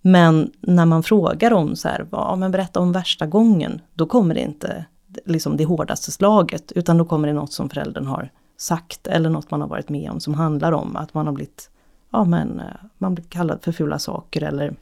Men 0.00 0.50
när 0.60 0.86
man 0.86 1.02
frågar 1.02 1.52
om 1.52 1.76
så 1.76 1.88
här, 1.88 2.06
ja, 2.10 2.36
men 2.36 2.50
berätta 2.50 2.80
om 2.80 2.92
värsta 2.92 3.26
gången, 3.26 3.80
då 3.94 4.06
kommer 4.06 4.34
det 4.34 4.40
inte 4.40 4.84
liksom 5.24 5.56
det 5.56 5.64
hårdaste 5.64 6.12
slaget, 6.12 6.72
utan 6.72 6.98
då 6.98 7.04
kommer 7.04 7.28
det 7.28 7.34
något 7.34 7.52
som 7.52 7.68
föräldern 7.68 8.06
har 8.06 8.30
sagt 8.56 9.06
eller 9.06 9.30
något 9.30 9.50
man 9.50 9.60
har 9.60 9.68
varit 9.68 9.88
med 9.88 10.10
om 10.10 10.20
som 10.20 10.34
handlar 10.34 10.72
om 10.72 10.96
att 10.96 11.14
man 11.14 11.26
har 11.26 11.32
blivit, 11.32 11.70
ja 12.12 12.24
men 12.24 12.60
eh, 12.60 12.66
man 12.98 13.14
blir 13.14 13.24
kallad 13.24 13.58
för 13.62 13.72
fula 13.72 13.98
saker 13.98 14.42
eller 14.42 14.74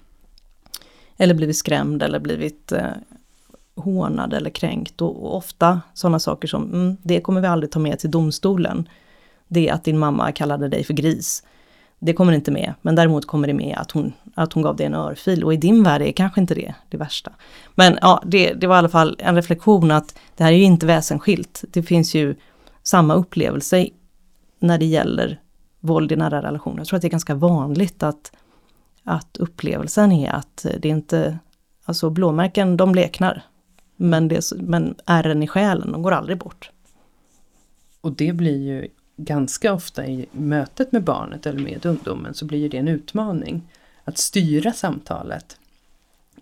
eller 1.16 1.34
blivit 1.34 1.56
skrämd 1.56 2.02
eller 2.02 2.18
blivit 2.18 2.72
eh, 2.72 2.90
hånad 3.76 4.34
eller 4.34 4.50
kränkt. 4.50 5.00
Och, 5.00 5.24
och 5.24 5.36
ofta 5.36 5.80
sådana 5.94 6.18
saker 6.18 6.48
som, 6.48 6.72
mm, 6.72 6.96
det 7.02 7.20
kommer 7.20 7.40
vi 7.40 7.46
aldrig 7.46 7.70
ta 7.70 7.78
med 7.78 7.98
till 7.98 8.10
domstolen. 8.10 8.88
Det 9.48 9.70
att 9.70 9.84
din 9.84 9.98
mamma 9.98 10.32
kallade 10.32 10.68
dig 10.68 10.84
för 10.84 10.94
gris. 10.94 11.42
Det 11.98 12.12
kommer 12.12 12.32
inte 12.32 12.50
med, 12.50 12.74
men 12.82 12.94
däremot 12.94 13.26
kommer 13.26 13.48
det 13.48 13.54
med 13.54 13.76
att 13.78 13.90
hon, 13.90 14.12
att 14.34 14.52
hon 14.52 14.62
gav 14.62 14.76
dig 14.76 14.86
en 14.86 14.94
örfil. 14.94 15.44
Och 15.44 15.54
i 15.54 15.56
din 15.56 15.82
värld 15.82 16.02
är 16.02 16.12
kanske 16.12 16.40
inte 16.40 16.54
det 16.54 16.74
det 16.88 16.96
värsta. 16.96 17.32
Men 17.74 17.98
ja, 18.02 18.22
det, 18.26 18.52
det 18.52 18.66
var 18.66 18.74
i 18.74 18.78
alla 18.78 18.88
fall 18.88 19.16
en 19.18 19.34
reflektion 19.34 19.90
att 19.90 20.18
det 20.36 20.44
här 20.44 20.52
är 20.52 20.56
ju 20.56 20.64
inte 20.64 20.86
väsensskilt. 20.86 21.64
Det 21.70 21.82
finns 21.82 22.14
ju 22.14 22.34
samma 22.82 23.14
upplevelse 23.14 23.88
när 24.58 24.78
det 24.78 24.86
gäller 24.86 25.40
våld 25.80 26.12
i 26.12 26.16
nära 26.16 26.42
relationer. 26.42 26.78
Jag 26.78 26.86
tror 26.86 26.96
att 26.96 27.02
det 27.02 27.08
är 27.08 27.10
ganska 27.10 27.34
vanligt 27.34 28.02
att 28.02 28.32
att 29.04 29.36
upplevelsen 29.36 30.12
är 30.12 30.32
att 30.32 30.66
det 30.78 30.88
är 30.88 30.92
inte, 30.92 31.38
alltså 31.84 32.10
blåmärken 32.10 32.76
de 32.76 32.92
bleknar. 32.92 33.42
Men, 33.96 34.28
det, 34.28 34.52
men 34.56 34.94
ärren 35.06 35.42
i 35.42 35.46
själen, 35.46 35.92
de 35.92 36.02
går 36.02 36.12
aldrig 36.12 36.38
bort. 36.38 36.70
Och 38.00 38.12
det 38.12 38.32
blir 38.32 38.58
ju 38.58 38.88
ganska 39.16 39.72
ofta 39.72 40.06
i 40.06 40.26
mötet 40.32 40.92
med 40.92 41.04
barnet 41.04 41.46
eller 41.46 41.60
med 41.60 41.86
ungdomen 41.86 42.34
så 42.34 42.44
blir 42.44 42.68
det 42.68 42.78
en 42.78 42.88
utmaning. 42.88 43.72
Att 44.04 44.18
styra 44.18 44.72
samtalet. 44.72 45.58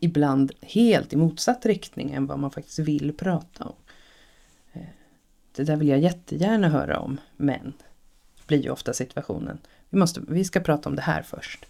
Ibland 0.01 0.53
helt 0.61 1.13
i 1.13 1.17
motsatt 1.17 1.67
riktning 1.67 2.11
än 2.11 2.27
vad 2.27 2.39
man 2.39 2.51
faktiskt 2.51 2.79
vill 2.79 3.13
prata 3.13 3.65
om. 3.65 3.75
Eh, 4.73 4.83
det 5.57 5.65
där 5.65 5.77
vill 5.77 5.89
jag 5.89 5.99
jättegärna 5.99 6.69
höra 6.69 6.99
om, 6.99 7.21
men 7.37 7.73
blir 8.49 8.63
ju 8.63 8.71
ofta 8.71 8.93
situationen. 8.93 9.59
Vi, 9.91 9.99
måste, 9.99 10.21
vi 10.29 10.45
ska 10.45 10.61
prata 10.61 10.89
om 10.89 10.97
det 10.97 11.03
här 11.03 11.23
först. 11.23 11.67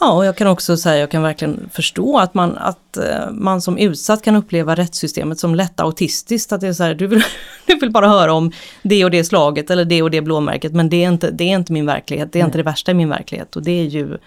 Ja, 0.00 0.12
och 0.12 0.26
jag 0.26 0.36
kan 0.36 0.46
också 0.46 0.76
säga, 0.76 0.96
jag 0.96 1.10
kan 1.10 1.22
verkligen 1.22 1.68
förstå 1.72 2.18
att 2.18 2.34
man, 2.34 2.58
att 2.58 2.96
eh, 2.96 3.30
man 3.30 3.60
som 3.60 3.78
utsatt 3.78 4.22
kan 4.22 4.36
uppleva 4.36 4.74
rättssystemet 4.74 5.38
som 5.38 5.54
lätt 5.54 5.80
autistiskt. 5.80 6.52
Att 6.52 6.60
det 6.60 6.68
är 6.68 6.72
så 6.72 6.82
här, 6.82 6.94
du 6.94 7.06
vill, 7.06 7.22
du 7.66 7.78
vill 7.78 7.90
bara 7.90 8.08
höra 8.08 8.32
om 8.32 8.52
det 8.82 9.04
och 9.04 9.10
det 9.10 9.24
slaget 9.24 9.70
eller 9.70 9.84
det 9.84 10.02
och 10.02 10.10
det 10.10 10.20
blåmärket, 10.20 10.72
men 10.72 10.88
det 10.88 11.04
är 11.04 11.08
inte, 11.08 11.30
det 11.30 11.44
är 11.44 11.56
inte 11.56 11.72
min 11.72 11.86
verklighet, 11.86 12.32
det 12.32 12.38
är 12.38 12.42
Nej. 12.42 12.48
inte 12.48 12.58
det 12.58 12.62
värsta 12.62 12.90
i 12.90 12.94
min 12.94 13.08
verklighet. 13.08 13.56
Och 13.56 13.62
det 13.62 13.80
är 13.80 13.84
ju... 13.84 14.18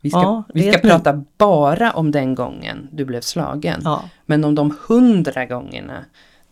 Vi 0.00 0.10
ska, 0.10 0.20
ja, 0.20 0.44
vi 0.54 0.72
ska 0.72 0.80
prata 0.80 1.12
min... 1.12 1.26
bara 1.38 1.90
om 1.92 2.10
den 2.10 2.34
gången 2.34 2.88
du 2.92 3.04
blev 3.04 3.20
slagen. 3.20 3.80
Ja. 3.84 4.04
Men 4.26 4.44
om 4.44 4.54
de 4.54 4.76
hundra 4.88 5.46
gångerna 5.46 6.04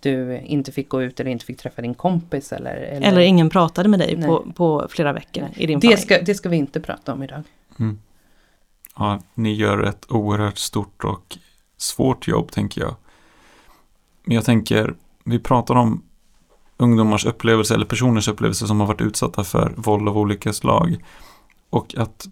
du 0.05 0.39
inte 0.39 0.73
fick 0.73 0.89
gå 0.89 1.03
ut 1.03 1.21
eller 1.21 1.31
inte 1.31 1.45
fick 1.45 1.59
träffa 1.59 1.83
din 1.83 1.95
kompis 1.95 2.53
eller... 2.53 2.77
Eller, 2.77 3.09
eller 3.09 3.21
ingen 3.21 3.51
pratade 3.51 3.89
med 3.89 4.01
dig 4.01 4.23
på, 4.23 4.53
på 4.57 4.87
flera 4.91 5.13
veckor 5.13 5.43
Nej. 5.43 5.53
i 5.57 5.67
din 5.67 5.81
det 5.81 5.97
ska, 5.97 6.23
det 6.23 6.35
ska 6.35 6.49
vi 6.49 6.57
inte 6.57 6.81
prata 6.81 7.13
om 7.13 7.23
idag. 7.23 7.43
Mm 7.79 7.99
ja, 8.97 9.21
ni 9.35 9.53
gör 9.53 9.83
ett 9.83 10.07
oerhört 10.09 10.59
stort 10.59 11.05
och 11.05 11.39
svårt 11.77 12.29
jobb 12.29 12.53
tänker 12.53 12.81
jag. 12.81 12.97
Men 14.25 14.35
jag 14.35 14.45
tänker, 14.45 14.95
vi 15.25 15.39
pratar 15.39 15.75
om 15.75 16.03
ungdomars 16.77 17.27
upplevelse 17.27 17.75
eller 17.75 17.87
personers 17.87 18.29
upplevelse 18.29 18.67
som 18.67 18.81
har 18.81 18.87
varit 18.87 19.01
utsatta 19.01 19.45
för 19.45 19.75
våld 19.77 20.09
av 20.09 20.19
olika 20.19 20.53
slag. 20.53 21.05
Och 21.71 21.95
att 21.99 22.27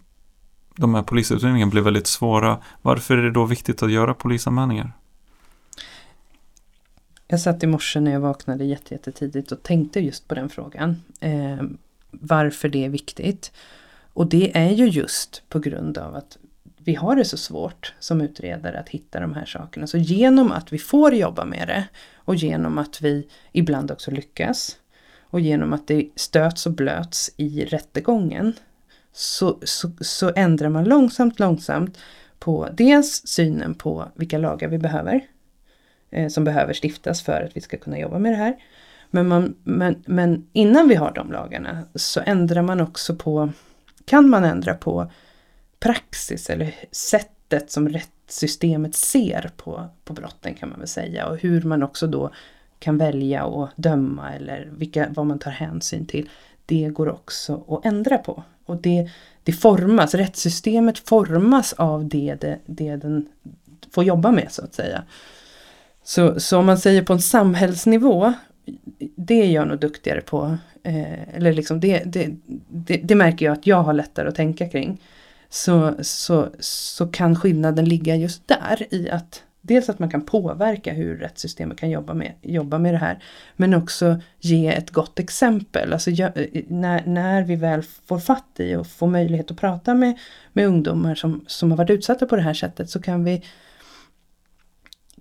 de 0.75 0.95
här 0.95 1.03
polisutredningarna 1.03 1.71
blir 1.71 1.81
väldigt 1.81 2.07
svåra. 2.07 2.57
Varför 2.81 3.17
är 3.17 3.23
det 3.23 3.31
då 3.31 3.45
viktigt 3.45 3.83
att 3.83 3.91
göra 3.91 4.13
polisanmälningar? 4.13 4.93
Jag 7.33 7.39
satt 7.39 7.63
i 7.63 7.67
morse 7.67 7.99
när 7.99 8.11
jag 8.11 8.19
vaknade 8.19 8.65
jättetidigt 8.65 9.51
och 9.51 9.63
tänkte 9.63 9.99
just 9.99 10.27
på 10.27 10.35
den 10.35 10.49
frågan. 10.49 11.01
Eh, 11.19 11.63
varför 12.11 12.69
det 12.69 12.85
är 12.85 12.89
viktigt. 12.89 13.51
Och 14.13 14.27
det 14.27 14.57
är 14.57 14.69
ju 14.69 14.87
just 14.87 15.43
på 15.49 15.59
grund 15.59 15.97
av 15.97 16.15
att 16.15 16.37
vi 16.77 16.95
har 16.95 17.15
det 17.15 17.25
så 17.25 17.37
svårt 17.37 17.93
som 17.99 18.21
utredare 18.21 18.79
att 18.79 18.89
hitta 18.89 19.19
de 19.19 19.33
här 19.33 19.45
sakerna. 19.45 19.87
Så 19.87 19.97
genom 19.97 20.51
att 20.51 20.73
vi 20.73 20.77
får 20.77 21.13
jobba 21.13 21.45
med 21.45 21.67
det 21.67 21.87
och 22.15 22.35
genom 22.35 22.77
att 22.77 23.01
vi 23.01 23.27
ibland 23.51 23.91
också 23.91 24.11
lyckas 24.11 24.77
och 25.21 25.39
genom 25.39 25.73
att 25.73 25.87
det 25.87 26.09
stöts 26.15 26.65
och 26.65 26.73
blöts 26.73 27.31
i 27.37 27.65
rättegången 27.65 28.53
så, 29.13 29.59
så, 29.63 29.91
så 30.01 30.31
ändrar 30.35 30.69
man 30.69 30.83
långsamt, 30.83 31.39
långsamt 31.39 31.97
på 32.39 32.69
dels 32.73 33.27
synen 33.27 33.73
på 33.73 34.07
vilka 34.15 34.37
lagar 34.37 34.67
vi 34.67 34.77
behöver 34.77 35.27
Eh, 36.13 36.27
som 36.27 36.43
behöver 36.43 36.73
stiftas 36.73 37.21
för 37.21 37.41
att 37.41 37.57
vi 37.57 37.61
ska 37.61 37.77
kunna 37.77 37.99
jobba 37.99 38.19
med 38.19 38.31
det 38.31 38.35
här. 38.35 38.55
Men, 39.09 39.27
man, 39.27 39.55
men, 39.63 40.03
men 40.05 40.47
innan 40.53 40.87
vi 40.87 40.95
har 40.95 41.11
de 41.11 41.31
lagarna 41.31 41.83
så 41.95 42.21
ändrar 42.25 42.61
man 42.61 42.81
också 42.81 43.15
på, 43.15 43.49
kan 44.05 44.29
man 44.29 44.43
ändra 44.43 44.73
på 44.73 45.11
praxis 45.79 46.49
eller 46.49 46.75
sättet 46.91 47.71
som 47.71 47.89
rättssystemet 47.89 48.95
ser 48.95 49.51
på, 49.57 49.89
på 50.03 50.13
brotten 50.13 50.53
kan 50.53 50.69
man 50.69 50.79
väl 50.79 50.87
säga. 50.87 51.27
Och 51.27 51.37
hur 51.37 51.61
man 51.61 51.83
också 51.83 52.07
då 52.07 52.31
kan 52.79 52.97
välja 52.97 53.45
och 53.45 53.69
döma 53.75 54.33
eller 54.33 54.69
vilka, 54.71 55.07
vad 55.09 55.25
man 55.25 55.39
tar 55.39 55.51
hänsyn 55.51 56.05
till. 56.05 56.29
Det 56.65 56.89
går 56.89 57.09
också 57.09 57.63
att 57.67 57.85
ändra 57.85 58.17
på. 58.17 58.43
Och 58.65 58.77
det, 58.77 59.09
det 59.43 59.53
formas, 59.53 60.13
rättssystemet 60.13 60.99
formas 60.99 61.73
av 61.73 62.07
det, 62.07 62.35
det, 62.41 62.59
det 62.65 62.95
den 62.95 63.27
får 63.91 64.03
jobba 64.03 64.31
med 64.31 64.47
så 64.51 64.63
att 64.63 64.73
säga. 64.73 65.03
Så, 66.03 66.39
så 66.39 66.57
om 66.59 66.65
man 66.65 66.77
säger 66.77 67.03
på 67.03 67.13
en 67.13 67.21
samhällsnivå, 67.21 68.33
det 69.15 69.41
är 69.41 69.51
jag 69.51 69.67
nog 69.67 69.79
duktigare 69.79 70.21
på. 70.21 70.57
Eh, 70.83 71.35
eller 71.35 71.53
liksom 71.53 71.79
det, 71.79 72.03
det, 72.05 72.29
det, 72.67 72.97
det, 72.97 73.15
märker 73.15 73.45
jag 73.45 73.53
att 73.53 73.67
jag 73.67 73.83
har 73.83 73.93
lättare 73.93 74.27
att 74.27 74.35
tänka 74.35 74.69
kring 74.69 75.01
så, 75.49 75.93
så, 76.01 76.47
så 76.59 77.07
kan 77.07 77.35
skillnaden 77.35 77.85
ligga 77.85 78.15
just 78.15 78.47
där 78.47 78.93
i 78.93 79.09
att 79.09 79.43
dels 79.61 79.89
att 79.89 79.99
man 79.99 80.09
kan 80.09 80.21
påverka 80.21 80.93
hur 80.93 81.17
rättssystemet 81.17 81.79
kan 81.79 81.89
jobba 81.89 82.13
med, 82.13 82.33
jobba 82.41 82.77
med 82.77 82.93
det 82.93 82.97
här. 82.97 83.23
Men 83.55 83.73
också 83.73 84.19
ge 84.39 84.67
ett 84.67 84.91
gott 84.91 85.19
exempel. 85.19 85.93
Alltså 85.93 86.09
när, 86.67 87.05
när 87.05 87.43
vi 87.43 87.55
väl 87.55 87.83
får 88.05 88.19
fatt 88.19 88.49
i 88.57 88.75
och 88.75 88.87
får 88.87 89.07
möjlighet 89.07 89.51
att 89.51 89.57
prata 89.57 89.93
med, 89.93 90.17
med 90.53 90.67
ungdomar 90.67 91.15
som, 91.15 91.45
som 91.47 91.71
har 91.71 91.77
varit 91.77 91.89
utsatta 91.89 92.25
på 92.25 92.35
det 92.35 92.41
här 92.41 92.53
sättet 92.53 92.89
så 92.89 93.01
kan 93.01 93.23
vi 93.23 93.43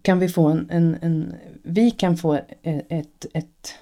kan 0.03 0.19
vi 0.19 0.29
få 0.29 0.47
en, 0.47 0.71
en, 0.71 0.99
en 1.03 1.35
vi 1.63 1.91
kan 1.91 2.17
få 2.17 2.35
ett, 2.35 2.47
ett, 2.89 3.27
ett 3.35 3.75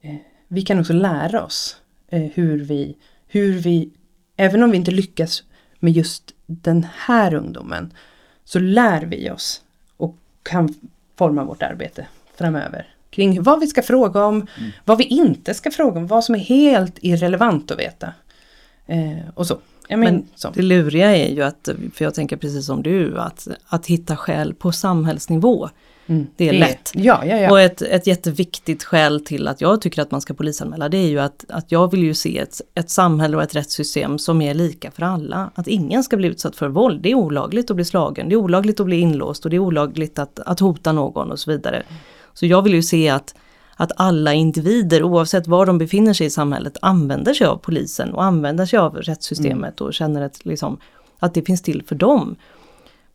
eh, 0.00 0.16
vi 0.48 0.62
kan 0.62 0.80
också 0.80 0.92
lära 0.92 1.44
oss 1.44 1.76
eh, 2.08 2.22
hur 2.34 2.64
vi, 2.64 2.96
hur 3.26 3.52
vi, 3.52 3.90
även 4.36 4.62
om 4.62 4.70
vi 4.70 4.76
inte 4.76 4.90
lyckas 4.90 5.42
med 5.78 5.92
just 5.92 6.34
den 6.46 6.86
här 6.96 7.34
ungdomen, 7.34 7.92
så 8.44 8.58
lär 8.58 9.02
vi 9.02 9.30
oss 9.30 9.62
och 9.96 10.16
kan 10.42 10.74
forma 11.16 11.44
vårt 11.44 11.62
arbete 11.62 12.06
framöver. 12.36 12.94
Kring 13.10 13.42
vad 13.42 13.60
vi 13.60 13.66
ska 13.66 13.82
fråga 13.82 14.24
om, 14.24 14.34
mm. 14.34 14.70
vad 14.84 14.98
vi 14.98 15.04
inte 15.04 15.54
ska 15.54 15.70
fråga 15.70 16.00
om, 16.00 16.06
vad 16.06 16.24
som 16.24 16.34
är 16.34 16.38
helt 16.38 16.98
irrelevant 17.00 17.70
att 17.70 17.78
veta. 17.78 18.14
Eh, 18.86 19.28
och 19.34 19.46
så. 19.46 19.58
Men, 19.88 20.00
men 20.00 20.26
det 20.54 20.62
luriga 20.62 21.16
är 21.16 21.34
ju 21.34 21.42
att, 21.42 21.68
för 21.94 22.04
jag 22.04 22.14
tänker 22.14 22.36
precis 22.36 22.66
som 22.66 22.82
du, 22.82 23.18
att, 23.18 23.48
att 23.66 23.86
hitta 23.86 24.16
skäl 24.16 24.54
på 24.54 24.72
samhällsnivå. 24.72 25.68
Mm, 26.06 26.26
det 26.36 26.48
är 26.48 26.52
det, 26.52 26.58
lätt. 26.58 26.92
Ja, 26.94 27.24
ja, 27.24 27.36
ja. 27.36 27.50
Och 27.50 27.60
ett, 27.60 27.82
ett 27.82 28.06
jätteviktigt 28.06 28.84
skäl 28.84 29.24
till 29.24 29.48
att 29.48 29.60
jag 29.60 29.80
tycker 29.80 30.02
att 30.02 30.10
man 30.10 30.20
ska 30.20 30.34
polisanmäla 30.34 30.88
det 30.88 30.96
är 30.96 31.08
ju 31.08 31.18
att, 31.18 31.44
att 31.48 31.72
jag 31.72 31.90
vill 31.90 32.02
ju 32.02 32.14
se 32.14 32.38
ett, 32.38 32.60
ett 32.74 32.90
samhälle 32.90 33.36
och 33.36 33.42
ett 33.42 33.54
rättssystem 33.54 34.18
som 34.18 34.42
är 34.42 34.54
lika 34.54 34.90
för 34.90 35.02
alla. 35.02 35.50
Att 35.54 35.68
ingen 35.68 36.04
ska 36.04 36.16
bli 36.16 36.28
utsatt 36.28 36.56
för 36.56 36.68
våld. 36.68 37.02
Det 37.02 37.10
är 37.10 37.14
olagligt 37.14 37.70
att 37.70 37.76
bli 37.76 37.84
slagen, 37.84 38.28
det 38.28 38.34
är 38.34 38.36
olagligt 38.36 38.80
att 38.80 38.86
bli 38.86 38.96
inlåst 38.96 39.44
och 39.44 39.50
det 39.50 39.56
är 39.56 39.60
olagligt 39.60 40.18
att, 40.18 40.38
att 40.38 40.60
hota 40.60 40.92
någon 40.92 41.30
och 41.32 41.38
så 41.38 41.50
vidare. 41.50 41.82
Så 42.34 42.46
jag 42.46 42.62
vill 42.62 42.74
ju 42.74 42.82
se 42.82 43.08
att, 43.08 43.34
att 43.76 43.92
alla 43.96 44.34
individer 44.34 45.02
oavsett 45.02 45.46
var 45.46 45.66
de 45.66 45.78
befinner 45.78 46.12
sig 46.12 46.26
i 46.26 46.30
samhället 46.30 46.76
använder 46.82 47.34
sig 47.34 47.46
av 47.46 47.56
polisen 47.56 48.12
och 48.14 48.24
använder 48.24 48.66
sig 48.66 48.78
av 48.78 48.96
rättssystemet 48.96 49.80
och 49.80 49.94
känner 49.94 50.22
att, 50.22 50.44
liksom, 50.44 50.78
att 51.18 51.34
det 51.34 51.42
finns 51.42 51.62
till 51.62 51.82
för 51.82 51.94
dem. 51.94 52.36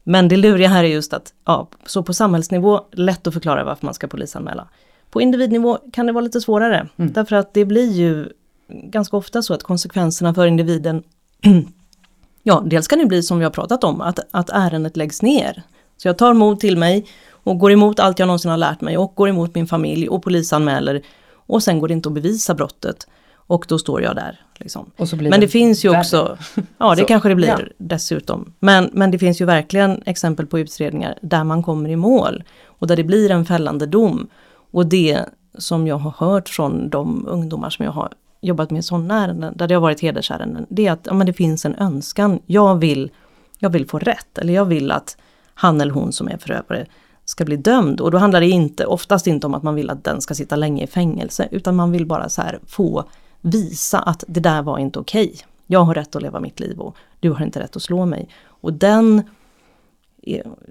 Men 0.03 0.28
det 0.28 0.38
luriga 0.38 0.68
här 0.68 0.84
är 0.84 0.88
just 0.88 1.14
att, 1.14 1.34
ja, 1.45 1.68
så 1.86 2.03
på 2.03 2.14
samhällsnivå, 2.14 2.82
lätt 2.91 3.28
att 3.28 3.34
förklara 3.34 3.64
varför 3.64 3.86
man 3.86 3.93
ska 3.93 4.07
polisanmäla. 4.07 4.68
På 5.09 5.22
individnivå 5.22 5.78
kan 5.93 6.05
det 6.05 6.12
vara 6.12 6.24
lite 6.24 6.41
svårare, 6.41 6.88
mm. 6.97 7.14
därför 7.14 7.36
att 7.36 7.53
det 7.53 7.66
blir 7.66 7.91
ju 7.91 8.30
ganska 8.68 9.18
ofta 9.18 9.41
så 9.41 9.53
att 9.53 9.64
konsekvenserna 9.64 10.34
för 10.34 10.45
individen, 10.45 11.03
ja, 12.43 12.64
dels 12.66 12.88
kan 12.88 12.99
det 12.99 13.05
bli 13.05 13.24
som 13.24 13.38
vi 13.38 13.43
har 13.43 13.51
pratat 13.51 13.84
om, 13.84 14.01
att, 14.01 14.20
att 14.32 14.49
ärendet 14.49 14.97
läggs 14.97 15.22
ner. 15.22 15.64
Så 15.97 16.07
jag 16.07 16.18
tar 16.18 16.34
mod 16.34 16.59
till 16.59 16.78
mig 16.78 17.07
och 17.43 17.59
går 17.59 17.71
emot 17.71 17.99
allt 17.99 18.19
jag 18.19 18.27
någonsin 18.27 18.51
har 18.51 18.57
lärt 18.57 18.81
mig 18.81 18.97
och 18.97 19.13
går 19.15 19.29
emot 19.29 19.55
min 19.55 19.67
familj 19.67 20.09
och 20.09 20.23
polisanmäler 20.23 21.01
och 21.33 21.63
sen 21.63 21.79
går 21.79 21.87
det 21.87 21.93
inte 21.93 22.09
att 22.09 22.15
bevisa 22.15 22.53
brottet. 22.53 23.07
Och 23.33 23.65
då 23.67 23.79
står 23.79 24.01
jag 24.01 24.15
där. 24.15 24.39
Liksom. 24.55 24.91
men 24.97 25.31
det, 25.31 25.37
det 25.37 25.47
finns 25.47 25.85
ju 25.85 25.99
också, 25.99 26.37
ja 26.77 26.95
det 26.95 27.03
kanske 27.03 27.29
det 27.29 27.35
blir 27.35 27.47
ja. 27.47 27.59
dessutom. 27.77 28.53
Men, 28.59 28.89
men 28.93 29.11
det 29.11 29.19
finns 29.19 29.41
ju 29.41 29.45
verkligen 29.45 30.03
exempel 30.05 30.45
på 30.47 30.59
utredningar 30.59 31.17
där 31.21 31.43
man 31.43 31.63
kommer 31.63 31.89
i 31.89 31.95
mål 31.95 32.43
och 32.65 32.87
där 32.87 32.95
det 32.95 33.03
blir 33.03 33.31
en 33.31 33.45
fällande 33.45 33.85
dom. 33.85 34.27
Och 34.71 34.85
det 34.85 35.25
som 35.57 35.87
jag 35.87 35.97
har 35.97 36.11
hört 36.11 36.49
från 36.49 36.89
de 36.89 37.27
ungdomar 37.27 37.69
som 37.69 37.85
jag 37.85 37.91
har 37.91 38.13
jobbat 38.41 38.71
med 38.71 38.85
sådana 38.85 39.23
ärenden, 39.23 39.57
där 39.57 39.67
det 39.67 39.73
har 39.73 39.81
varit 39.81 40.01
hedersärenden, 40.01 40.65
det 40.69 40.87
är 40.87 40.91
att 40.91 41.07
ja, 41.07 41.13
men 41.13 41.27
det 41.27 41.33
finns 41.33 41.65
en 41.65 41.75
önskan. 41.75 42.39
Jag 42.45 42.75
vill, 42.75 43.11
jag 43.59 43.69
vill 43.69 43.87
få 43.87 43.99
rätt, 43.99 44.37
eller 44.37 44.53
jag 44.53 44.65
vill 44.65 44.91
att 44.91 45.17
han 45.53 45.81
eller 45.81 45.93
hon 45.93 46.11
som 46.11 46.27
är 46.27 46.37
förövare 46.37 46.85
ska 47.32 47.45
bli 47.45 47.57
dömd. 47.57 48.01
Och 48.01 48.11
då 48.11 48.17
handlar 48.17 48.41
det 48.41 48.49
inte, 48.49 48.86
oftast 48.86 49.27
inte 49.27 49.47
om 49.47 49.53
att 49.53 49.63
man 49.63 49.75
vill 49.75 49.89
att 49.89 50.03
den 50.03 50.21
ska 50.21 50.34
sitta 50.34 50.55
länge 50.55 50.84
i 50.84 50.88
fängelse, 50.88 51.47
utan 51.51 51.75
man 51.75 51.91
vill 51.91 52.05
bara 52.05 52.29
så 52.29 52.41
här 52.41 52.59
få 52.67 53.03
visa 53.41 53.99
att 53.99 54.23
det 54.27 54.39
där 54.39 54.61
var 54.61 54.79
inte 54.79 54.99
okej. 54.99 55.27
Okay. 55.27 55.39
Jag 55.67 55.84
har 55.84 55.93
rätt 55.93 56.15
att 56.15 56.21
leva 56.21 56.39
mitt 56.39 56.59
liv 56.59 56.79
och 56.79 56.95
du 57.19 57.29
har 57.29 57.45
inte 57.45 57.59
rätt 57.59 57.75
att 57.75 57.82
slå 57.82 58.05
mig. 58.05 58.29
Och 58.43 58.73
den, 58.73 59.21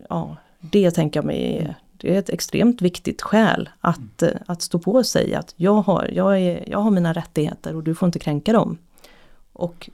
ja, 0.09 0.37
det 0.61 0.91
tänker 0.91 1.19
jag 1.19 1.25
mig 1.25 1.57
är, 1.57 1.75
det 1.97 2.15
är 2.15 2.19
ett 2.19 2.31
extremt 2.31 2.83
viktigt 2.83 3.23
skäl 3.23 3.69
att, 3.81 4.23
att 4.47 4.63
stå 4.63 4.79
på 4.79 5.05
sig 5.05 5.35
att 5.35 5.55
jag 5.57 5.75
har, 5.75 6.11
jag, 6.13 6.41
är, 6.41 6.65
jag 6.71 6.79
har 6.79 6.91
mina 6.91 7.13
rättigheter 7.13 7.77
och 7.77 7.83
du 7.83 7.95
får 7.95 8.07
inte 8.07 8.19
kränka 8.19 8.53
dem. 8.53 8.79
Och 9.53 9.91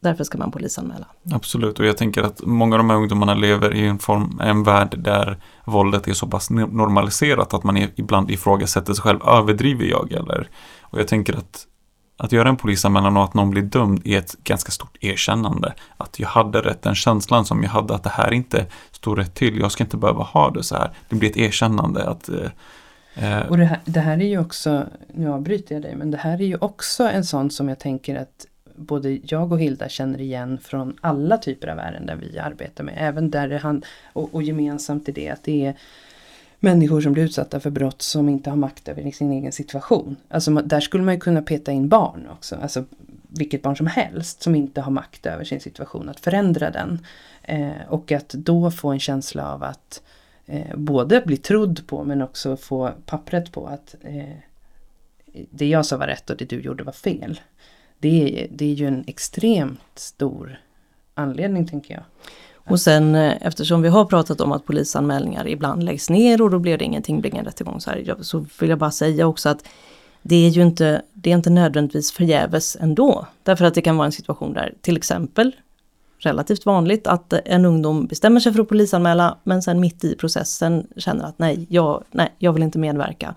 därför 0.00 0.24
ska 0.24 0.38
man 0.38 0.50
polisanmäla. 0.50 1.06
Absolut, 1.32 1.78
och 1.78 1.86
jag 1.86 1.96
tänker 1.96 2.22
att 2.22 2.40
många 2.42 2.74
av 2.74 2.78
de 2.78 2.90
här 2.90 2.96
ungdomarna 2.96 3.34
lever 3.34 3.74
i 3.74 3.86
en, 3.86 3.98
form, 3.98 4.40
en 4.42 4.62
värld 4.62 4.98
där 4.98 5.36
våldet 5.64 6.08
är 6.08 6.12
så 6.12 6.26
pass 6.26 6.50
normaliserat 6.50 7.54
att 7.54 7.64
man 7.64 7.76
ibland 7.76 8.30
ifrågasätter 8.30 8.94
sig 8.94 9.02
själv. 9.02 9.20
Överdriver 9.22 9.84
jag 9.84 10.12
eller? 10.12 10.48
Och 10.80 11.00
jag 11.00 11.08
tänker 11.08 11.36
att 11.36 11.66
att 12.16 12.32
göra 12.32 12.48
en 12.48 12.56
polisanmälan 12.56 13.16
och 13.16 13.24
att 13.24 13.34
någon 13.34 13.50
blir 13.50 13.62
dömd 13.62 14.06
är 14.06 14.18
ett 14.18 14.36
ganska 14.44 14.72
stort 14.72 14.96
erkännande. 15.00 15.74
Att 15.96 16.18
jag 16.18 16.28
hade 16.28 16.60
rätt, 16.60 16.82
den 16.82 16.94
känslan 16.94 17.44
som 17.44 17.62
jag 17.62 17.70
hade 17.70 17.94
att 17.94 18.02
det 18.02 18.10
här 18.10 18.32
inte 18.32 18.66
står 18.90 19.16
rätt 19.16 19.34
till. 19.34 19.58
Jag 19.58 19.72
ska 19.72 19.84
inte 19.84 19.96
behöva 19.96 20.22
ha 20.22 20.50
det 20.50 20.62
så 20.62 20.76
här. 20.76 20.90
Det 21.08 21.16
blir 21.16 21.30
ett 21.30 21.36
erkännande 21.36 22.08
att 22.08 22.28
eh, 22.28 23.40
eh 23.40 23.46
och 23.46 23.56
det 23.58 23.64
här, 23.64 23.80
det 23.84 24.00
här 24.00 24.18
är 24.18 24.26
ju 24.26 24.38
också, 24.38 24.86
nu 25.14 25.32
avbryter 25.32 25.74
jag 25.74 25.82
dig, 25.82 25.96
men 25.96 26.10
det 26.10 26.18
här 26.18 26.40
är 26.40 26.46
ju 26.46 26.56
också 26.56 27.08
en 27.08 27.24
sån 27.24 27.50
som 27.50 27.68
jag 27.68 27.78
tänker 27.78 28.16
att 28.16 28.46
både 28.76 29.18
jag 29.22 29.52
och 29.52 29.60
Hilda 29.60 29.88
känner 29.88 30.20
igen 30.20 30.58
från 30.58 30.96
alla 31.00 31.38
typer 31.38 31.68
av 31.68 31.78
ärenden 31.78 32.20
vi 32.20 32.38
arbetar 32.38 32.84
med. 32.84 32.94
Även 32.96 33.30
där 33.30 33.48
det 33.48 33.58
hand, 33.58 33.86
och, 34.12 34.34
och 34.34 34.42
gemensamt 34.42 35.08
i 35.08 35.12
det 35.12 35.28
att 35.28 35.42
det 35.42 35.66
är 35.66 35.76
människor 36.60 37.00
som 37.00 37.12
blir 37.12 37.24
utsatta 37.24 37.60
för 37.60 37.70
brott 37.70 38.02
som 38.02 38.28
inte 38.28 38.50
har 38.50 38.56
makt 38.56 38.88
över 38.88 39.10
sin 39.10 39.32
egen 39.32 39.52
situation. 39.52 40.16
Alltså 40.28 40.50
där 40.50 40.80
skulle 40.80 41.04
man 41.04 41.14
ju 41.14 41.20
kunna 41.20 41.42
peta 41.42 41.72
in 41.72 41.88
barn 41.88 42.28
också. 42.32 42.56
Alltså 42.56 42.84
vilket 43.28 43.62
barn 43.62 43.76
som 43.76 43.86
helst 43.86 44.42
som 44.42 44.54
inte 44.54 44.80
har 44.80 44.92
makt 44.92 45.26
över 45.26 45.44
sin 45.44 45.60
situation, 45.60 46.08
att 46.08 46.20
förändra 46.20 46.70
den. 46.70 47.06
Eh, 47.42 47.88
och 47.88 48.12
att 48.12 48.28
då 48.28 48.70
få 48.70 48.88
en 48.88 49.00
känsla 49.00 49.52
av 49.52 49.62
att 49.62 50.02
eh, 50.46 50.76
både 50.76 51.20
bli 51.20 51.36
trodd 51.36 51.86
på 51.86 52.04
men 52.04 52.22
också 52.22 52.56
få 52.56 52.90
pappret 53.06 53.52
på 53.52 53.66
att 53.66 53.94
eh, 54.02 54.36
det 55.50 55.66
jag 55.66 55.86
sa 55.86 55.96
var 55.96 56.06
rätt 56.06 56.30
och 56.30 56.36
det 56.36 56.44
du 56.44 56.60
gjorde 56.60 56.84
var 56.84 56.92
fel. 56.92 57.40
Det 57.98 58.42
är, 58.42 58.48
det 58.50 58.64
är 58.64 58.74
ju 58.74 58.86
en 58.86 59.04
extremt 59.06 59.80
stor 59.94 60.60
anledning 61.14 61.66
tänker 61.66 61.94
jag. 61.94 62.02
Och 62.68 62.80
sen 62.80 63.14
eh, 63.14 63.34
eftersom 63.40 63.82
vi 63.82 63.88
har 63.88 64.04
pratat 64.04 64.40
om 64.40 64.52
att 64.52 64.66
polisanmälningar 64.66 65.48
ibland 65.48 65.82
läggs 65.82 66.10
ner 66.10 66.42
och 66.42 66.50
då 66.50 66.58
blir 66.58 66.78
det 66.78 66.84
ingenting, 66.84 67.20
blir 67.20 67.32
ingen 67.32 67.44
rättegång 67.44 67.80
så 67.80 67.90
här. 67.90 68.16
Så 68.20 68.46
vill 68.60 68.70
jag 68.70 68.78
bara 68.78 68.90
säga 68.90 69.26
också 69.26 69.48
att 69.48 69.64
det 70.22 70.46
är 70.46 70.50
ju 70.50 70.62
inte, 70.62 71.02
det 71.12 71.30
är 71.30 71.34
inte 71.34 71.50
nödvändigtvis 71.50 72.12
förgäves 72.12 72.76
ändå. 72.80 73.26
Därför 73.42 73.64
att 73.64 73.74
det 73.74 73.82
kan 73.82 73.96
vara 73.96 74.06
en 74.06 74.12
situation 74.12 74.52
där 74.52 74.74
till 74.80 74.96
exempel 74.96 75.52
relativt 76.18 76.66
vanligt 76.66 77.06
att 77.06 77.32
en 77.32 77.64
ungdom 77.64 78.06
bestämmer 78.06 78.40
sig 78.40 78.52
för 78.52 78.60
att 78.60 78.68
polisanmäla 78.68 79.38
men 79.44 79.62
sen 79.62 79.80
mitt 79.80 80.04
i 80.04 80.16
processen 80.16 80.86
känner 80.96 81.24
att 81.24 81.38
nej, 81.38 81.66
jag, 81.70 82.04
nej, 82.10 82.32
jag 82.38 82.52
vill 82.52 82.62
inte 82.62 82.78
medverka. 82.78 83.34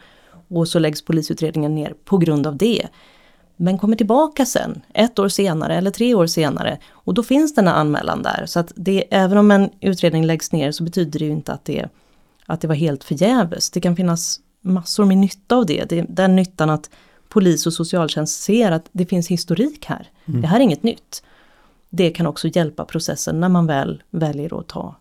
Och 0.48 0.68
så 0.68 0.80
läggs 0.80 1.02
polisutredningen 1.02 1.76
ner 1.76 1.94
på 2.06 2.18
grund 2.18 2.48
av 2.48 2.58
det 2.58 2.88
men 3.62 3.78
kommer 3.78 3.96
tillbaka 3.96 4.46
sen, 4.46 4.82
ett 4.94 5.20
år 5.20 5.30
senare 5.30 5.76
eller 5.76 5.92
tre 5.92 6.16
år 6.16 6.28
senare. 6.28 6.78
Och 6.92 7.14
då 7.14 7.24
finns 7.24 7.56
den 7.56 7.68
här 7.68 7.76
anmälan 7.76 8.24
där. 8.24 8.46
Så 8.46 8.60
att 8.60 8.72
det, 8.76 9.06
även 9.12 9.38
om 9.38 9.52
en 9.52 9.70
utredning 9.82 10.26
läggs 10.26 10.52
ner 10.52 10.72
så 10.72 10.84
betyder 10.84 11.20
det 11.20 11.26
ju 11.26 11.32
inte 11.32 11.54
att 11.54 11.66
det, 11.66 11.90
att 12.46 12.62
det 12.62 12.68
var 12.68 12.76
helt 12.76 13.04
förgäves. 13.04 13.70
Det 13.70 13.82
kan 13.82 13.96
finnas 13.96 14.40
massor 14.62 15.06
med 15.06 15.18
nytta 15.18 15.56
av 15.56 15.66
det. 15.66 15.90
det 15.90 16.06
den 16.10 16.36
nyttan 16.36 16.70
att 16.70 16.90
polis 17.30 17.68
och 17.68 17.74
socialtjänst 17.74 18.44
ser 18.44 18.72
att 18.72 18.90
det 18.92 19.06
finns 19.06 19.28
historik 19.28 19.86
här. 19.86 20.08
Mm. 20.26 20.42
Det 20.42 20.48
här 20.48 20.60
är 20.60 20.64
inget 20.64 20.84
nytt. 20.84 21.24
Det 21.90 22.10
kan 22.10 22.28
också 22.28 22.48
hjälpa 22.48 22.86
processen 22.86 23.40
när 23.40 23.50
man 23.50 23.68
väl 23.68 24.04
väljer 24.10 24.60
att 24.60 24.68
ta 24.68 24.96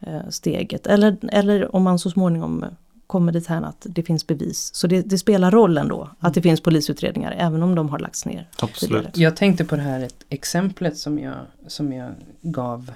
eh, 0.00 0.28
steget. 0.30 0.86
Eller, 0.86 1.16
eller 1.32 1.76
om 1.76 1.82
man 1.82 1.98
så 1.98 2.10
småningom 2.10 2.64
kommer 3.08 3.32
det 3.32 3.48
här 3.48 3.62
att 3.62 3.86
det 3.88 4.02
finns 4.02 4.26
bevis. 4.26 4.74
Så 4.74 4.86
det, 4.86 5.02
det, 5.02 5.18
spelar 5.18 5.50
roll 5.50 5.78
ändå 5.78 6.10
att 6.18 6.34
det 6.34 6.42
finns 6.42 6.60
polisutredningar 6.60 7.34
även 7.38 7.62
om 7.62 7.74
de 7.74 7.88
har 7.88 7.98
lagts 7.98 8.26
ner. 8.26 8.48
Absolut. 8.58 9.16
Jag 9.16 9.36
tänkte 9.36 9.64
på 9.64 9.76
det 9.76 9.82
här 9.82 10.00
ett 10.00 10.24
exemplet 10.28 10.98
som 10.98 11.18
jag, 11.18 11.34
som 11.66 11.92
jag 11.92 12.10
gav, 12.40 12.92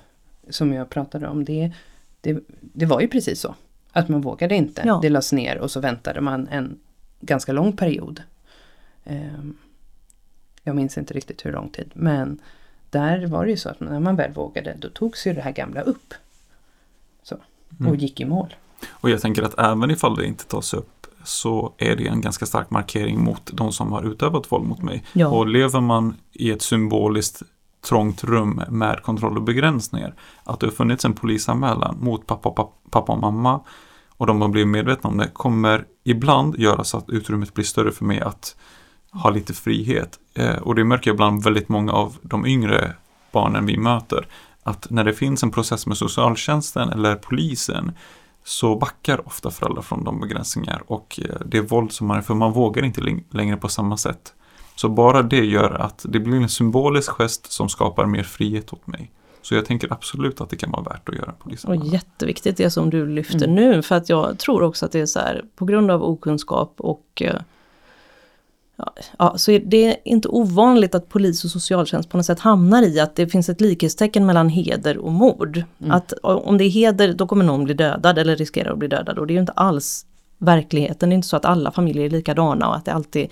som 0.51 0.73
jag 0.73 0.91
pratade 0.91 1.29
om. 1.29 1.45
Det, 1.45 1.73
det, 2.21 2.39
det 2.61 2.87
var 2.87 3.01
ju 3.01 3.09
precis 3.09 3.41
så. 3.41 3.55
Att 3.93 4.09
man 4.09 4.21
vågade 4.21 4.55
inte. 4.55 4.83
Ja. 4.85 4.99
Det 5.03 5.09
lades 5.09 5.33
ner 5.33 5.59
och 5.59 5.71
så 5.71 5.81
väntade 5.81 6.21
man 6.21 6.49
en 6.49 6.79
ganska 7.21 7.53
lång 7.53 7.77
period. 7.77 8.23
Um, 9.05 9.59
jag 10.63 10.77
minns 10.77 10.99
inte 10.99 11.15
riktigt 11.15 11.47
hur 11.47 11.53
lång 11.53 11.69
tid 11.69 11.91
men 11.93 12.39
där 12.91 13.27
var 13.27 13.45
det 13.45 13.51
ju 13.51 13.57
så 13.57 13.69
att 13.69 13.81
när 13.81 14.01
man 14.01 14.17
väl 14.17 14.33
vågade 14.33 14.77
då 14.79 14.89
togs 14.89 15.27
ju 15.27 15.33
det 15.33 15.41
här 15.41 15.53
gamla 15.53 15.81
upp. 15.81 16.15
Så, 17.23 17.35
och 17.69 17.81
mm. 17.81 17.95
gick 17.95 18.21
i 18.21 18.25
mål. 18.25 18.55
Och 18.91 19.11
jag 19.11 19.21
tänker 19.21 19.43
att 19.43 19.59
även 19.59 19.91
ifall 19.91 20.17
det 20.17 20.27
inte 20.27 20.45
tas 20.45 20.75
upp 20.75 21.07
så 21.25 21.75
är 21.79 21.97
det 21.97 22.07
en 22.07 22.21
ganska 22.21 22.47
stark 22.47 22.71
markering 22.71 23.25
mot 23.25 23.51
de 23.53 23.73
som 23.73 23.93
har 23.93 24.03
utövat 24.03 24.53
våld 24.53 24.69
mot 24.69 24.83
mig. 24.83 25.05
Ja. 25.13 25.29
Och 25.29 25.47
lever 25.47 25.81
man 25.81 26.17
i 26.33 26.51
ett 26.51 26.63
symboliskt 26.63 27.43
trångt 27.89 28.25
rum 28.25 28.63
med 28.69 29.03
kontroll 29.03 29.37
och 29.37 29.43
begränsningar. 29.43 30.15
Att 30.45 30.61
det 30.61 30.67
har 30.67 30.73
funnits 30.73 31.05
en 31.05 31.15
polisanmälan 31.15 31.97
mot 32.01 32.27
pappa, 32.27 32.51
pappa, 32.51 32.73
pappa 32.91 33.13
och 33.13 33.21
mamma 33.21 33.61
och 34.23 34.27
de 34.27 34.41
har 34.41 34.49
blivit 34.49 34.69
medvetna 34.69 35.11
om 35.11 35.17
det 35.17 35.29
kommer 35.29 35.85
ibland 36.05 36.59
göra 36.59 36.85
så 36.85 36.99
att 36.99 37.11
utrymmet 37.11 37.55
blir 37.55 37.65
större 37.65 37.93
för 37.93 38.05
mig 38.05 38.21
att 38.21 38.57
ha 39.13 39.31
lite 39.31 39.55
frihet. 39.55 40.19
Eh, 40.35 40.57
och 40.57 40.75
det 40.75 40.85
märker 40.85 41.11
jag 41.11 41.17
bland 41.17 41.45
väldigt 41.45 41.69
många 41.69 41.93
av 41.93 42.17
de 42.23 42.47
yngre 42.47 42.93
barnen 43.33 43.67
vi 43.67 43.77
möter. 43.77 44.27
Att 44.63 44.91
när 44.91 45.05
det 45.05 45.13
finns 45.13 45.43
en 45.43 45.51
process 45.51 45.87
med 45.87 45.97
socialtjänsten 45.97 46.89
eller 46.89 47.17
polisen 47.17 47.93
så 48.45 48.77
backar 48.77 49.27
ofta 49.27 49.51
föräldrar 49.51 49.83
från 49.83 50.05
de 50.05 50.21
begränsningar 50.21 50.83
och 50.87 51.21
eh, 51.23 51.37
det 51.47 51.61
våld 51.61 51.93
som 51.93 52.07
man 52.07 52.17
är 52.17 52.23
för 52.23 52.35
man 52.35 52.53
vågar 52.53 52.85
inte 52.85 53.01
längre 53.31 53.57
på 53.57 53.69
samma 53.69 53.97
sätt. 53.97 54.35
Så 54.77 54.89
bara 54.89 55.23
det 55.23 55.45
gör 55.45 55.71
att 55.71 56.07
det 56.09 56.21
blir 56.21 56.37
en 56.37 56.49
symbolisk 56.49 57.11
gest 57.11 57.53
som 57.53 57.69
skapar 57.69 58.07
mer 58.07 58.23
frihet 58.23 58.73
åt 58.73 58.87
mig. 58.87 59.11
Så 59.43 59.55
jag 59.55 59.67
tänker 59.67 59.93
absolut 59.93 60.41
att 60.41 60.51
det 60.51 60.57
kan 60.57 60.71
vara 60.71 60.83
värt 60.83 61.09
att 61.09 61.15
göra 61.15 61.33
polisanmälan. 61.33 61.87
Och 61.87 61.95
jätteviktigt 61.95 62.57
det 62.57 62.71
som 62.71 62.91
du 62.91 63.07
lyfter 63.07 63.45
mm. 63.45 63.55
nu 63.55 63.83
för 63.83 63.95
att 63.95 64.09
jag 64.09 64.39
tror 64.39 64.63
också 64.63 64.87
att 64.87 64.93
det 64.93 65.01
är 65.01 65.07
så 65.07 65.19
här 65.19 65.45
på 65.57 65.65
grund 65.65 65.91
av 65.91 66.03
okunskap 66.03 66.75
och 66.79 67.07
eh, 67.21 67.41
Ja, 69.19 69.39
så 69.39 69.59
det 69.65 69.85
är 69.85 69.97
inte 70.05 70.29
ovanligt 70.29 70.95
att 70.95 71.09
polis 71.09 71.45
och 71.45 71.51
socialtjänst 71.51 72.09
på 72.09 72.17
något 72.17 72.27
sätt 72.27 72.41
hamnar 72.41 72.83
i 72.83 73.01
att 73.01 73.17
det 73.17 73.27
finns 73.27 73.49
ett 73.49 73.61
likhetstecken 73.61 74.27
mellan 74.27 74.49
heder 74.49 74.99
och 74.99 75.13
mord. 75.13 75.63
Mm. 75.79 75.93
Att 75.93 76.13
om 76.23 76.59
det 76.59 76.65
är 76.65 76.69
heder 76.69 77.13
då 77.13 77.27
kommer 77.27 77.45
någon 77.45 77.65
bli 77.65 77.75
dödad 77.75 78.19
eller 78.19 78.37
riskerar 78.37 78.73
att 78.73 78.79
bli 78.79 78.89
dödad 78.89 79.19
och 79.19 79.27
det 79.27 79.33
är 79.33 79.35
ju 79.35 79.41
inte 79.41 79.53
alls 79.53 80.07
verkligheten. 80.39 81.09
Det 81.09 81.13
är 81.13 81.17
inte 81.17 81.29
så 81.29 81.37
att 81.37 81.45
alla 81.45 81.71
familjer 81.71 82.05
är 82.05 82.11
likadana 82.11 82.69
och 82.69 82.77
att 82.77 82.85
det 82.85 82.93
alltid 82.93 83.29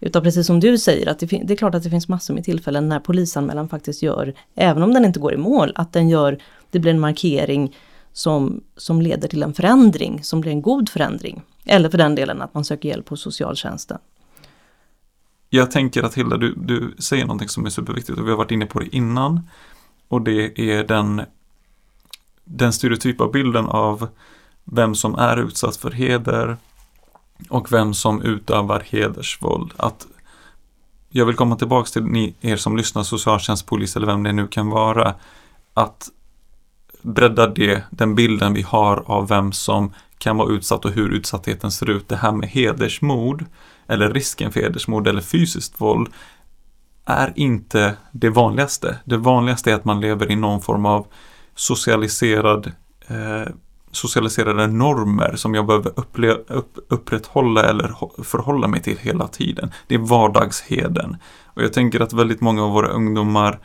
utan 0.00 0.22
precis 0.22 0.46
som 0.46 0.60
du 0.60 0.78
säger, 0.78 1.08
att 1.08 1.18
det, 1.18 1.26
det, 1.26 1.52
är 1.52 1.56
klart 1.56 1.74
att 1.74 1.82
det 1.82 1.90
finns 1.90 2.08
massor 2.08 2.34
med 2.34 2.44
tillfällen 2.44 2.88
när 2.88 3.00
polisanmälan 3.00 3.68
faktiskt 3.68 4.02
gör, 4.02 4.34
även 4.54 4.82
om 4.82 4.94
den 4.94 5.04
inte 5.04 5.20
går 5.20 5.34
i 5.34 5.36
mål, 5.36 5.72
att 5.74 5.92
den 5.92 6.08
gör, 6.08 6.38
det 6.70 6.78
blir 6.78 6.90
en 6.90 7.00
markering 7.00 7.76
som, 8.12 8.60
som 8.76 9.02
leder 9.02 9.28
till 9.28 9.42
en 9.42 9.54
förändring, 9.54 10.20
som 10.22 10.40
blir 10.40 10.52
en 10.52 10.62
god 10.62 10.88
förändring. 10.88 11.42
Eller 11.64 11.88
för 11.88 11.98
den 11.98 12.14
delen 12.14 12.42
att 12.42 12.54
man 12.54 12.64
söker 12.64 12.88
hjälp 12.88 13.08
hos 13.08 13.22
socialtjänsten. 13.22 13.98
Jag 15.56 15.70
tänker 15.70 16.02
att 16.02 16.14
Hilda, 16.14 16.36
du, 16.36 16.54
du 16.56 16.94
säger 16.98 17.24
någonting 17.24 17.48
som 17.48 17.66
är 17.66 17.70
superviktigt 17.70 18.18
och 18.18 18.26
vi 18.26 18.30
har 18.30 18.38
varit 18.38 18.50
inne 18.50 18.66
på 18.66 18.78
det 18.78 18.96
innan. 18.96 19.48
Och 20.08 20.22
det 20.22 20.60
är 20.60 20.84
den, 20.84 21.22
den 22.44 22.72
stereotypa 22.72 23.28
bilden 23.28 23.66
av 23.66 24.08
vem 24.64 24.94
som 24.94 25.14
är 25.14 25.36
utsatt 25.36 25.76
för 25.76 25.90
heder 25.90 26.56
och 27.48 27.72
vem 27.72 27.94
som 27.94 28.22
utövar 28.22 28.82
hedersvåld. 28.86 29.72
Att 29.76 30.06
jag 31.08 31.26
vill 31.26 31.36
komma 31.36 31.56
tillbaka 31.56 31.86
till 31.86 32.04
ni, 32.04 32.34
er 32.40 32.56
som 32.56 32.76
lyssnar, 32.76 33.02
socialtjänst, 33.02 33.66
polis 33.66 33.96
eller 33.96 34.06
vem 34.06 34.22
det 34.22 34.32
nu 34.32 34.46
kan 34.46 34.70
vara. 34.70 35.14
Att 35.74 36.08
bredda 37.02 37.46
det, 37.46 37.82
den 37.90 38.14
bilden 38.14 38.54
vi 38.54 38.62
har 38.62 39.02
av 39.06 39.28
vem 39.28 39.52
som 39.52 39.92
kan 40.18 40.36
vara 40.36 40.52
utsatt 40.52 40.84
och 40.84 40.90
hur 40.90 41.10
utsattheten 41.10 41.70
ser 41.70 41.90
ut. 41.90 42.08
Det 42.08 42.16
här 42.16 42.32
med 42.32 42.48
hedersmord 42.48 43.44
eller 43.88 44.10
risken 44.10 44.52
för 44.52 44.60
hedersmord 44.60 45.06
eller 45.06 45.20
fysiskt 45.20 45.80
våld 45.80 46.08
är 47.04 47.32
inte 47.36 47.96
det 48.12 48.30
vanligaste. 48.30 48.98
Det 49.04 49.16
vanligaste 49.16 49.70
är 49.70 49.74
att 49.74 49.84
man 49.84 50.00
lever 50.00 50.30
i 50.30 50.36
någon 50.36 50.60
form 50.60 50.86
av 50.86 51.06
socialiserad 51.54 52.72
eh, 53.08 53.52
socialiserade 53.90 54.66
normer 54.66 55.36
som 55.36 55.54
jag 55.54 55.66
behöver 55.66 55.90
upple- 55.90 56.44
upp, 56.48 56.78
upprätthålla 56.88 57.64
eller 57.64 57.94
förhålla 58.22 58.68
mig 58.68 58.82
till 58.82 58.98
hela 58.98 59.28
tiden. 59.28 59.70
Det 59.86 59.94
är 59.94 59.98
vardagsheden. 59.98 61.16
Och 61.44 61.62
jag 61.62 61.72
tänker 61.72 62.00
att 62.00 62.12
väldigt 62.12 62.40
många 62.40 62.64
av 62.64 62.70
våra 62.70 62.88
ungdomar 62.88 63.60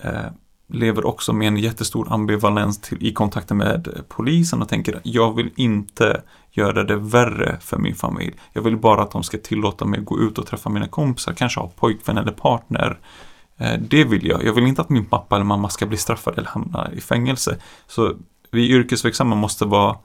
eh, 0.00 0.26
lever 0.72 1.06
också 1.06 1.32
med 1.32 1.48
en 1.48 1.56
jättestor 1.56 2.12
ambivalens 2.12 2.80
till, 2.80 3.06
i 3.06 3.12
kontakten 3.12 3.56
med 3.56 3.88
polisen 4.08 4.62
och 4.62 4.68
tänker 4.68 4.96
att 4.96 5.06
jag 5.06 5.36
vill 5.36 5.50
inte 5.56 6.22
göra 6.50 6.84
det 6.84 6.96
värre 6.96 7.56
för 7.60 7.78
min 7.78 7.94
familj. 7.94 8.34
Jag 8.52 8.62
vill 8.62 8.76
bara 8.76 9.02
att 9.02 9.10
de 9.10 9.22
ska 9.22 9.38
tillåta 9.38 9.84
mig 9.84 10.00
att 10.00 10.06
gå 10.06 10.18
ut 10.18 10.38
och 10.38 10.46
träffa 10.46 10.70
mina 10.70 10.88
kompisar, 10.88 11.32
kanske 11.32 11.60
ha 11.60 11.68
pojkvän 11.68 12.18
eller 12.18 12.32
partner. 12.32 12.98
Eh, 13.56 13.80
det 13.80 14.04
vill 14.04 14.26
jag. 14.26 14.44
Jag 14.44 14.52
vill 14.52 14.66
inte 14.66 14.82
att 14.82 14.88
min 14.88 15.04
pappa 15.04 15.36
eller 15.36 15.44
mamma 15.44 15.68
ska 15.68 15.86
bli 15.86 15.96
straffad 15.96 16.38
eller 16.38 16.48
hamna 16.48 16.90
i 16.92 17.00
fängelse. 17.00 17.56
Så 17.86 18.14
vi 18.50 18.70
yrkesverksamma 18.70 19.36
måste 19.36 19.64
vara 19.64 19.96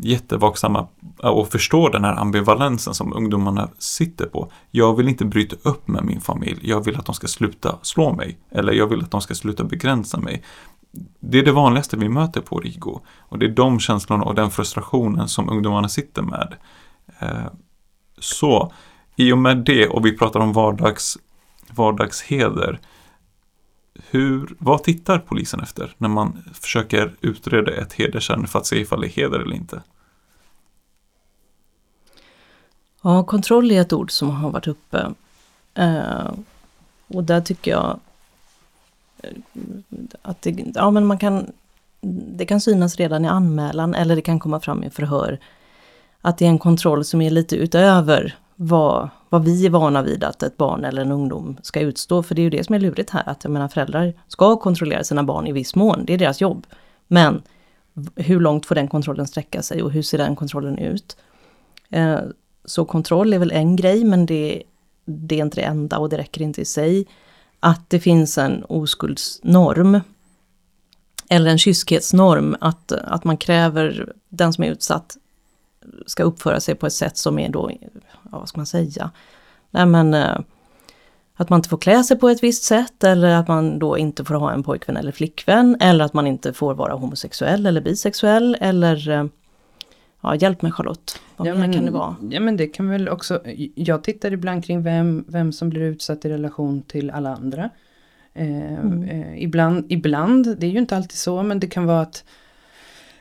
jättevaksamma 0.00 0.86
eh, 1.22 1.30
och 1.30 1.48
förstå 1.48 1.88
den 1.88 2.04
här 2.04 2.14
ambivalensen 2.14 2.94
som 2.94 3.12
ungdomarna 3.12 3.68
sitter 3.78 4.26
på. 4.26 4.50
Jag 4.70 4.96
vill 4.96 5.08
inte 5.08 5.24
bryta 5.24 5.56
upp 5.62 5.88
med 5.88 6.04
min 6.04 6.20
familj. 6.20 6.60
Jag 6.62 6.84
vill 6.84 6.96
att 6.96 7.06
de 7.06 7.14
ska 7.14 7.26
sluta 7.26 7.78
slå 7.82 8.12
mig. 8.12 8.38
Eller 8.50 8.72
jag 8.72 8.86
vill 8.86 9.02
att 9.02 9.10
de 9.10 9.20
ska 9.20 9.34
sluta 9.34 9.64
begränsa 9.64 10.20
mig. 10.20 10.42
Det 11.20 11.38
är 11.38 11.44
det 11.44 11.52
vanligaste 11.52 11.96
vi 11.96 12.08
möter 12.08 12.40
på 12.40 12.60
RIGO. 12.60 13.00
Och 13.18 13.38
det 13.38 13.46
är 13.46 13.50
de 13.50 13.80
känslorna 13.80 14.24
och 14.24 14.34
den 14.34 14.50
frustrationen 14.50 15.28
som 15.28 15.48
ungdomarna 15.48 15.88
sitter 15.88 16.22
med. 16.22 16.54
Eh, 17.18 17.46
så, 18.18 18.72
i 19.16 19.32
och 19.32 19.38
med 19.38 19.56
det, 19.56 19.88
och 19.88 20.06
vi 20.06 20.18
pratar 20.18 20.40
om 20.40 20.52
vardags, 20.52 21.18
vardagsheder, 21.70 22.80
hur, 24.10 24.56
vad 24.58 24.82
tittar 24.82 25.18
polisen 25.18 25.60
efter 25.60 25.94
när 25.98 26.08
man 26.08 26.44
försöker 26.52 27.14
utreda 27.20 27.72
ett 27.72 27.92
hedersärende 27.92 28.48
för 28.48 28.58
att 28.58 28.66
se 28.66 28.80
ifall 28.80 29.00
det 29.00 29.06
är 29.06 29.10
heder 29.10 29.38
eller 29.38 29.56
inte? 29.56 29.82
Ja, 33.02 33.24
kontroll 33.24 33.70
är 33.70 33.80
ett 33.80 33.92
ord 33.92 34.10
som 34.10 34.30
har 34.30 34.50
varit 34.50 34.66
uppe. 34.66 35.12
Eh, 35.74 36.30
och 37.08 37.24
där 37.24 37.40
tycker 37.40 37.70
jag 37.70 38.00
eh, 39.22 39.30
att 40.22 40.42
det, 40.42 40.64
ja, 40.74 40.90
men 40.90 41.06
man 41.06 41.18
kan, 41.18 41.52
det 42.36 42.46
kan 42.46 42.60
synas 42.60 42.96
redan 42.96 43.24
i 43.24 43.28
anmälan 43.28 43.94
eller 43.94 44.16
det 44.16 44.22
kan 44.22 44.40
komma 44.40 44.60
fram 44.60 44.84
i 44.84 44.90
förhör. 44.90 45.38
Att 46.20 46.38
det 46.38 46.44
är 46.44 46.48
en 46.48 46.58
kontroll 46.58 47.04
som 47.04 47.20
är 47.20 47.30
lite 47.30 47.56
utöver 47.56 48.36
vad, 48.54 49.08
vad 49.28 49.44
vi 49.44 49.66
är 49.66 49.70
vana 49.70 50.02
vid 50.02 50.24
att 50.24 50.42
ett 50.42 50.56
barn 50.56 50.84
eller 50.84 51.02
en 51.02 51.12
ungdom 51.12 51.56
ska 51.62 51.80
utstå. 51.80 52.22
För 52.22 52.34
det 52.34 52.40
är 52.40 52.44
ju 52.44 52.50
det 52.50 52.64
som 52.64 52.74
är 52.74 52.78
lurigt 52.78 53.10
här, 53.10 53.28
att 53.28 53.44
jag 53.44 53.50
menar 53.50 53.68
föräldrar 53.68 54.14
ska 54.28 54.56
kontrollera 54.56 55.04
sina 55.04 55.22
barn 55.22 55.46
i 55.46 55.52
viss 55.52 55.74
mån, 55.74 56.04
det 56.04 56.14
är 56.14 56.18
deras 56.18 56.40
jobb. 56.40 56.66
Men 57.08 57.42
hur 58.16 58.40
långt 58.40 58.66
får 58.66 58.74
den 58.74 58.88
kontrollen 58.88 59.26
sträcka 59.26 59.62
sig 59.62 59.82
och 59.82 59.92
hur 59.92 60.02
ser 60.02 60.18
den 60.18 60.36
kontrollen 60.36 60.78
ut? 60.78 61.16
Eh, 61.90 62.18
så 62.64 62.84
kontroll 62.84 63.32
är 63.32 63.38
väl 63.38 63.52
en 63.52 63.76
grej, 63.76 64.04
men 64.04 64.26
det, 64.26 64.62
det 65.04 65.34
är 65.34 65.42
inte 65.44 65.60
det 65.60 65.66
enda 65.66 65.98
och 65.98 66.08
det 66.08 66.18
räcker 66.18 66.42
inte 66.42 66.60
i 66.60 66.64
sig. 66.64 67.06
Att 67.60 67.90
det 67.90 68.00
finns 68.00 68.38
en 68.38 68.64
oskuldsnorm 68.64 70.00
eller 71.28 71.50
en 71.50 71.58
kyskhetsnorm, 71.58 72.56
att, 72.60 72.92
att 72.92 73.24
man 73.24 73.36
kräver 73.36 74.12
den 74.28 74.52
som 74.52 74.64
är 74.64 74.68
utsatt 74.68 75.16
ska 76.06 76.22
uppföra 76.22 76.60
sig 76.60 76.74
på 76.74 76.86
ett 76.86 76.92
sätt 76.92 77.16
som 77.16 77.38
är 77.38 77.48
då, 77.48 77.70
ja, 78.02 78.38
vad 78.38 78.48
ska 78.48 78.58
man 78.58 78.66
säga? 78.66 79.10
Nej 79.70 79.86
men 79.86 80.14
eh, 80.14 80.38
att 81.36 81.50
man 81.50 81.58
inte 81.58 81.68
får 81.68 81.78
klä 81.78 82.04
sig 82.04 82.18
på 82.18 82.28
ett 82.28 82.42
visst 82.42 82.64
sätt 82.64 83.04
eller 83.04 83.34
att 83.34 83.48
man 83.48 83.78
då 83.78 83.98
inte 83.98 84.24
får 84.24 84.34
ha 84.34 84.52
en 84.52 84.62
pojkvän 84.62 84.96
eller 84.96 85.12
flickvän 85.12 85.76
eller 85.80 86.04
att 86.04 86.14
man 86.14 86.26
inte 86.26 86.52
får 86.52 86.74
vara 86.74 86.94
homosexuell 86.94 87.66
eller 87.66 87.80
bisexuell 87.80 88.56
eller 88.60 89.10
eh, 89.10 89.24
Ja, 90.26 90.34
hjälp 90.34 90.62
mig 90.62 90.72
Charlotte. 90.72 91.20
Vad 91.36 91.48
ja, 91.48 91.54
men, 91.54 91.72
kan 91.72 91.84
det 91.84 91.90
vara? 91.90 92.16
Ja 92.30 92.40
men 92.40 92.56
det 92.56 92.66
kan 92.66 92.88
väl 92.88 93.08
också, 93.08 93.42
jag 93.74 94.04
tittar 94.04 94.32
ibland 94.32 94.64
kring 94.64 94.82
vem, 94.82 95.24
vem 95.28 95.52
som 95.52 95.68
blir 95.68 95.80
utsatt 95.80 96.24
i 96.24 96.28
relation 96.28 96.82
till 96.82 97.10
alla 97.10 97.36
andra. 97.36 97.70
Eh, 98.34 98.72
mm. 98.72 99.02
eh, 99.02 99.42
ibland, 99.42 99.86
ibland, 99.88 100.58
det 100.58 100.66
är 100.66 100.70
ju 100.70 100.78
inte 100.78 100.96
alltid 100.96 101.18
så, 101.18 101.42
men 101.42 101.60
det 101.60 101.66
kan 101.66 101.86
vara 101.86 102.00
att 102.00 102.24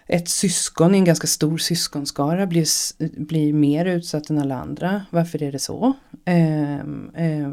ett 0.08 0.28
syskon 0.28 0.96
i 0.96 0.98
en 0.98 1.06
ganska 1.06 1.28
stor 1.28 1.58
syskonskara 1.58 2.48
blir, 2.48 2.68
blir 3.26 3.54
mer 3.54 3.86
utsatt 3.86 4.30
än 4.30 4.40
alla 4.40 4.56
andra. 4.56 5.06
Varför 5.10 5.44
är 5.44 5.52
det 5.52 5.60
så? 5.60 5.94
Eh, 6.26 6.76
eh, 6.76 7.50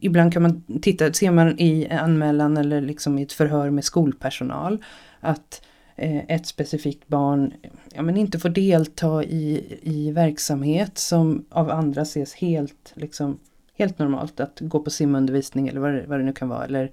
ibland 0.00 0.32
kan 0.32 0.42
man 0.42 0.62
titta, 0.82 1.12
ser 1.12 1.30
man 1.30 1.60
i 1.60 1.88
anmälan 1.88 2.56
eller 2.56 2.80
liksom 2.80 3.18
i 3.18 3.22
ett 3.22 3.32
förhör 3.32 3.70
med 3.70 3.84
skolpersonal 3.84 4.84
att 5.20 5.62
eh, 5.96 6.24
ett 6.28 6.46
specifikt 6.46 7.08
barn 7.08 7.52
ja, 7.94 8.02
men 8.02 8.16
inte 8.16 8.38
får 8.38 8.48
delta 8.48 9.24
i, 9.24 9.78
i 9.82 10.10
verksamhet 10.10 10.98
som 10.98 11.44
av 11.50 11.70
andra 11.70 12.02
ses 12.02 12.34
helt, 12.34 12.92
liksom, 12.94 13.38
helt 13.78 13.98
normalt. 13.98 14.40
Att 14.40 14.60
gå 14.60 14.80
på 14.80 14.90
simundervisning 14.90 15.68
eller 15.68 15.80
vad 15.80 15.94
det, 15.94 16.04
vad 16.06 16.20
det 16.20 16.24
nu 16.24 16.32
kan 16.32 16.48
vara. 16.48 16.64
Eller, 16.64 16.90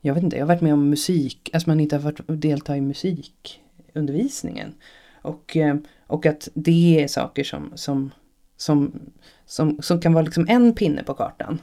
jag 0.00 0.14
vet 0.14 0.22
inte, 0.22 0.36
jag 0.36 0.42
har 0.42 0.54
varit 0.54 0.62
med 0.62 0.72
om 0.72 0.90
musik, 0.90 1.50
alltså 1.52 1.70
man 1.70 1.80
inte 1.80 1.96
har 1.96 2.02
fått 2.02 2.20
delta 2.26 2.76
i 2.76 2.80
musik 2.80 3.60
undervisningen. 3.96 4.74
Och, 5.22 5.56
eh, 5.56 5.76
och 6.06 6.26
att 6.26 6.48
det 6.54 7.02
är 7.02 7.08
saker 7.08 7.44
som, 7.44 7.72
som, 7.74 8.10
som, 8.56 8.92
som, 9.46 9.82
som 9.82 10.00
kan 10.00 10.12
vara 10.12 10.24
liksom 10.24 10.46
en 10.48 10.74
pinne 10.74 11.02
på 11.02 11.14
kartan. 11.14 11.58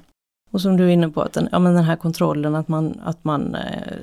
Och 0.51 0.61
som 0.61 0.77
du 0.77 0.83
är 0.83 0.89
inne 0.89 1.09
på, 1.09 1.21
att 1.21 1.33
den, 1.33 1.49
ja, 1.51 1.59
men 1.59 1.73
den 1.73 1.83
här 1.83 1.95
kontrollen 1.95 2.55
att 2.55 2.67
man, 2.67 3.01
att 3.03 3.23
man 3.23 3.55
eh, 3.55 3.97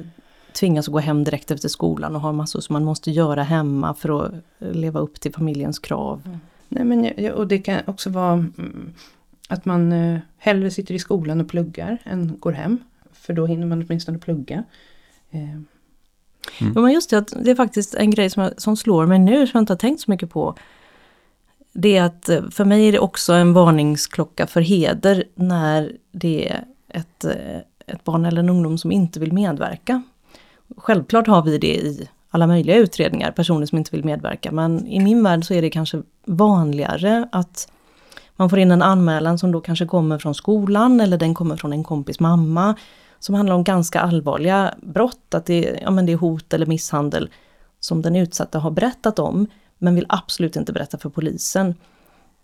tvingas 0.52 0.88
gå 0.88 0.98
hem 0.98 1.24
direkt 1.24 1.50
efter 1.50 1.68
skolan 1.68 2.14
och 2.14 2.20
har 2.20 2.32
massor 2.32 2.60
som 2.60 2.72
man 2.72 2.84
måste 2.84 3.10
göra 3.10 3.42
hemma 3.42 3.94
för 3.94 4.24
att 4.24 4.32
leva 4.58 5.00
upp 5.00 5.20
till 5.20 5.32
familjens 5.32 5.78
krav. 5.78 6.22
Mm. 6.26 6.38
Nej, 6.68 6.84
men, 6.84 7.32
och 7.32 7.46
det 7.46 7.58
kan 7.58 7.80
också 7.86 8.10
vara 8.10 8.32
mm, 8.32 8.92
att 9.48 9.64
man 9.64 9.92
eh, 9.92 10.18
hellre 10.38 10.70
sitter 10.70 10.94
i 10.94 10.98
skolan 10.98 11.40
och 11.40 11.48
pluggar 11.48 11.98
än 12.04 12.38
går 12.38 12.52
hem. 12.52 12.78
för 13.12 13.32
då 13.32 13.46
hinner 13.46 13.66
man 13.66 13.84
åtminstone 13.86 14.18
plugga. 14.18 14.64
Eh, 15.30 15.60
mm. 16.58 16.72
Ja, 16.76 16.80
men 16.80 16.92
just 16.92 17.10
det, 17.10 17.24
det 17.44 17.50
är 17.50 17.54
faktiskt 17.54 17.94
en 17.94 18.10
grej 18.10 18.30
som, 18.30 18.50
som 18.56 18.76
slår 18.76 19.06
mig 19.06 19.18
nu 19.18 19.46
som 19.46 19.58
jag 19.58 19.62
inte 19.62 19.72
har 19.72 19.78
tänkt 19.78 20.00
så 20.00 20.10
mycket 20.10 20.30
på. 20.30 20.54
Det 21.72 21.96
är 21.96 22.02
att 22.02 22.28
eh, 22.28 22.42
för 22.50 22.64
mig 22.64 22.88
är 22.88 22.92
det 22.92 22.98
också 22.98 23.32
en 23.32 23.52
varningsklocka 23.52 24.46
för 24.46 24.60
heder 24.60 25.24
när 25.34 25.92
det 26.12 26.48
är 26.48 26.64
ett, 26.88 27.24
eh, 27.24 27.58
ett 27.86 28.04
barn 28.04 28.24
eller 28.24 28.40
en 28.40 28.48
ungdom 28.48 28.78
som 28.78 28.92
inte 28.92 29.20
vill 29.20 29.32
medverka. 29.32 30.02
Självklart 30.76 31.26
har 31.26 31.42
vi 31.42 31.58
det 31.58 31.76
i 31.76 32.08
alla 32.30 32.46
möjliga 32.46 32.76
utredningar, 32.76 33.30
personer 33.30 33.66
som 33.66 33.78
inte 33.78 33.96
vill 33.96 34.04
medverka. 34.04 34.52
Men 34.52 34.86
i 34.86 35.00
min 35.00 35.22
värld 35.22 35.44
så 35.44 35.54
är 35.54 35.62
det 35.62 35.70
kanske 35.70 36.02
vanligare 36.24 37.28
att 37.32 37.68
man 38.36 38.50
får 38.50 38.58
in 38.58 38.70
en 38.70 38.82
anmälan 38.82 39.38
som 39.38 39.52
då 39.52 39.60
kanske 39.60 39.86
kommer 39.86 40.18
från 40.18 40.34
skolan 40.34 41.00
eller 41.00 41.18
den 41.18 41.34
kommer 41.34 41.56
från 41.56 41.72
en 41.72 41.84
kompis 41.84 42.20
mamma. 42.20 42.74
Som 43.20 43.34
handlar 43.34 43.54
om 43.54 43.64
ganska 43.64 44.00
allvarliga 44.00 44.74
brott, 44.82 45.34
att 45.34 45.46
det, 45.46 45.78
ja, 45.82 45.90
men 45.90 46.06
det 46.06 46.12
är 46.12 46.16
hot 46.16 46.52
eller 46.52 46.66
misshandel 46.66 47.30
som 47.80 48.02
den 48.02 48.16
utsatta 48.16 48.58
har 48.58 48.70
berättat 48.70 49.18
om, 49.18 49.46
men 49.78 49.94
vill 49.94 50.06
absolut 50.08 50.56
inte 50.56 50.72
berätta 50.72 50.98
för 50.98 51.10
polisen. 51.10 51.74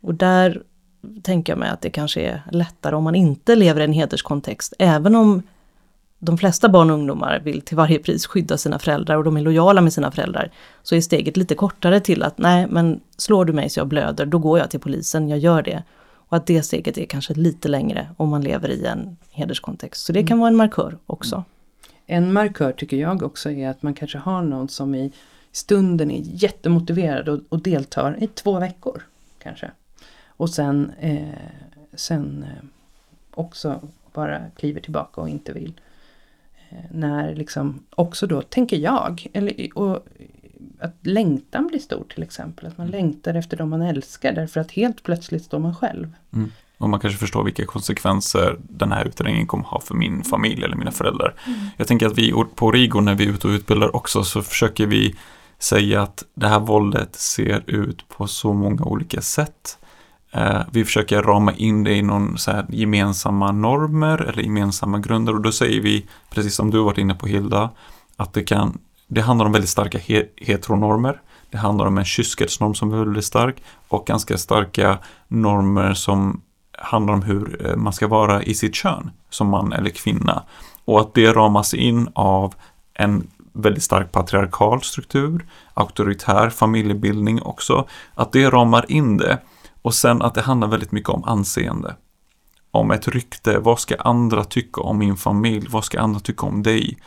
Och 0.01 0.15
där 0.15 0.63
tänker 1.23 1.53
jag 1.53 1.59
mig 1.59 1.69
att 1.69 1.81
det 1.81 1.91
kanske 1.91 2.21
är 2.21 2.43
lättare 2.53 2.97
om 2.97 3.05
man 3.05 3.15
inte 3.15 3.57
lever 3.57 3.81
i 3.81 3.85
en 3.85 3.93
hederskontext, 3.93 4.75
även 4.79 5.15
om 5.15 5.43
de 6.19 6.39
flesta 6.39 6.69
barn 6.69 6.91
och 6.91 6.97
ungdomar 6.97 7.41
vill 7.45 7.61
till 7.61 7.77
varje 7.77 7.99
pris 7.99 8.27
skydda 8.27 8.59
sina 8.59 8.79
föräldrar 8.79 9.17
och 9.17 9.25
de 9.25 9.37
är 9.37 9.41
lojala 9.41 9.81
med 9.81 9.93
sina 9.93 10.11
föräldrar. 10.11 10.51
Så 10.83 10.95
är 10.95 11.01
steget 11.01 11.37
lite 11.37 11.55
kortare 11.55 12.01
till 12.01 12.23
att 12.23 12.39
nej 12.39 12.67
men 12.71 13.01
slår 13.17 13.45
du 13.45 13.53
mig 13.53 13.71
så 13.71 13.81
jag 13.81 13.87
blöder, 13.87 14.27
då 14.27 14.39
går 14.39 14.59
jag 14.59 14.71
till 14.71 14.81
polisen, 14.81 15.29
jag 15.29 15.39
gör 15.39 15.63
det. 15.63 15.83
Och 16.29 16.37
att 16.37 16.47
det 16.47 16.63
steget 16.63 16.99
är 16.99 17.07
kanske 17.07 17.35
lite 17.35 17.69
längre 17.69 18.09
om 18.17 18.29
man 18.29 18.43
lever 18.43 18.69
i 18.69 18.87
en 18.87 19.17
hederskontext. 19.31 20.05
Så 20.05 20.13
det 20.13 20.27
kan 20.27 20.39
vara 20.39 20.49
en 20.49 20.57
markör 20.57 20.99
också. 21.07 21.45
En 22.07 22.33
markör 22.33 22.73
tycker 22.73 22.97
jag 22.97 23.23
också 23.23 23.51
är 23.51 23.69
att 23.69 23.83
man 23.83 23.95
kanske 23.95 24.19
har 24.19 24.43
någon 24.43 24.69
som 24.69 24.95
i 24.95 25.13
stunden 25.53 26.11
är 26.11 26.21
jättemotiverad 26.25 27.29
och, 27.29 27.41
och 27.49 27.63
deltar 27.63 28.23
i 28.23 28.27
två 28.27 28.59
veckor. 28.59 29.03
kanske. 29.39 29.71
Och 30.27 30.51
sen, 30.51 30.93
eh, 31.01 31.29
sen 31.95 32.43
eh, 32.43 32.65
också 33.31 33.81
bara 34.13 34.51
kliver 34.57 34.81
tillbaka 34.81 35.21
och 35.21 35.29
inte 35.29 35.53
vill. 35.53 35.81
Eh, 36.69 36.85
när 36.91 37.35
liksom 37.35 37.85
också 37.91 38.27
då, 38.27 38.43
tänker 38.43 38.77
jag, 38.77 39.27
eller, 39.33 39.79
och, 39.79 40.07
att 40.81 40.97
längtan 41.03 41.67
blir 41.67 41.79
stor 41.79 42.05
till 42.15 42.23
exempel. 42.23 42.67
Att 42.67 42.79
man 42.79 42.89
mm. 42.89 43.01
längtar 43.01 43.35
efter 43.35 43.57
de 43.57 43.71
man 43.71 43.83
älskar 43.83 44.33
därför 44.33 44.61
att 44.61 44.71
helt 44.71 45.03
plötsligt 45.03 45.45
står 45.45 45.59
man 45.59 45.75
själv. 45.75 46.13
Mm. 46.33 46.53
Och 46.79 46.91
man 46.91 47.01
kanske 47.01 47.19
förstår 47.19 47.45
vilka 47.45 47.67
konsekvenser 47.67 48.57
den 48.59 48.93
här 48.93 49.05
utredningen 49.05 49.47
kommer 49.47 49.65
ha 49.65 49.81
för 49.81 49.95
min 49.95 50.25
familj 50.25 50.65
eller 50.65 50.77
mina 50.77 50.93
föräldrar. 50.93 51.35
Mm. 51.47 51.59
Jag 51.77 51.87
tänker 51.87 52.07
att 52.07 52.19
vi 52.19 52.33
på 52.55 52.73
Rigo 52.73 53.01
när 53.01 53.15
vi 53.15 53.25
är 53.25 53.29
ute 53.29 53.47
och 53.49 53.53
utbildar 53.53 53.97
också 53.97 54.25
så 54.25 54.43
försöker 54.43 54.87
vi 54.87 55.15
säga 55.59 56.03
att 56.03 56.25
det 56.35 56.49
här 56.49 56.61
våldet 56.61 57.15
ser 57.17 57.63
ut 57.67 58.09
på 58.09 58.27
så 58.27 58.53
många 58.53 58.85
olika 58.85 59.21
sätt. 59.21 59.79
Eh, 60.33 60.61
vi 60.73 60.85
försöker 60.85 61.23
rama 61.23 61.53
in 61.53 61.85
det 61.85 61.95
i 61.95 62.03
någon 62.03 62.39
så 62.39 62.51
här 62.51 62.67
gemensamma 62.69 63.53
normer 63.53 64.23
eller 64.23 64.43
gemensamma 64.43 64.99
grunder 64.99 65.35
och 65.35 65.41
då 65.41 65.53
säger 65.53 65.81
vi, 65.81 66.07
precis 66.31 66.55
som 66.55 66.71
du 66.71 66.79
varit 66.79 66.99
inne 66.99 67.15
på 67.15 67.27
Hilda, 67.27 67.71
att 68.17 68.33
det 68.33 68.43
kan, 68.43 68.79
det 69.07 69.21
handlar 69.21 69.47
om 69.47 69.53
väldigt 69.53 69.71
starka 69.71 69.99
heteronormer. 70.37 71.21
Det 71.51 71.59
handlar 71.59 71.87
om 71.87 71.99
en 71.99 72.05
kyskhetsnorm 72.05 72.75
som 72.75 72.93
är 72.93 72.99
väldigt 72.99 73.25
stark 73.25 73.63
och 73.89 74.07
ganska 74.07 74.39
starka 74.39 74.99
normer 75.29 75.95
som 75.95 76.43
handlar 76.79 77.15
om 77.15 77.23
hur 77.23 77.67
eh, 77.67 77.77
man 77.77 77.93
ska 77.93 78.09
vara 78.09 78.43
i 78.43 78.55
sitt 78.55 78.75
kön 78.75 79.11
som 79.31 79.49
man 79.49 79.73
eller 79.73 79.91
kvinna. 79.91 80.43
Och 80.85 81.01
att 81.01 81.15
det 81.15 81.33
ramas 81.33 81.75
in 81.75 82.09
av 82.15 82.55
en 82.95 83.27
väldigt 83.53 83.83
stark 83.83 84.13
patriarkal 84.13 84.83
struktur, 84.83 85.47
auktoritär 85.75 86.51
familjebildning 86.51 87.43
också. 87.43 87.87
Att 88.15 88.33
det 88.33 88.51
ramar 88.51 88.85
in 88.89 89.17
det 89.17 89.39
och 89.83 89.95
sen 89.95 90.23
att 90.23 90.35
det 90.35 90.41
handlar 90.41 90.69
väldigt 90.69 90.93
mycket 90.93 91.11
om 91.11 91.25
anseende. 91.25 91.97
Om 92.71 92.91
ett 92.91 93.09
rykte, 93.09 93.59
vad 93.59 93.81
ska 93.81 93.97
andra 93.97 94.45
tycka 94.45 94.81
om 94.81 94.99
min 94.99 95.17
familj? 95.17 95.67
Vad 95.71 95.85
ska 95.85 96.01
andra 96.01 96.21
tycka 96.21 96.47
om 96.47 96.63
dig? 96.63 96.99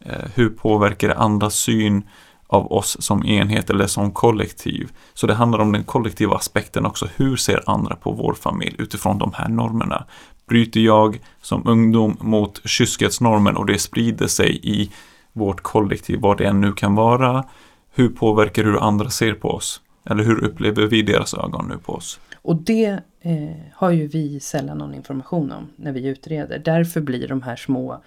Eh, 0.00 0.24
hur 0.34 0.50
påverkar 0.50 1.08
det 1.08 1.14
andras 1.14 1.54
syn 1.54 2.02
av 2.46 2.72
oss 2.72 2.96
som 3.00 3.24
enhet 3.24 3.70
eller 3.70 3.86
som 3.86 4.12
kollektiv? 4.12 4.90
Så 5.14 5.26
det 5.26 5.34
handlar 5.34 5.58
om 5.58 5.72
den 5.72 5.84
kollektiva 5.84 6.36
aspekten 6.36 6.86
också. 6.86 7.08
Hur 7.16 7.36
ser 7.36 7.62
andra 7.66 7.96
på 7.96 8.12
vår 8.12 8.34
familj 8.34 8.76
utifrån 8.78 9.18
de 9.18 9.32
här 9.34 9.48
normerna? 9.48 10.04
Bryter 10.46 10.80
jag 10.80 11.20
som 11.42 11.68
ungdom 11.68 12.16
mot 12.20 12.60
kyskhetsnormen 12.64 13.56
och 13.56 13.66
det 13.66 13.78
sprider 13.78 14.26
sig 14.26 14.60
i 14.62 14.90
vårt 15.32 15.60
kollektiv, 15.60 16.20
vad 16.20 16.38
det 16.38 16.44
än 16.44 16.60
nu 16.60 16.72
kan 16.72 16.94
vara? 16.94 17.44
Hur 17.94 18.08
påverkar 18.08 18.64
det 18.64 18.70
hur 18.70 18.78
andra 18.78 19.10
ser 19.10 19.34
på 19.34 19.50
oss? 19.50 19.80
Eller 20.10 20.24
hur 20.24 20.44
upplever 20.44 20.86
vi 20.86 21.02
deras 21.02 21.34
ögon 21.34 21.68
nu 21.68 21.78
på 21.78 21.92
oss? 21.92 22.20
Och 22.42 22.56
det 22.56 23.00
eh, 23.20 23.56
har 23.74 23.90
ju 23.90 24.06
vi 24.06 24.40
sällan 24.40 24.78
någon 24.78 24.94
information 24.94 25.52
om 25.52 25.68
när 25.76 25.92
vi 25.92 26.06
utreder. 26.06 26.58
Därför 26.58 27.00
blir 27.00 27.28
de 27.28 27.42
här 27.42 27.56
små, 27.56 28.02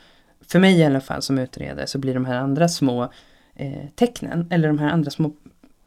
för 0.52 0.60
mig 0.60 0.80
i 0.80 0.86
alla 0.86 1.02
fall 1.02 1.22
som 1.22 1.38
utredare, 1.39 1.88
så 1.88 1.97
blir 1.97 2.14
de 2.14 2.26
här 2.26 2.36
andra 2.36 2.70
små 2.70 3.12
eh, 3.56 3.86
tecknen, 3.95 4.47
eller 4.49 4.68
de 4.68 4.80
här 4.80 4.89
andra 4.89 5.12
små 5.12 5.32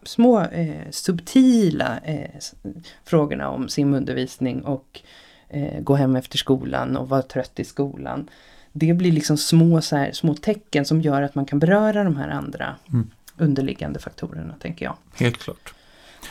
små 0.09 0.41
eh, 0.41 0.91
subtila 0.91 2.01
eh, 2.05 2.31
frågorna 3.05 3.51
om 3.51 3.69
simundervisning 3.69 4.62
och 4.62 5.01
eh, 5.49 5.81
gå 5.81 5.95
hem 5.95 6.17
efter 6.17 6.39
skolan 6.39 6.97
och 6.97 7.09
vara 7.09 7.23
trött 7.23 7.61
i 7.61 7.65
skolan. 7.65 8.31
Det 8.73 8.95
blir 8.95 9.12
liksom 9.12 9.37
små, 9.37 9.81
så 9.81 9.97
här, 9.97 10.12
små 10.12 10.35
tecken 10.35 10.85
som 10.85 11.01
gör 11.01 11.23
att 11.23 11.35
man 11.35 11.47
kan 11.47 11.59
beröra 11.59 12.05
de 12.05 12.17
här 12.17 12.29
andra 12.29 12.77
mm. 12.93 13.11
underliggande 13.37 13.99
faktorerna, 13.99 14.55
tänker 14.61 14.85
jag. 14.85 14.97
Helt 15.15 15.39
klart. 15.39 15.74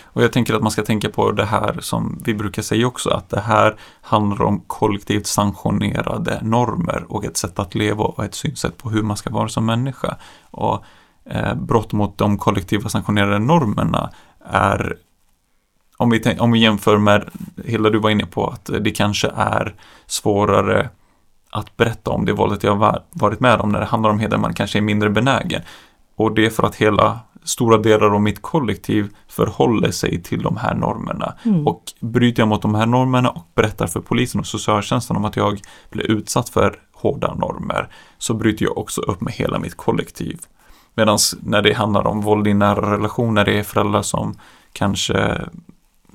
Och 0.03 0.23
jag 0.23 0.31
tänker 0.31 0.53
att 0.53 0.61
man 0.61 0.71
ska 0.71 0.83
tänka 0.83 1.09
på 1.09 1.31
det 1.31 1.45
här 1.45 1.77
som 1.79 2.21
vi 2.25 2.33
brukar 2.33 2.61
säga 2.61 2.87
också, 2.87 3.09
att 3.09 3.29
det 3.29 3.39
här 3.39 3.75
handlar 4.01 4.41
om 4.41 4.59
kollektivt 4.67 5.27
sanktionerade 5.27 6.39
normer 6.41 7.05
och 7.07 7.25
ett 7.25 7.37
sätt 7.37 7.59
att 7.59 7.75
leva 7.75 8.03
och 8.03 8.23
ett 8.23 8.35
synsätt 8.35 8.77
på 8.77 8.89
hur 8.89 9.03
man 9.03 9.17
ska 9.17 9.29
vara 9.29 9.47
som 9.47 9.65
människa. 9.65 10.15
Och 10.51 10.83
eh, 11.25 11.55
brott 11.55 11.93
mot 11.93 12.17
de 12.17 12.37
kollektiva 12.37 12.89
sanktionerade 12.89 13.39
normerna 13.39 14.09
är 14.45 14.97
om 15.97 16.09
vi, 16.09 16.37
om 16.39 16.51
vi 16.51 16.59
jämför 16.59 16.97
med, 16.97 17.29
Hilda 17.65 17.89
du 17.89 17.99
var 17.99 18.09
inne 18.09 18.25
på 18.25 18.47
att 18.47 18.69
det 18.79 18.91
kanske 18.91 19.31
är 19.35 19.75
svårare 20.05 20.89
att 21.49 21.77
berätta 21.77 22.11
om 22.11 22.25
det 22.25 22.33
våldet 22.33 22.63
jag 22.63 22.99
varit 23.09 23.39
med 23.39 23.59
om 23.59 23.69
när 23.69 23.79
det 23.79 23.85
handlar 23.85 24.09
om 24.09 24.19
heder, 24.19 24.37
man 24.37 24.53
kanske 24.53 24.79
är 24.79 24.81
mindre 24.81 25.09
benägen. 25.09 25.61
Och 26.15 26.35
det 26.35 26.45
är 26.45 26.49
för 26.49 26.63
att 26.63 26.75
hela 26.75 27.19
stora 27.43 27.77
delar 27.77 28.15
av 28.15 28.21
mitt 28.21 28.41
kollektiv 28.41 29.09
förhåller 29.27 29.91
sig 29.91 30.23
till 30.23 30.41
de 30.41 30.57
här 30.57 30.75
normerna. 30.75 31.33
Mm. 31.45 31.67
Och 31.67 31.83
bryter 31.99 32.41
jag 32.41 32.47
mot 32.47 32.61
de 32.61 32.75
här 32.75 32.85
normerna 32.85 33.29
och 33.29 33.47
berättar 33.55 33.87
för 33.87 33.99
polisen 33.99 34.39
och 34.39 34.47
socialtjänsten 34.47 35.15
om 35.15 35.25
att 35.25 35.35
jag 35.35 35.59
blir 35.89 36.11
utsatt 36.11 36.49
för 36.49 36.79
hårda 36.93 37.33
normer 37.33 37.89
så 38.17 38.33
bryter 38.33 38.65
jag 38.65 38.77
också 38.77 39.01
upp 39.01 39.21
med 39.21 39.33
hela 39.33 39.59
mitt 39.59 39.77
kollektiv. 39.77 40.39
Medan 40.95 41.17
när 41.41 41.61
det 41.61 41.73
handlar 41.73 42.07
om 42.07 42.21
våld 42.21 42.47
i 42.47 42.53
nära 42.53 42.93
relationer, 42.93 43.45
det 43.45 43.59
är 43.59 43.63
föräldrar 43.63 44.01
som 44.01 44.35
kanske 44.73 45.41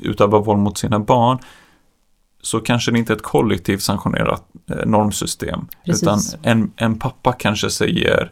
utövar 0.01 0.41
våld 0.41 0.59
mot 0.59 0.79
sina 0.79 0.99
barn, 0.99 1.39
så 2.43 2.61
kanske 2.61 2.93
det 2.93 2.99
inte 2.99 3.12
är 3.12 3.16
ett 3.16 3.22
kollektivt 3.22 3.83
sanktionerat 3.83 4.45
eh, 4.70 4.87
normsystem. 4.87 5.66
Precis. 5.85 6.03
Utan 6.03 6.20
en, 6.43 6.72
en 6.76 6.99
pappa 6.99 7.33
kanske 7.33 7.70
säger 7.70 8.31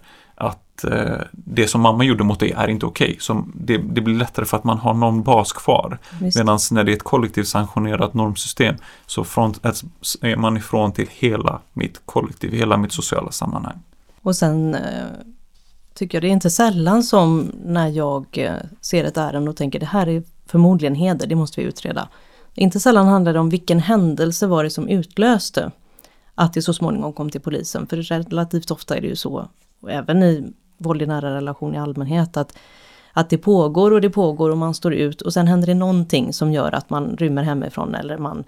att 0.76 0.92
eh, 0.92 1.26
det 1.32 1.68
som 1.68 1.80
mamma 1.80 2.04
gjorde 2.04 2.24
mot 2.24 2.40
dig 2.40 2.50
är 2.50 2.68
inte 2.68 2.86
okej. 2.86 3.18
Okay. 3.30 3.42
Det, 3.54 3.78
det, 3.78 4.00
blir 4.00 4.14
lättare 4.14 4.44
för 4.44 4.56
att 4.56 4.64
man 4.64 4.78
har 4.78 4.94
någon 4.94 5.22
bas 5.22 5.52
kvar. 5.52 5.98
Medan 6.20 6.58
när 6.70 6.84
det 6.84 6.92
är 6.92 6.96
ett 6.96 7.02
kollektivt 7.02 7.48
sanktionerat 7.48 8.14
normsystem 8.14 8.74
så 9.06 9.24
från, 9.24 9.54
är 10.20 10.36
man 10.36 10.56
ifrån 10.56 10.92
till 10.92 11.08
hela 11.10 11.60
mitt 11.72 12.00
kollektiv, 12.04 12.52
hela 12.52 12.76
mitt 12.76 12.92
sociala 12.92 13.30
sammanhang. 13.30 13.82
Och 14.22 14.36
sen 14.36 14.74
eh, 14.74 14.80
tycker 15.94 16.18
jag 16.18 16.22
det 16.22 16.28
är 16.28 16.32
inte 16.32 16.50
sällan 16.50 17.02
som 17.02 17.52
när 17.64 17.88
jag 17.88 18.26
eh, 18.32 18.54
ser 18.80 19.04
ett 19.04 19.16
ärende 19.16 19.50
och 19.50 19.56
tänker 19.56 19.80
det 19.80 19.86
här 19.86 20.06
är 20.06 20.22
förmodligen 20.46 20.94
heder, 20.94 21.26
det 21.26 21.34
måste 21.34 21.60
vi 21.60 21.66
utreda. 21.66 22.08
Inte 22.54 22.80
sällan 22.80 23.06
handlar 23.06 23.32
det 23.32 23.38
om 23.40 23.48
vilken 23.48 23.78
händelse 23.78 24.46
var 24.46 24.64
det 24.64 24.70
som 24.70 24.88
utlöste 24.88 25.70
att 26.34 26.52
det 26.52 26.62
så 26.62 26.72
småningom 26.72 27.12
kom 27.12 27.30
till 27.30 27.40
polisen. 27.40 27.86
För 27.86 27.96
relativt 27.96 28.70
ofta 28.70 28.96
är 28.96 29.00
det 29.00 29.06
ju 29.06 29.16
så 29.16 29.48
och 29.80 29.92
även 29.92 30.22
i 30.22 30.52
våld 30.78 31.02
i 31.02 31.06
nära 31.06 31.34
relation 31.34 31.74
i 31.74 31.78
allmänhet, 31.78 32.36
att, 32.36 32.58
att 33.12 33.30
det 33.30 33.38
pågår 33.38 33.90
och 33.90 34.00
det 34.00 34.10
pågår 34.10 34.50
och 34.50 34.58
man 34.58 34.74
står 34.74 34.94
ut 34.94 35.22
och 35.22 35.32
sen 35.32 35.46
händer 35.46 35.66
det 35.66 35.74
någonting 35.74 36.32
som 36.32 36.52
gör 36.52 36.74
att 36.74 36.90
man 36.90 37.16
rymmer 37.16 37.42
hemifrån 37.42 37.94
eller 37.94 38.18
man... 38.18 38.44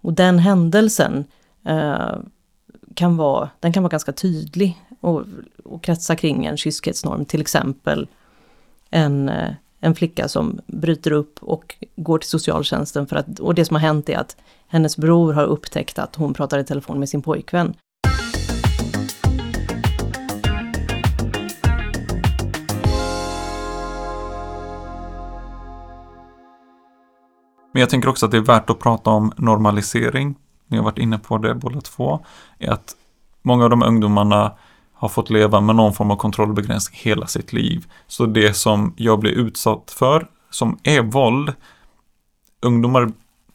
Och 0.00 0.12
den 0.12 0.38
händelsen 0.38 1.24
eh, 1.64 2.16
kan 2.94 3.16
vara, 3.16 3.50
den 3.60 3.72
kan 3.72 3.82
vara 3.82 3.90
ganska 3.90 4.12
tydlig 4.12 4.82
och, 5.00 5.22
och 5.64 5.82
kretsa 5.82 6.16
kring 6.16 6.46
en 6.46 6.56
kyskhetsnorm, 6.56 7.24
till 7.24 7.40
exempel 7.40 8.08
en, 8.90 9.28
eh, 9.28 9.52
en 9.80 9.94
flicka 9.94 10.28
som 10.28 10.60
bryter 10.66 11.12
upp 11.12 11.38
och 11.42 11.74
går 11.96 12.18
till 12.18 12.28
socialtjänsten 12.28 13.06
för 13.06 13.16
att, 13.16 13.40
och 13.40 13.54
det 13.54 13.64
som 13.64 13.76
har 13.76 13.80
hänt 13.80 14.08
är 14.08 14.18
att 14.18 14.36
hennes 14.66 14.96
bror 14.96 15.32
har 15.32 15.44
upptäckt 15.44 15.98
att 15.98 16.16
hon 16.16 16.34
pratar 16.34 16.58
i 16.58 16.64
telefon 16.64 16.98
med 16.98 17.08
sin 17.08 17.22
pojkvän. 17.22 17.74
Men 27.72 27.80
jag 27.80 27.90
tänker 27.90 28.08
också 28.08 28.26
att 28.26 28.32
det 28.32 28.36
är 28.36 28.40
värt 28.40 28.70
att 28.70 28.78
prata 28.78 29.10
om 29.10 29.32
normalisering. 29.36 30.34
Ni 30.68 30.76
har 30.76 30.84
varit 30.84 30.98
inne 30.98 31.18
på 31.18 31.38
det 31.38 31.54
båda 31.54 31.80
två. 31.80 32.24
Är 32.58 32.70
att 32.70 32.96
många 33.42 33.64
av 33.64 33.70
de 33.70 33.82
ungdomarna 33.82 34.52
har 34.94 35.08
fått 35.08 35.30
leva 35.30 35.60
med 35.60 35.76
någon 35.76 35.92
form 35.92 36.10
av 36.10 36.16
kontrollbegränsning 36.16 37.00
hela 37.02 37.26
sitt 37.26 37.52
liv. 37.52 37.86
Så 38.06 38.26
det 38.26 38.54
som 38.54 38.94
jag 38.96 39.18
blir 39.18 39.32
utsatt 39.32 39.90
för, 39.98 40.26
som 40.50 40.78
är 40.82 41.02
våld, 41.02 41.52
ungdomar 42.60 43.12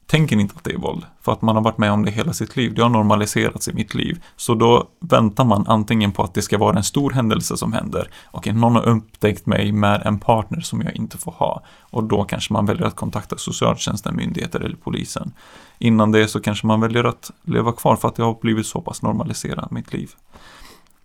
tänker 0.07 0.39
inte 0.39 0.53
att 0.57 0.63
det 0.63 0.73
är 0.73 0.77
våld. 0.77 1.05
För 1.21 1.31
att 1.31 1.41
man 1.41 1.55
har 1.55 1.63
varit 1.63 1.77
med 1.77 1.91
om 1.91 2.05
det 2.05 2.11
hela 2.11 2.33
sitt 2.33 2.55
liv. 2.55 2.73
Det 2.73 2.81
har 2.81 2.89
normaliserats 2.89 3.67
i 3.67 3.73
mitt 3.73 3.95
liv. 3.95 4.23
Så 4.35 4.55
då 4.55 4.87
väntar 4.99 5.45
man 5.45 5.67
antingen 5.67 6.11
på 6.11 6.23
att 6.23 6.33
det 6.33 6.41
ska 6.41 6.57
vara 6.57 6.77
en 6.77 6.83
stor 6.83 7.11
händelse 7.11 7.57
som 7.57 7.73
händer. 7.73 8.09
Och 8.25 8.47
någon 8.47 8.75
har 8.75 8.87
upptäckt 8.87 9.45
mig 9.45 9.71
med 9.71 10.01
en 10.05 10.19
partner 10.19 10.61
som 10.61 10.81
jag 10.81 10.95
inte 10.95 11.17
får 11.17 11.31
ha. 11.31 11.63
Och 11.79 12.03
då 12.03 12.23
kanske 12.23 12.53
man 12.53 12.65
väljer 12.65 12.85
att 12.85 12.95
kontakta 12.95 13.37
socialtjänsten, 13.37 14.15
myndigheter 14.15 14.59
eller 14.59 14.75
polisen. 14.75 15.33
Innan 15.79 16.11
det 16.11 16.27
så 16.27 16.39
kanske 16.39 16.67
man 16.67 16.81
väljer 16.81 17.03
att 17.03 17.31
leva 17.43 17.71
kvar 17.71 17.95
för 17.95 18.07
att 18.07 18.15
det 18.15 18.23
har 18.23 18.37
blivit 18.41 18.65
så 18.65 18.81
pass 18.81 19.01
normaliserat 19.01 19.71
i 19.71 19.73
mitt 19.73 19.93
liv. 19.93 20.11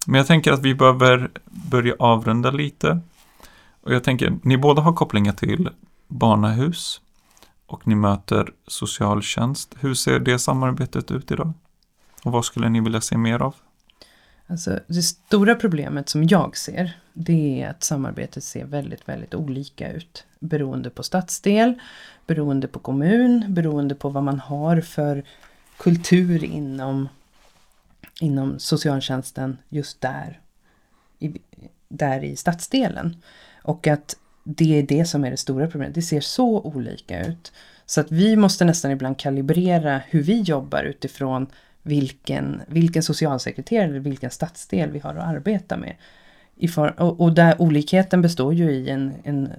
Men 0.06 0.18
jag 0.18 0.26
tänker 0.26 0.52
att 0.52 0.62
vi 0.62 0.74
behöver 0.74 1.30
börja 1.44 1.94
avrunda 1.98 2.50
lite. 2.50 3.00
Och 3.82 3.94
jag 3.94 4.04
tänker, 4.04 4.38
ni 4.42 4.58
båda 4.58 4.82
har 4.82 4.92
kopplingar 4.92 5.32
till 5.32 5.68
barnahus 6.08 7.00
och 7.72 7.86
ni 7.86 7.94
möter 7.94 8.52
socialtjänst. 8.66 9.74
Hur 9.80 9.94
ser 9.94 10.18
det 10.18 10.38
samarbetet 10.38 11.10
ut 11.10 11.30
idag? 11.30 11.52
Och 12.24 12.32
vad 12.32 12.44
skulle 12.44 12.68
ni 12.68 12.80
vilja 12.80 13.00
se 13.00 13.16
mer 13.16 13.42
av? 13.42 13.54
Alltså, 14.46 14.80
det 14.86 15.02
stora 15.02 15.54
problemet 15.54 16.08
som 16.08 16.24
jag 16.24 16.56
ser, 16.56 17.00
det 17.12 17.62
är 17.62 17.70
att 17.70 17.82
samarbetet 17.82 18.44
ser 18.44 18.64
väldigt, 18.64 19.08
väldigt 19.08 19.34
olika 19.34 19.92
ut. 19.92 20.26
Beroende 20.38 20.90
på 20.90 21.02
stadsdel, 21.02 21.74
beroende 22.26 22.68
på 22.68 22.78
kommun, 22.78 23.44
beroende 23.48 23.94
på 23.94 24.08
vad 24.08 24.22
man 24.22 24.40
har 24.40 24.80
för 24.80 25.24
kultur 25.76 26.44
inom, 26.44 27.08
inom 28.20 28.58
socialtjänsten 28.58 29.58
just 29.68 30.00
där. 30.00 30.40
I, 31.18 31.38
där 31.88 32.24
i 32.24 32.36
stadsdelen. 32.36 33.16
Och 33.62 33.86
att 33.86 34.16
det 34.44 34.78
är 34.78 34.82
det 34.82 35.04
som 35.04 35.24
är 35.24 35.30
det 35.30 35.36
stora 35.36 35.66
problemet. 35.66 35.94
Det 35.94 36.02
ser 36.02 36.20
så 36.20 36.60
olika 36.60 37.26
ut. 37.26 37.52
Så 37.86 38.00
att 38.00 38.12
vi 38.12 38.36
måste 38.36 38.64
nästan 38.64 38.90
ibland 38.90 39.18
kalibrera 39.18 40.00
hur 40.08 40.22
vi 40.22 40.40
jobbar 40.40 40.82
utifrån 40.82 41.46
vilken, 41.82 42.62
vilken 42.66 43.02
socialsekreterare 43.02 43.88
eller 43.88 44.00
vilken 44.00 44.30
stadsdel 44.30 44.90
vi 44.90 44.98
har 44.98 45.14
att 45.14 45.28
arbeta 45.28 45.76
med. 45.76 45.96
For, 46.74 47.00
och, 47.00 47.20
och, 47.20 47.32
där 47.32 47.62
olikheten 47.62 48.22
består 48.22 48.54
ju 48.54 48.70
i 48.70 48.90
en, 48.90 49.12
en 49.24 49.52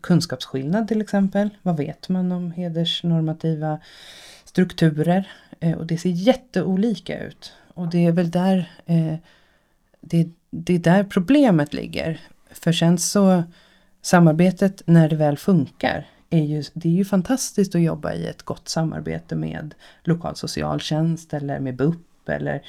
kunskapsskillnad 0.00 0.88
till 0.88 1.00
exempel. 1.00 1.50
Vad 1.62 1.76
vet 1.76 2.08
man 2.08 2.32
om 2.32 2.52
hedersnormativa 2.52 3.78
strukturer? 4.44 5.30
Eh, 5.60 5.72
och 5.72 5.86
det 5.86 5.98
ser 5.98 6.10
jätteolika 6.10 7.24
ut. 7.24 7.52
Och 7.74 7.90
det 7.90 8.06
är 8.06 8.12
väl 8.12 8.30
där 8.30 8.70
eh, 8.86 9.14
det, 10.00 10.28
det 10.50 10.74
är 10.74 10.78
där 10.78 11.04
problemet 11.04 11.74
ligger. 11.74 12.20
För 12.50 12.72
sen 12.72 12.98
så 12.98 13.42
samarbetet 14.04 14.82
när 14.86 15.08
det 15.08 15.16
väl 15.16 15.36
funkar 15.36 16.06
är 16.30 16.42
ju, 16.42 16.62
det 16.74 16.88
är 16.88 16.92
ju 16.92 17.04
fantastiskt 17.04 17.74
att 17.74 17.82
jobba 17.82 18.12
i 18.12 18.26
ett 18.26 18.42
gott 18.42 18.68
samarbete 18.68 19.36
med 19.36 19.74
lokal 20.02 20.36
socialtjänst 20.36 21.34
eller 21.34 21.60
med 21.60 21.76
BUP 21.76 22.28
eller 22.28 22.62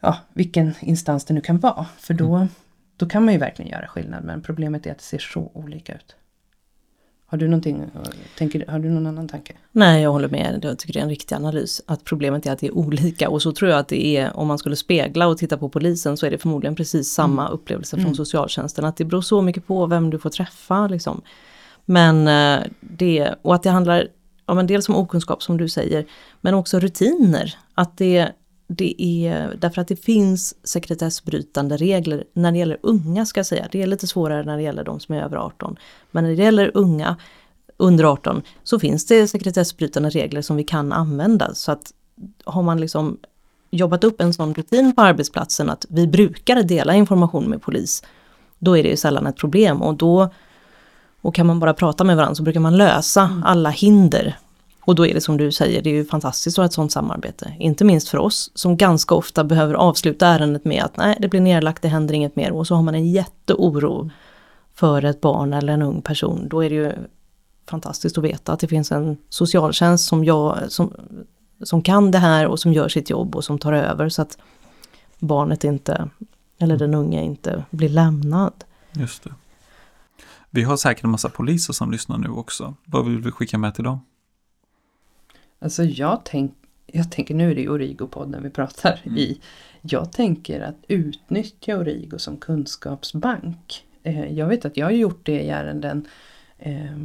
ja, 0.00 0.18
vilken 0.32 0.74
instans 0.80 1.24
det 1.24 1.34
nu 1.34 1.40
kan 1.40 1.58
vara. 1.58 1.86
För 1.98 2.14
då, 2.14 2.34
mm. 2.34 2.48
då 2.96 3.08
kan 3.08 3.24
man 3.24 3.34
ju 3.34 3.40
verkligen 3.40 3.70
göra 3.70 3.86
skillnad 3.86 4.24
men 4.24 4.42
problemet 4.42 4.86
är 4.86 4.90
att 4.90 4.98
det 4.98 5.04
ser 5.04 5.18
så 5.18 5.50
olika 5.54 5.94
ut. 5.94 6.16
Har 7.34 7.38
du, 7.38 7.48
någonting, 7.48 7.84
tänker, 8.38 8.66
har 8.68 8.78
du 8.78 8.90
någon 8.90 9.06
annan 9.06 9.28
tanke? 9.28 9.52
Nej, 9.72 10.02
jag 10.02 10.12
håller 10.12 10.28
med. 10.28 10.60
Jag 10.62 10.78
tycker 10.78 10.92
det 10.92 10.98
är 10.98 11.02
en 11.02 11.08
riktig 11.08 11.34
analys. 11.34 11.82
Att 11.86 12.04
problemet 12.04 12.46
är 12.46 12.52
att 12.52 12.58
det 12.58 12.66
är 12.66 12.74
olika. 12.74 13.28
Och 13.28 13.42
så 13.42 13.52
tror 13.52 13.70
jag 13.70 13.80
att 13.80 13.88
det 13.88 14.16
är, 14.16 14.36
om 14.36 14.48
man 14.48 14.58
skulle 14.58 14.76
spegla 14.76 15.26
och 15.26 15.38
titta 15.38 15.56
på 15.56 15.68
polisen, 15.68 16.16
så 16.16 16.26
är 16.26 16.30
det 16.30 16.38
förmodligen 16.38 16.74
precis 16.74 17.12
samma 17.12 17.42
mm. 17.42 17.54
upplevelse 17.54 17.96
från 17.96 18.04
mm. 18.04 18.14
socialtjänsten. 18.14 18.84
Att 18.84 18.96
det 18.96 19.04
beror 19.04 19.20
så 19.20 19.42
mycket 19.42 19.66
på 19.66 19.86
vem 19.86 20.10
du 20.10 20.18
får 20.18 20.30
träffa. 20.30 20.88
Liksom. 20.88 21.22
Men 21.84 22.28
eh, 22.28 22.66
det, 22.80 23.34
och 23.42 23.54
att 23.54 23.62
det 23.62 23.70
handlar 23.70 24.08
ja, 24.46 24.54
men 24.54 24.66
dels 24.66 24.88
om 24.88 24.96
okunskap 24.96 25.42
som 25.42 25.56
du 25.56 25.68
säger, 25.68 26.06
men 26.40 26.54
också 26.54 26.80
rutiner. 26.80 27.54
Att 27.74 27.96
det, 27.96 28.28
det 28.66 29.02
är 29.02 29.56
därför 29.58 29.80
att 29.80 29.88
det 29.88 29.96
finns 29.96 30.66
sekretessbrytande 30.66 31.76
regler 31.76 32.24
när 32.32 32.52
det 32.52 32.58
gäller 32.58 32.78
unga 32.82 33.26
ska 33.26 33.38
jag 33.38 33.46
säga. 33.46 33.68
Det 33.72 33.82
är 33.82 33.86
lite 33.86 34.06
svårare 34.06 34.42
när 34.42 34.56
det 34.56 34.62
gäller 34.62 34.84
de 34.84 35.00
som 35.00 35.14
är 35.14 35.22
över 35.22 35.36
18. 35.36 35.76
Men 36.10 36.24
när 36.24 36.30
det 36.30 36.42
gäller 36.42 36.70
unga 36.74 37.16
under 37.76 38.04
18 38.04 38.42
så 38.62 38.78
finns 38.78 39.06
det 39.06 39.28
sekretessbrytande 39.28 40.10
regler 40.10 40.42
som 40.42 40.56
vi 40.56 40.64
kan 40.64 40.92
använda. 40.92 41.54
Så 41.54 41.72
att 41.72 41.92
har 42.44 42.62
man 42.62 42.80
liksom 42.80 43.18
jobbat 43.70 44.04
upp 44.04 44.20
en 44.20 44.34
sån 44.34 44.54
rutin 44.54 44.94
på 44.94 45.02
arbetsplatsen 45.02 45.70
att 45.70 45.86
vi 45.88 46.06
brukar 46.06 46.62
dela 46.62 46.94
information 46.94 47.44
med 47.44 47.62
polis, 47.62 48.02
då 48.58 48.78
är 48.78 48.82
det 48.82 48.88
ju 48.88 48.96
sällan 48.96 49.26
ett 49.26 49.36
problem 49.36 49.82
och 49.82 49.94
då 49.94 50.30
och 51.20 51.34
kan 51.34 51.46
man 51.46 51.60
bara 51.60 51.74
prata 51.74 52.04
med 52.04 52.16
varandra 52.16 52.34
så 52.34 52.42
brukar 52.42 52.60
man 52.60 52.76
lösa 52.76 53.22
mm. 53.22 53.42
alla 53.44 53.70
hinder. 53.70 54.38
Och 54.86 54.94
då 54.94 55.06
är 55.06 55.14
det 55.14 55.20
som 55.20 55.36
du 55.36 55.52
säger, 55.52 55.82
det 55.82 55.90
är 55.90 55.94
ju 55.94 56.04
fantastiskt 56.04 56.58
att 56.58 56.62
ha 56.62 56.66
ett 56.66 56.72
sådant 56.72 56.92
samarbete. 56.92 57.54
Inte 57.58 57.84
minst 57.84 58.08
för 58.08 58.18
oss 58.18 58.50
som 58.54 58.76
ganska 58.76 59.14
ofta 59.14 59.44
behöver 59.44 59.74
avsluta 59.74 60.26
ärendet 60.26 60.64
med 60.64 60.84
att 60.84 60.96
nej, 60.96 61.16
det 61.20 61.28
blir 61.28 61.40
nedlagt, 61.40 61.82
det 61.82 61.88
händer 61.88 62.14
inget 62.14 62.36
mer. 62.36 62.52
Och 62.52 62.66
så 62.66 62.74
har 62.74 62.82
man 62.82 62.94
en 62.94 63.06
jätteoro 63.06 64.10
för 64.74 65.04
ett 65.04 65.20
barn 65.20 65.52
eller 65.52 65.72
en 65.72 65.82
ung 65.82 66.02
person. 66.02 66.48
Då 66.48 66.64
är 66.64 66.70
det 66.70 66.76
ju 66.76 66.92
fantastiskt 67.70 68.18
att 68.18 68.24
veta 68.24 68.52
att 68.52 68.60
det 68.60 68.68
finns 68.68 68.92
en 68.92 69.16
socialtjänst 69.28 70.08
som, 70.08 70.24
jag, 70.24 70.58
som, 70.68 70.92
som 71.62 71.82
kan 71.82 72.10
det 72.10 72.18
här 72.18 72.46
och 72.46 72.60
som 72.60 72.72
gör 72.72 72.88
sitt 72.88 73.10
jobb 73.10 73.36
och 73.36 73.44
som 73.44 73.58
tar 73.58 73.72
över 73.72 74.08
så 74.08 74.22
att 74.22 74.38
barnet 75.18 75.64
inte, 75.64 76.08
eller 76.58 76.76
den 76.76 76.94
unga 76.94 77.22
inte 77.22 77.64
blir 77.70 77.88
lämnad. 77.88 78.52
Just 78.92 79.24
det. 79.24 79.30
Vi 80.50 80.62
har 80.62 80.76
säkert 80.76 81.04
en 81.04 81.10
massa 81.10 81.28
poliser 81.28 81.72
som 81.72 81.90
lyssnar 81.90 82.18
nu 82.18 82.28
också. 82.28 82.74
Vad 82.84 83.04
vill 83.04 83.20
vi 83.20 83.30
skicka 83.30 83.58
med 83.58 83.74
till 83.74 83.84
dem? 83.84 84.00
Alltså 85.64 85.84
jag, 85.84 86.20
tänk, 86.24 86.54
jag 86.86 87.10
tänker, 87.10 87.34
nu 87.34 87.50
är 87.50 87.54
det 87.54 87.68
Origo-podden 87.68 88.42
vi 88.42 88.50
pratar 88.50 89.00
mm. 89.04 89.18
i. 89.18 89.40
Jag 89.82 90.12
tänker 90.12 90.60
att 90.60 90.76
utnyttja 90.88 91.78
Origo 91.78 92.18
som 92.18 92.36
kunskapsbank. 92.36 93.84
Eh, 94.02 94.32
jag 94.32 94.46
vet 94.46 94.64
att 94.64 94.76
jag 94.76 94.86
har 94.86 94.92
gjort 94.92 95.26
det 95.26 95.40
i 95.40 95.48
ärenden 95.50 96.08
eh, 96.58 96.96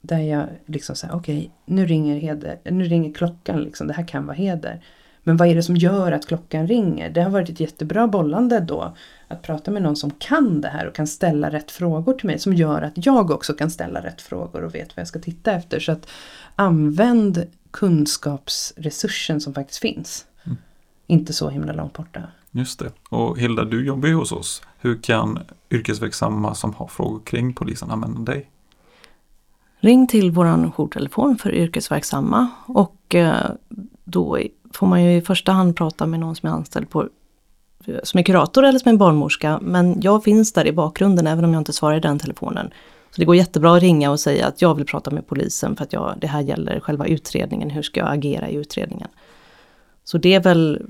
där 0.00 0.18
jag 0.18 0.48
liksom 0.66 0.96
säger 0.96 1.14
okej, 1.14 1.38
okay, 1.38 1.50
nu 1.64 1.86
ringer 1.86 2.16
heder, 2.18 2.58
nu 2.64 2.84
ringer 2.84 3.12
klockan 3.12 3.62
liksom, 3.62 3.86
det 3.86 3.94
här 3.94 4.08
kan 4.08 4.26
vara 4.26 4.36
heder. 4.36 4.82
Men 5.22 5.36
vad 5.36 5.48
är 5.48 5.54
det 5.54 5.62
som 5.62 5.76
gör 5.76 6.12
att 6.12 6.26
klockan 6.26 6.66
ringer? 6.66 7.10
Det 7.10 7.22
har 7.22 7.30
varit 7.30 7.48
ett 7.48 7.60
jättebra 7.60 8.08
bollande 8.08 8.60
då. 8.60 8.96
Att 9.28 9.42
prata 9.42 9.70
med 9.70 9.82
någon 9.82 9.96
som 9.96 10.10
kan 10.10 10.60
det 10.60 10.68
här 10.68 10.86
och 10.86 10.94
kan 10.94 11.06
ställa 11.06 11.50
rätt 11.50 11.70
frågor 11.70 12.12
till 12.12 12.26
mig. 12.26 12.38
Som 12.38 12.54
gör 12.54 12.82
att 12.82 13.06
jag 13.06 13.30
också 13.30 13.52
kan 13.52 13.70
ställa 13.70 14.00
rätt 14.00 14.22
frågor 14.22 14.64
och 14.64 14.74
vet 14.74 14.96
vad 14.96 15.00
jag 15.00 15.08
ska 15.08 15.18
titta 15.18 15.52
efter. 15.52 15.80
Så 15.80 15.92
att 15.92 16.08
använd 16.56 17.46
kunskapsresursen 17.70 19.40
som 19.40 19.54
faktiskt 19.54 19.80
finns. 19.80 20.26
Mm. 20.44 20.58
Inte 21.06 21.32
så 21.32 21.48
himla 21.48 21.72
långt 21.72 21.92
borta. 21.92 22.22
Just 22.50 22.78
det. 22.78 22.92
Och 23.08 23.38
Hilda, 23.38 23.64
du 23.64 23.86
jobbar 23.86 24.08
ju 24.08 24.14
hos 24.14 24.32
oss. 24.32 24.62
Hur 24.78 25.02
kan 25.02 25.38
yrkesverksamma 25.70 26.54
som 26.54 26.74
har 26.74 26.86
frågor 26.86 27.20
kring 27.24 27.54
polisen 27.54 27.90
använda 27.90 28.32
dig? 28.32 28.50
Ring 29.78 30.06
till 30.06 30.30
vår 30.30 30.70
jourtelefon 30.70 31.38
för 31.38 31.54
yrkesverksamma 31.54 32.48
och 32.66 33.14
eh, 33.14 33.50
då 34.04 34.38
får 34.72 34.86
man 34.86 35.04
ju 35.04 35.16
i 35.16 35.20
första 35.20 35.52
hand 35.52 35.76
prata 35.76 36.06
med 36.06 36.20
någon 36.20 36.36
som 36.36 36.48
är 36.48 36.52
anställd 36.52 36.90
på 36.90 37.08
som 38.02 38.18
är 38.18 38.22
kurator 38.22 38.64
eller 38.64 38.78
som 38.78 38.92
är 38.92 38.96
barnmorska. 38.96 39.58
Men 39.62 40.00
jag 40.00 40.24
finns 40.24 40.52
där 40.52 40.66
i 40.66 40.72
bakgrunden 40.72 41.26
även 41.26 41.44
om 41.44 41.52
jag 41.52 41.60
inte 41.60 41.72
svarar 41.72 41.96
i 41.96 42.00
den 42.00 42.18
telefonen. 42.18 42.70
Det 43.16 43.24
går 43.24 43.36
jättebra 43.36 43.76
att 43.76 43.82
ringa 43.82 44.10
och 44.10 44.20
säga 44.20 44.46
att 44.46 44.62
jag 44.62 44.74
vill 44.74 44.86
prata 44.86 45.10
med 45.10 45.26
polisen 45.26 45.76
för 45.76 45.84
att 45.84 45.92
jag, 45.92 46.14
det 46.20 46.26
här 46.26 46.40
gäller 46.40 46.80
själva 46.80 47.06
utredningen. 47.06 47.70
Hur 47.70 47.82
ska 47.82 48.00
jag 48.00 48.12
agera 48.12 48.48
i 48.48 48.54
utredningen? 48.54 49.08
Så 50.04 50.18
det 50.18 50.34
är 50.34 50.40
väl, 50.40 50.82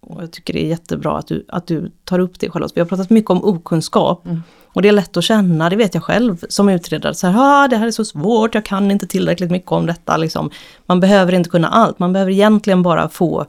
och 0.00 0.22
jag 0.22 0.30
tycker 0.30 0.52
det 0.52 0.64
är 0.64 0.68
jättebra 0.68 1.18
att 1.18 1.26
du, 1.26 1.44
att 1.48 1.66
du 1.66 1.92
tar 2.04 2.18
upp 2.18 2.40
det 2.40 2.50
Charlotte. 2.50 2.72
Vi 2.74 2.80
har 2.80 2.88
pratat 2.88 3.10
mycket 3.10 3.30
om 3.30 3.44
okunskap. 3.44 4.26
Mm. 4.26 4.42
Och 4.72 4.82
det 4.82 4.88
är 4.88 4.92
lätt 4.92 5.16
att 5.16 5.24
känna, 5.24 5.70
det 5.70 5.76
vet 5.76 5.94
jag 5.94 6.04
själv 6.04 6.44
som 6.48 6.68
utredare. 6.68 7.14
Så 7.14 7.26
här, 7.26 7.34
ah, 7.38 7.68
det 7.68 7.76
här 7.76 7.86
är 7.86 7.90
så 7.90 8.04
svårt, 8.04 8.54
jag 8.54 8.64
kan 8.64 8.90
inte 8.90 9.06
tillräckligt 9.06 9.50
mycket 9.50 9.72
om 9.72 9.86
detta. 9.86 10.16
Liksom. 10.16 10.50
Man 10.86 11.00
behöver 11.00 11.32
inte 11.32 11.50
kunna 11.50 11.68
allt, 11.68 11.98
man 11.98 12.12
behöver 12.12 12.32
egentligen 12.32 12.82
bara 12.82 13.08
få, 13.08 13.46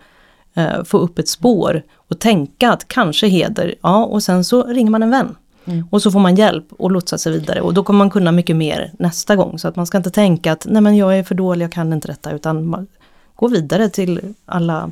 eh, 0.54 0.84
få 0.84 0.98
upp 0.98 1.20
ett 1.20 1.28
spår 1.28 1.84
och 1.96 2.20
tänka 2.20 2.72
att 2.72 2.88
kanske 2.88 3.28
heder, 3.28 3.76
ja 3.82 4.06
och 4.06 4.24
sen 4.24 4.44
så 4.44 4.64
ringer 4.64 4.92
man 4.92 5.04
en 5.04 5.12
vän. 5.12 5.36
Mm. 5.66 5.88
Och 5.90 6.02
så 6.02 6.12
får 6.12 6.20
man 6.20 6.36
hjälp 6.36 6.66
och 6.78 6.92
lotsa 6.92 7.18
sig 7.18 7.32
vidare 7.32 7.62
och 7.62 7.74
då 7.74 7.84
kommer 7.84 7.98
man 7.98 8.10
kunna 8.10 8.32
mycket 8.32 8.56
mer 8.56 8.92
nästa 9.00 9.36
gång. 9.36 9.60
Så 9.60 9.68
att 9.68 9.76
man 9.76 9.88
ska 9.88 9.98
inte 9.98 10.12
tänka 10.12 10.52
att 10.52 10.66
nej 10.70 10.82
men 10.82 10.98
jag 10.98 11.18
är 11.18 11.24
för 11.24 11.36
dålig, 11.36 11.64
jag 11.64 11.72
kan 11.72 11.94
inte 11.94 12.08
detta 12.08 12.32
utan 12.32 12.66
man, 12.66 12.88
gå 13.36 13.48
vidare 13.48 13.90
till 13.90 14.22
alla 14.46 14.92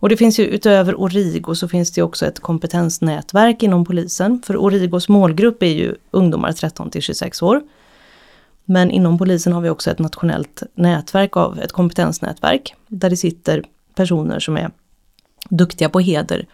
och 0.00 0.08
det 0.08 0.16
finns 0.16 0.38
ju 0.38 0.44
utöver 0.44 1.00
Origo 1.00 1.54
så 1.54 1.68
finns 1.68 1.92
det 1.92 2.02
också 2.02 2.26
ett 2.26 2.40
kompetensnätverk 2.40 3.62
inom 3.62 3.84
polisen. 3.84 4.42
För 4.46 4.56
Origos 4.56 5.08
målgrupp 5.08 5.62
är 5.62 5.66
ju 5.66 5.94
ungdomar 6.10 6.52
13 6.52 6.90
till 6.90 7.02
26 7.02 7.42
år. 7.42 7.62
Men 8.64 8.90
inom 8.90 9.18
polisen 9.18 9.52
har 9.52 9.60
vi 9.60 9.68
också 9.68 9.90
ett 9.90 9.98
nationellt 9.98 10.62
nätverk 10.74 11.36
av 11.36 11.58
ett 11.58 11.72
kompetensnätverk 11.72 12.74
där 12.86 13.10
det 13.10 13.16
sitter 13.16 13.62
personer 13.94 14.40
som 14.40 14.56
är 14.56 14.70
duktiga 15.48 15.88
på 15.88 16.00
heder. 16.00 16.46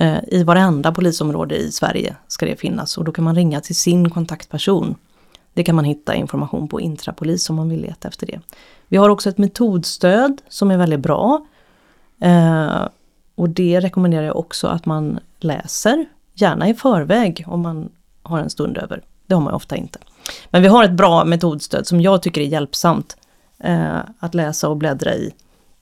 Eh, 0.00 0.18
I 0.28 0.44
varenda 0.44 0.92
polisområde 0.92 1.56
i 1.56 1.72
Sverige 1.72 2.16
ska 2.28 2.46
det 2.46 2.56
finnas 2.56 2.98
och 2.98 3.04
då 3.04 3.12
kan 3.12 3.24
man 3.24 3.34
ringa 3.34 3.60
till 3.60 3.76
sin 3.76 4.10
kontaktperson. 4.10 4.94
Det 5.54 5.64
kan 5.64 5.74
man 5.74 5.84
hitta 5.84 6.14
information 6.14 6.68
på 6.68 6.80
Intrapolis 6.80 7.50
om 7.50 7.56
man 7.56 7.68
vill 7.68 7.80
leta 7.80 8.08
efter 8.08 8.26
det. 8.26 8.40
Vi 8.88 8.96
har 8.96 9.08
också 9.08 9.28
ett 9.28 9.38
metodstöd 9.38 10.42
som 10.48 10.70
är 10.70 10.76
väldigt 10.76 11.00
bra. 11.00 11.46
Eh, 12.20 12.88
och 13.34 13.48
det 13.48 13.80
rekommenderar 13.80 14.22
jag 14.22 14.36
också 14.36 14.66
att 14.66 14.86
man 14.86 15.18
läser, 15.38 16.06
gärna 16.34 16.68
i 16.68 16.74
förväg 16.74 17.44
om 17.46 17.60
man 17.60 17.90
har 18.22 18.38
en 18.38 18.50
stund 18.50 18.78
över. 18.78 19.02
Det 19.26 19.34
har 19.34 19.42
man 19.42 19.54
ofta 19.54 19.76
inte. 19.76 19.98
Men 20.50 20.62
vi 20.62 20.68
har 20.68 20.84
ett 20.84 20.92
bra 20.92 21.24
metodstöd 21.24 21.86
som 21.86 22.00
jag 22.00 22.22
tycker 22.22 22.40
är 22.40 22.46
hjälpsamt 22.46 23.16
eh, 23.58 23.98
att 24.18 24.34
läsa 24.34 24.68
och 24.68 24.76
bläddra 24.76 25.14
i 25.14 25.34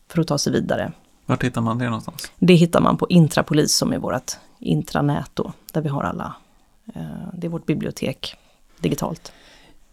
för 0.09 0.21
att 0.21 0.27
ta 0.27 0.39
sig 0.39 0.53
vidare. 0.53 0.93
Vart 1.29 1.45
hittar 1.45 1.61
man 1.61 1.79
det 1.79 1.85
någonstans? 1.85 2.33
Det 2.39 2.55
hittar 2.55 2.81
man 2.81 2.97
på 2.97 3.07
Intrapolis 3.09 3.75
som 3.75 3.93
är 3.93 3.99
vårt 3.99 4.33
intranät 4.59 5.31
då, 5.35 5.53
där 5.73 5.81
vi 5.81 5.89
har 5.89 6.03
alla. 6.03 6.35
Eh, 6.95 7.03
det 7.33 7.47
är 7.47 7.49
vårt 7.49 7.67
bibliotek 7.67 8.37
digitalt. 8.81 9.33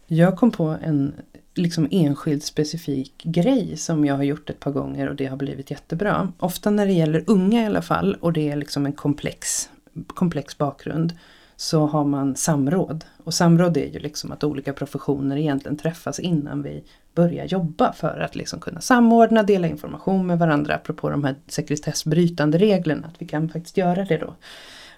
Jag 0.06 0.36
kom 0.36 0.50
på 0.50 0.64
en 0.82 1.14
liksom 1.54 1.88
enskild 1.90 2.42
specifik 2.42 3.22
grej 3.24 3.76
som 3.76 4.04
jag 4.04 4.16
har 4.16 4.22
gjort 4.22 4.50
ett 4.50 4.60
par 4.60 4.70
gånger 4.70 5.08
och 5.08 5.16
det 5.16 5.26
har 5.26 5.36
blivit 5.36 5.70
jättebra. 5.70 6.32
Ofta 6.38 6.70
när 6.70 6.86
det 6.86 6.92
gäller 6.92 7.24
unga 7.26 7.62
i 7.62 7.66
alla 7.66 7.82
fall 7.82 8.14
och 8.20 8.32
det 8.32 8.50
är 8.50 8.56
liksom 8.56 8.86
en 8.86 8.92
komplex, 8.92 9.70
komplex 10.06 10.58
bakgrund 10.58 11.12
så 11.56 11.86
har 11.86 12.04
man 12.04 12.36
samråd. 12.36 13.04
Och 13.24 13.34
samråd 13.34 13.76
är 13.76 13.86
ju 13.86 13.98
liksom 13.98 14.32
att 14.32 14.44
olika 14.44 14.72
professioner 14.72 15.36
egentligen 15.36 15.76
träffas 15.76 16.20
innan 16.20 16.62
vi 16.62 16.84
börja 17.16 17.44
jobba 17.44 17.92
för 17.92 18.20
att 18.20 18.36
liksom 18.36 18.60
kunna 18.60 18.80
samordna, 18.80 19.42
dela 19.42 19.66
information 19.66 20.26
med 20.26 20.38
varandra 20.38 20.74
apropå 20.74 21.10
de 21.10 21.24
här 21.24 21.36
sekretessbrytande 21.46 22.58
reglerna. 22.58 23.06
Att 23.06 23.22
vi 23.22 23.26
kan 23.26 23.48
faktiskt 23.48 23.76
göra 23.76 24.04
det 24.04 24.16
då. 24.16 24.34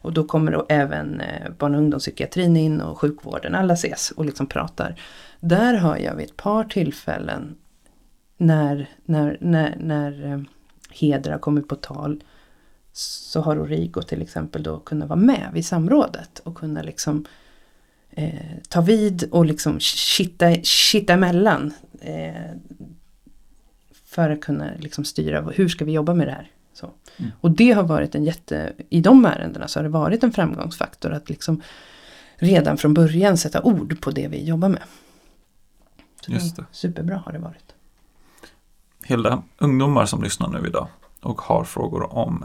Och 0.03 0.13
då 0.13 0.25
kommer 0.25 0.53
då 0.53 0.67
även 0.69 1.21
eh, 1.21 1.51
barn 1.59 1.75
och 1.75 1.81
ungdomspsykiatrin 1.81 2.57
in 2.57 2.81
och 2.81 2.99
sjukvården, 2.99 3.55
alla 3.55 3.75
ses 3.75 4.11
och 4.11 4.25
liksom 4.25 4.47
pratar. 4.47 5.01
Där 5.41 5.75
har 5.75 5.97
jag 5.97 6.15
vid 6.15 6.27
ett 6.27 6.37
par 6.37 6.65
tillfällen 6.65 7.57
när, 8.37 8.91
när, 9.05 9.39
när, 9.41 9.77
när 9.81 10.33
eh, 10.33 10.41
heder 10.91 11.31
har 11.31 11.39
kommit 11.39 11.69
på 11.69 11.77
tal 11.77 12.23
så 12.93 13.41
har 13.41 13.59
Origo 13.59 14.03
till 14.03 14.23
exempel 14.23 14.63
då 14.63 14.79
kunnat 14.79 15.09
vara 15.09 15.21
med 15.21 15.51
vid 15.53 15.67
samrådet 15.67 16.39
och 16.39 16.55
kunna 16.55 16.83
liksom 16.83 17.25
eh, 18.19 18.59
ta 18.69 18.81
vid 18.81 19.29
och 19.31 19.47
liksom 19.47 19.81
kitta, 19.81 20.55
kitta 20.63 21.13
emellan. 21.13 21.73
Eh, 22.01 22.57
för 24.05 24.31
att 24.31 24.41
kunna 24.41 24.71
liksom 24.79 25.05
styra 25.05 25.41
hur 25.41 25.69
ska 25.69 25.85
vi 25.85 25.93
jobba 25.93 26.15
med 26.15 26.27
det 26.27 26.33
här. 26.33 26.51
Så. 26.73 26.91
Mm. 27.17 27.31
Och 27.41 27.51
det 27.51 27.73
har 27.73 27.83
varit 27.83 28.15
en 28.15 28.25
jätte, 28.25 28.73
i 28.89 29.01
de 29.01 29.25
ärendena 29.25 29.69
så 29.69 29.79
har 29.79 29.85
det 29.85 29.89
varit 29.89 30.25
en 30.25 30.33
framgångsfaktor 30.33 31.13
att 31.13 31.29
liksom 31.29 31.63
redan 32.37 32.77
från 32.77 32.95
början 32.95 33.37
sätta 33.37 33.63
ord 33.63 34.01
på 34.01 34.11
det 34.11 34.29
vi 34.29 34.45
jobbar 34.45 34.69
med. 34.69 34.83
Så 36.27 36.33
Just 36.33 36.57
det. 36.57 36.65
Superbra 36.73 37.23
har 37.27 37.33
det 37.33 37.39
varit. 37.39 37.75
Hilda, 39.05 39.43
ungdomar 39.59 40.07
som 40.07 40.23
lyssnar 40.23 40.49
nu 40.49 40.69
idag 40.69 40.89
och 41.21 41.41
har 41.41 41.65
frågor 41.65 42.15
om 42.15 42.45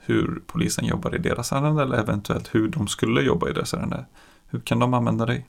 hur 0.00 0.42
polisen 0.46 0.84
jobbar 0.84 1.14
i 1.14 1.18
deras 1.18 1.52
ärende 1.52 1.82
eller 1.82 1.98
eventuellt 1.98 2.54
hur 2.54 2.68
de 2.68 2.88
skulle 2.88 3.22
jobba 3.22 3.48
i 3.48 3.52
deras 3.52 3.74
ärende. 3.74 4.04
Hur 4.50 4.60
kan 4.60 4.78
de 4.78 4.94
använda 4.94 5.26
dig? 5.26 5.46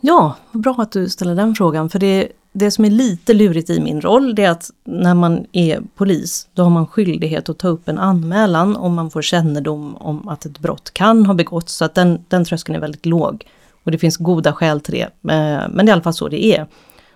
Ja, 0.00 0.36
bra 0.52 0.74
att 0.78 0.92
du 0.92 1.08
ställer 1.08 1.34
den 1.34 1.54
frågan. 1.54 1.90
För 1.90 1.98
det, 1.98 2.28
det 2.52 2.70
som 2.70 2.84
är 2.84 2.90
lite 2.90 3.34
lurigt 3.34 3.70
i 3.70 3.80
min 3.80 4.00
roll 4.00 4.34
det 4.34 4.44
är 4.44 4.50
att 4.50 4.70
när 4.84 5.14
man 5.14 5.46
är 5.52 5.82
polis 5.96 6.48
då 6.54 6.62
har 6.62 6.70
man 6.70 6.86
skyldighet 6.86 7.48
att 7.48 7.58
ta 7.58 7.68
upp 7.68 7.88
en 7.88 7.98
anmälan 7.98 8.76
om 8.76 8.94
man 8.94 9.10
får 9.10 9.22
kännedom 9.22 9.96
om 9.96 10.28
att 10.28 10.46
ett 10.46 10.58
brott 10.58 10.90
kan 10.94 11.26
ha 11.26 11.34
begåtts. 11.34 11.74
Så 11.74 11.84
att 11.84 11.94
den, 11.94 12.24
den 12.28 12.44
tröskeln 12.44 12.76
är 12.76 12.80
väldigt 12.80 13.06
låg. 13.06 13.44
Och 13.84 13.90
det 13.90 13.98
finns 13.98 14.16
goda 14.16 14.52
skäl 14.52 14.80
till 14.80 14.94
det. 14.94 15.02
Eh, 15.32 15.68
men 15.70 15.76
det 15.76 15.82
är 15.82 15.88
i 15.88 15.92
alla 15.92 16.02
fall 16.02 16.14
så 16.14 16.28
det 16.28 16.44
är. 16.44 16.66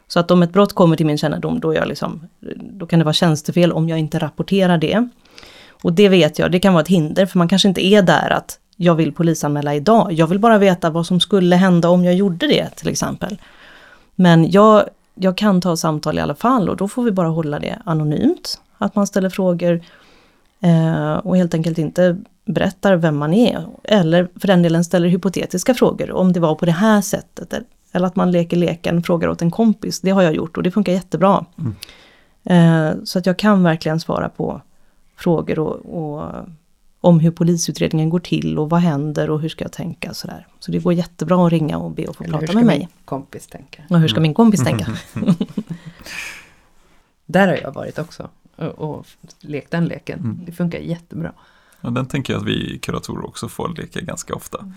Så 0.09 0.21
att 0.21 0.31
om 0.31 0.43
ett 0.43 0.53
brott 0.53 0.73
kommer 0.73 0.97
till 0.97 1.07
min 1.07 1.19
kännedom 1.19 1.61
då, 1.61 1.75
jag 1.75 1.89
liksom, 1.89 2.29
då 2.61 2.87
kan 2.87 2.99
det 2.99 3.05
vara 3.05 3.13
tjänstefel 3.13 3.73
om 3.73 3.89
jag 3.89 3.99
inte 3.99 4.19
rapporterar 4.19 4.79
det. 4.79 5.09
Och 5.83 5.93
det 5.93 6.09
vet 6.09 6.39
jag, 6.39 6.53
det 6.53 6.61
kan 6.61 6.73
vara 6.73 6.83
ett 6.83 6.89
hinder 6.89 7.27
för 7.27 7.39
man 7.39 7.49
kanske 7.49 7.69
inte 7.69 7.87
är 7.87 8.03
där 8.03 8.31
att 8.31 8.59
jag 8.77 8.95
vill 8.95 9.13
polisanmäla 9.13 9.75
idag. 9.75 10.13
Jag 10.13 10.27
vill 10.27 10.39
bara 10.39 10.59
veta 10.59 10.91
vad 10.91 11.07
som 11.07 11.21
skulle 11.21 11.57
hända 11.57 11.89
om 11.89 12.05
jag 12.05 12.15
gjorde 12.15 12.47
det 12.47 12.69
till 12.77 12.89
exempel. 12.89 13.39
Men 14.15 14.51
jag, 14.51 14.85
jag 15.15 15.37
kan 15.37 15.61
ta 15.61 15.77
samtal 15.77 16.19
i 16.19 16.21
alla 16.21 16.35
fall 16.35 16.69
och 16.69 16.77
då 16.77 16.89
får 16.89 17.03
vi 17.03 17.11
bara 17.11 17.29
hålla 17.29 17.59
det 17.59 17.79
anonymt. 17.85 18.61
Att 18.79 18.95
man 18.95 19.07
ställer 19.07 19.31
frågor 19.31 19.81
eh, 20.61 21.13
och 21.13 21.37
helt 21.37 21.55
enkelt 21.55 21.79
inte 21.79 22.17
berättar 22.45 22.97
vem 22.97 23.17
man 23.17 23.35
är. 23.35 23.65
Eller 23.85 24.29
för 24.41 24.47
den 24.47 24.63
delen 24.63 24.85
ställer 24.85 25.09
hypotetiska 25.09 25.75
frågor 25.75 26.13
om 26.13 26.33
det 26.33 26.41
var 26.41 26.55
på 26.55 26.67
det 26.67 26.73
här 26.73 27.01
sättet. 27.01 27.55
Eller 27.93 28.07
att 28.07 28.17
man 28.17 28.31
leker 28.31 28.57
leken, 28.57 29.03
frågar 29.03 29.29
åt 29.29 29.43
en 29.43 29.51
kompis. 29.51 30.01
Det 30.01 30.11
har 30.11 30.23
jag 30.23 30.35
gjort 30.35 30.57
och 30.57 30.63
det 30.63 30.71
funkar 30.71 30.93
jättebra. 30.93 31.45
Mm. 31.59 31.75
Eh, 32.45 33.05
så 33.05 33.19
att 33.19 33.27
jag 33.27 33.39
kan 33.39 33.63
verkligen 33.63 34.01
svara 34.01 34.29
på 34.29 34.61
frågor 35.17 35.59
och, 35.59 35.77
och, 35.77 36.31
om 37.05 37.21
hur 37.21 37.31
polisutredningen 37.31 38.11
går 38.11 38.21
till 38.21 38.59
och 38.59 38.71
vad 38.71 38.81
händer 38.81 39.31
och 39.31 39.41
hur 39.41 39.49
ska 39.49 39.65
jag 39.65 39.73
tänka 39.73 40.15
sådär. 40.15 40.47
Så 40.59 40.73
det 40.73 40.79
går 40.79 40.93
jättebra 40.93 41.47
att 41.47 41.53
ringa 41.53 41.79
och 41.79 41.91
be 41.91 42.11
att 42.11 42.17
få 42.17 42.25
Eller 42.25 42.39
prata 42.39 42.53
med 42.53 42.65
mig. 42.65 42.79
Hur 42.79 42.87
ska 42.87 42.89
min 42.89 43.05
kompis 43.05 43.47
tänka? 43.47 43.83
Och 43.91 44.01
hur 44.01 44.09
ska 44.09 44.21
min 44.21 44.35
kompis 44.35 44.61
mm. 44.61 44.79
tänka? 44.79 44.93
Där 47.27 47.49
har 47.49 47.57
jag 47.57 47.75
varit 47.75 47.99
också 47.99 48.29
och, 48.57 48.79
och 48.79 49.07
lekt 49.41 49.71
den 49.71 49.85
leken. 49.85 50.19
Mm. 50.19 50.41
Det 50.47 50.53
funkar 50.53 50.79
jättebra. 50.79 51.33
Ja, 51.81 51.91
den 51.91 52.07
tänker 52.07 52.33
jag 52.33 52.41
att 52.41 52.49
vi 52.49 52.79
kuratorer 52.79 53.27
också 53.27 53.49
får 53.49 53.69
leka 53.69 54.01
ganska 54.01 54.35
ofta. 54.35 54.59
Mm. 54.59 54.73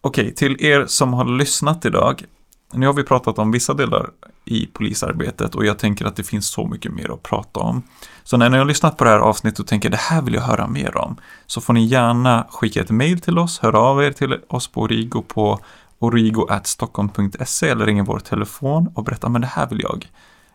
Okej, 0.00 0.34
till 0.34 0.64
er 0.64 0.86
som 0.86 1.12
har 1.12 1.24
lyssnat 1.38 1.84
idag. 1.84 2.24
Nu 2.72 2.86
har 2.86 2.92
vi 2.92 3.02
pratat 3.02 3.38
om 3.38 3.50
vissa 3.50 3.74
delar 3.74 4.10
i 4.44 4.66
polisarbetet 4.66 5.54
och 5.54 5.66
jag 5.66 5.78
tänker 5.78 6.04
att 6.04 6.16
det 6.16 6.22
finns 6.22 6.48
så 6.48 6.66
mycket 6.66 6.92
mer 6.92 7.14
att 7.14 7.22
prata 7.22 7.60
om. 7.60 7.82
Så 8.24 8.36
när 8.36 8.50
ni 8.50 8.58
har 8.58 8.64
lyssnat 8.64 8.96
på 8.96 9.04
det 9.04 9.10
här 9.10 9.18
avsnittet 9.18 9.60
och 9.60 9.66
tänker 9.66 9.90
det 9.90 9.96
här 9.96 10.22
vill 10.22 10.34
jag 10.34 10.42
höra 10.42 10.66
mer 10.66 10.96
om 10.96 11.16
så 11.46 11.60
får 11.60 11.72
ni 11.72 11.84
gärna 11.84 12.46
skicka 12.50 12.80
ett 12.80 12.90
mail 12.90 13.20
till 13.20 13.38
oss, 13.38 13.58
Hör 13.58 13.76
av 13.76 14.02
er 14.02 14.12
till 14.12 14.38
oss 14.48 14.68
på 14.68 14.82
Origo 14.82 15.22
på 15.22 15.58
origo.stockholm.se 15.98 17.68
eller 17.68 17.86
ringa 17.86 18.04
vår 18.04 18.18
telefon 18.18 18.92
och 18.94 19.04
berätta 19.04 19.28
men 19.28 19.40
det 19.40 19.46
här 19.46 19.68
vill 19.68 19.80
jag 19.80 20.10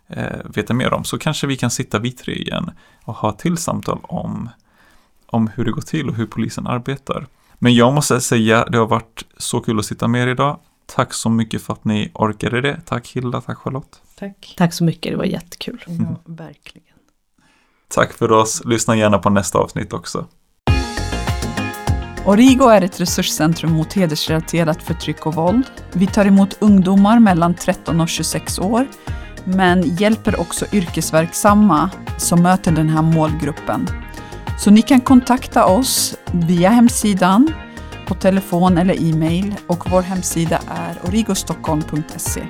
eh, 0.07 0.39
veta 0.45 0.73
mer 0.73 0.93
om. 0.93 1.03
Så 1.03 1.17
kanske 1.17 1.47
vi 1.47 1.57
kan 1.57 1.71
sitta 1.71 1.99
vi 1.99 2.11
tre 2.11 2.33
igen 2.33 2.71
och 3.03 3.15
ha 3.15 3.31
till 3.31 3.57
samtal 3.57 3.99
om, 4.03 4.49
om 5.27 5.47
hur 5.47 5.65
det 5.65 5.71
går 5.71 5.81
till 5.81 6.09
och 6.09 6.15
hur 6.15 6.25
polisen 6.25 6.67
arbetar. 6.67 7.27
Men 7.59 7.75
jag 7.75 7.93
måste 7.93 8.21
säga, 8.21 8.65
det 8.65 8.77
har 8.77 8.87
varit 8.87 9.25
så 9.37 9.59
kul 9.59 9.79
att 9.79 9.85
sitta 9.85 10.07
med 10.07 10.23
er 10.23 10.27
idag. 10.27 10.59
Tack 10.85 11.13
så 11.13 11.29
mycket 11.29 11.61
för 11.61 11.73
att 11.73 11.85
ni 11.85 12.11
orkade 12.13 12.61
det. 12.61 12.81
Tack 12.85 13.07
Hilda, 13.07 13.41
tack 13.41 13.57
Charlotte. 13.57 14.01
Tack. 14.19 14.53
Tack 14.57 14.73
så 14.73 14.83
mycket, 14.83 15.11
det 15.11 15.17
var 15.17 15.25
jättekul. 15.25 15.83
Ja, 15.87 16.21
verkligen. 16.25 16.95
Tack 17.87 18.13
för 18.13 18.31
oss. 18.31 18.61
Lyssna 18.65 18.95
gärna 18.95 19.17
på 19.17 19.29
nästa 19.29 19.59
avsnitt 19.59 19.93
också. 19.93 20.27
Origo 22.25 22.67
är 22.67 22.81
ett 22.81 23.01
resurscentrum 23.01 23.71
mot 23.71 23.93
hedersrelaterat 23.93 24.83
förtryck 24.83 25.25
och 25.25 25.35
våld. 25.35 25.65
Vi 25.93 26.07
tar 26.07 26.25
emot 26.25 26.57
ungdomar 26.59 27.19
mellan 27.19 27.53
13 27.53 28.01
och 28.01 28.09
26 28.09 28.59
år, 28.59 28.87
men 29.43 29.95
hjälper 29.95 30.39
också 30.39 30.65
yrkesverksamma 30.73 31.89
som 32.17 32.41
möter 32.43 32.71
den 32.71 32.89
här 32.89 33.01
målgruppen. 33.01 33.87
Så 34.59 34.71
ni 34.71 34.81
kan 34.81 35.01
kontakta 35.01 35.65
oss 35.65 36.17
via 36.31 36.69
hemsidan, 36.69 37.53
på 38.05 38.15
telefon 38.15 38.77
eller 38.77 39.09
e-mail 39.09 39.55
och 39.67 39.91
vår 39.91 40.01
hemsida 40.01 40.61
är 40.67 41.07
origostockholm.se. 41.07 42.41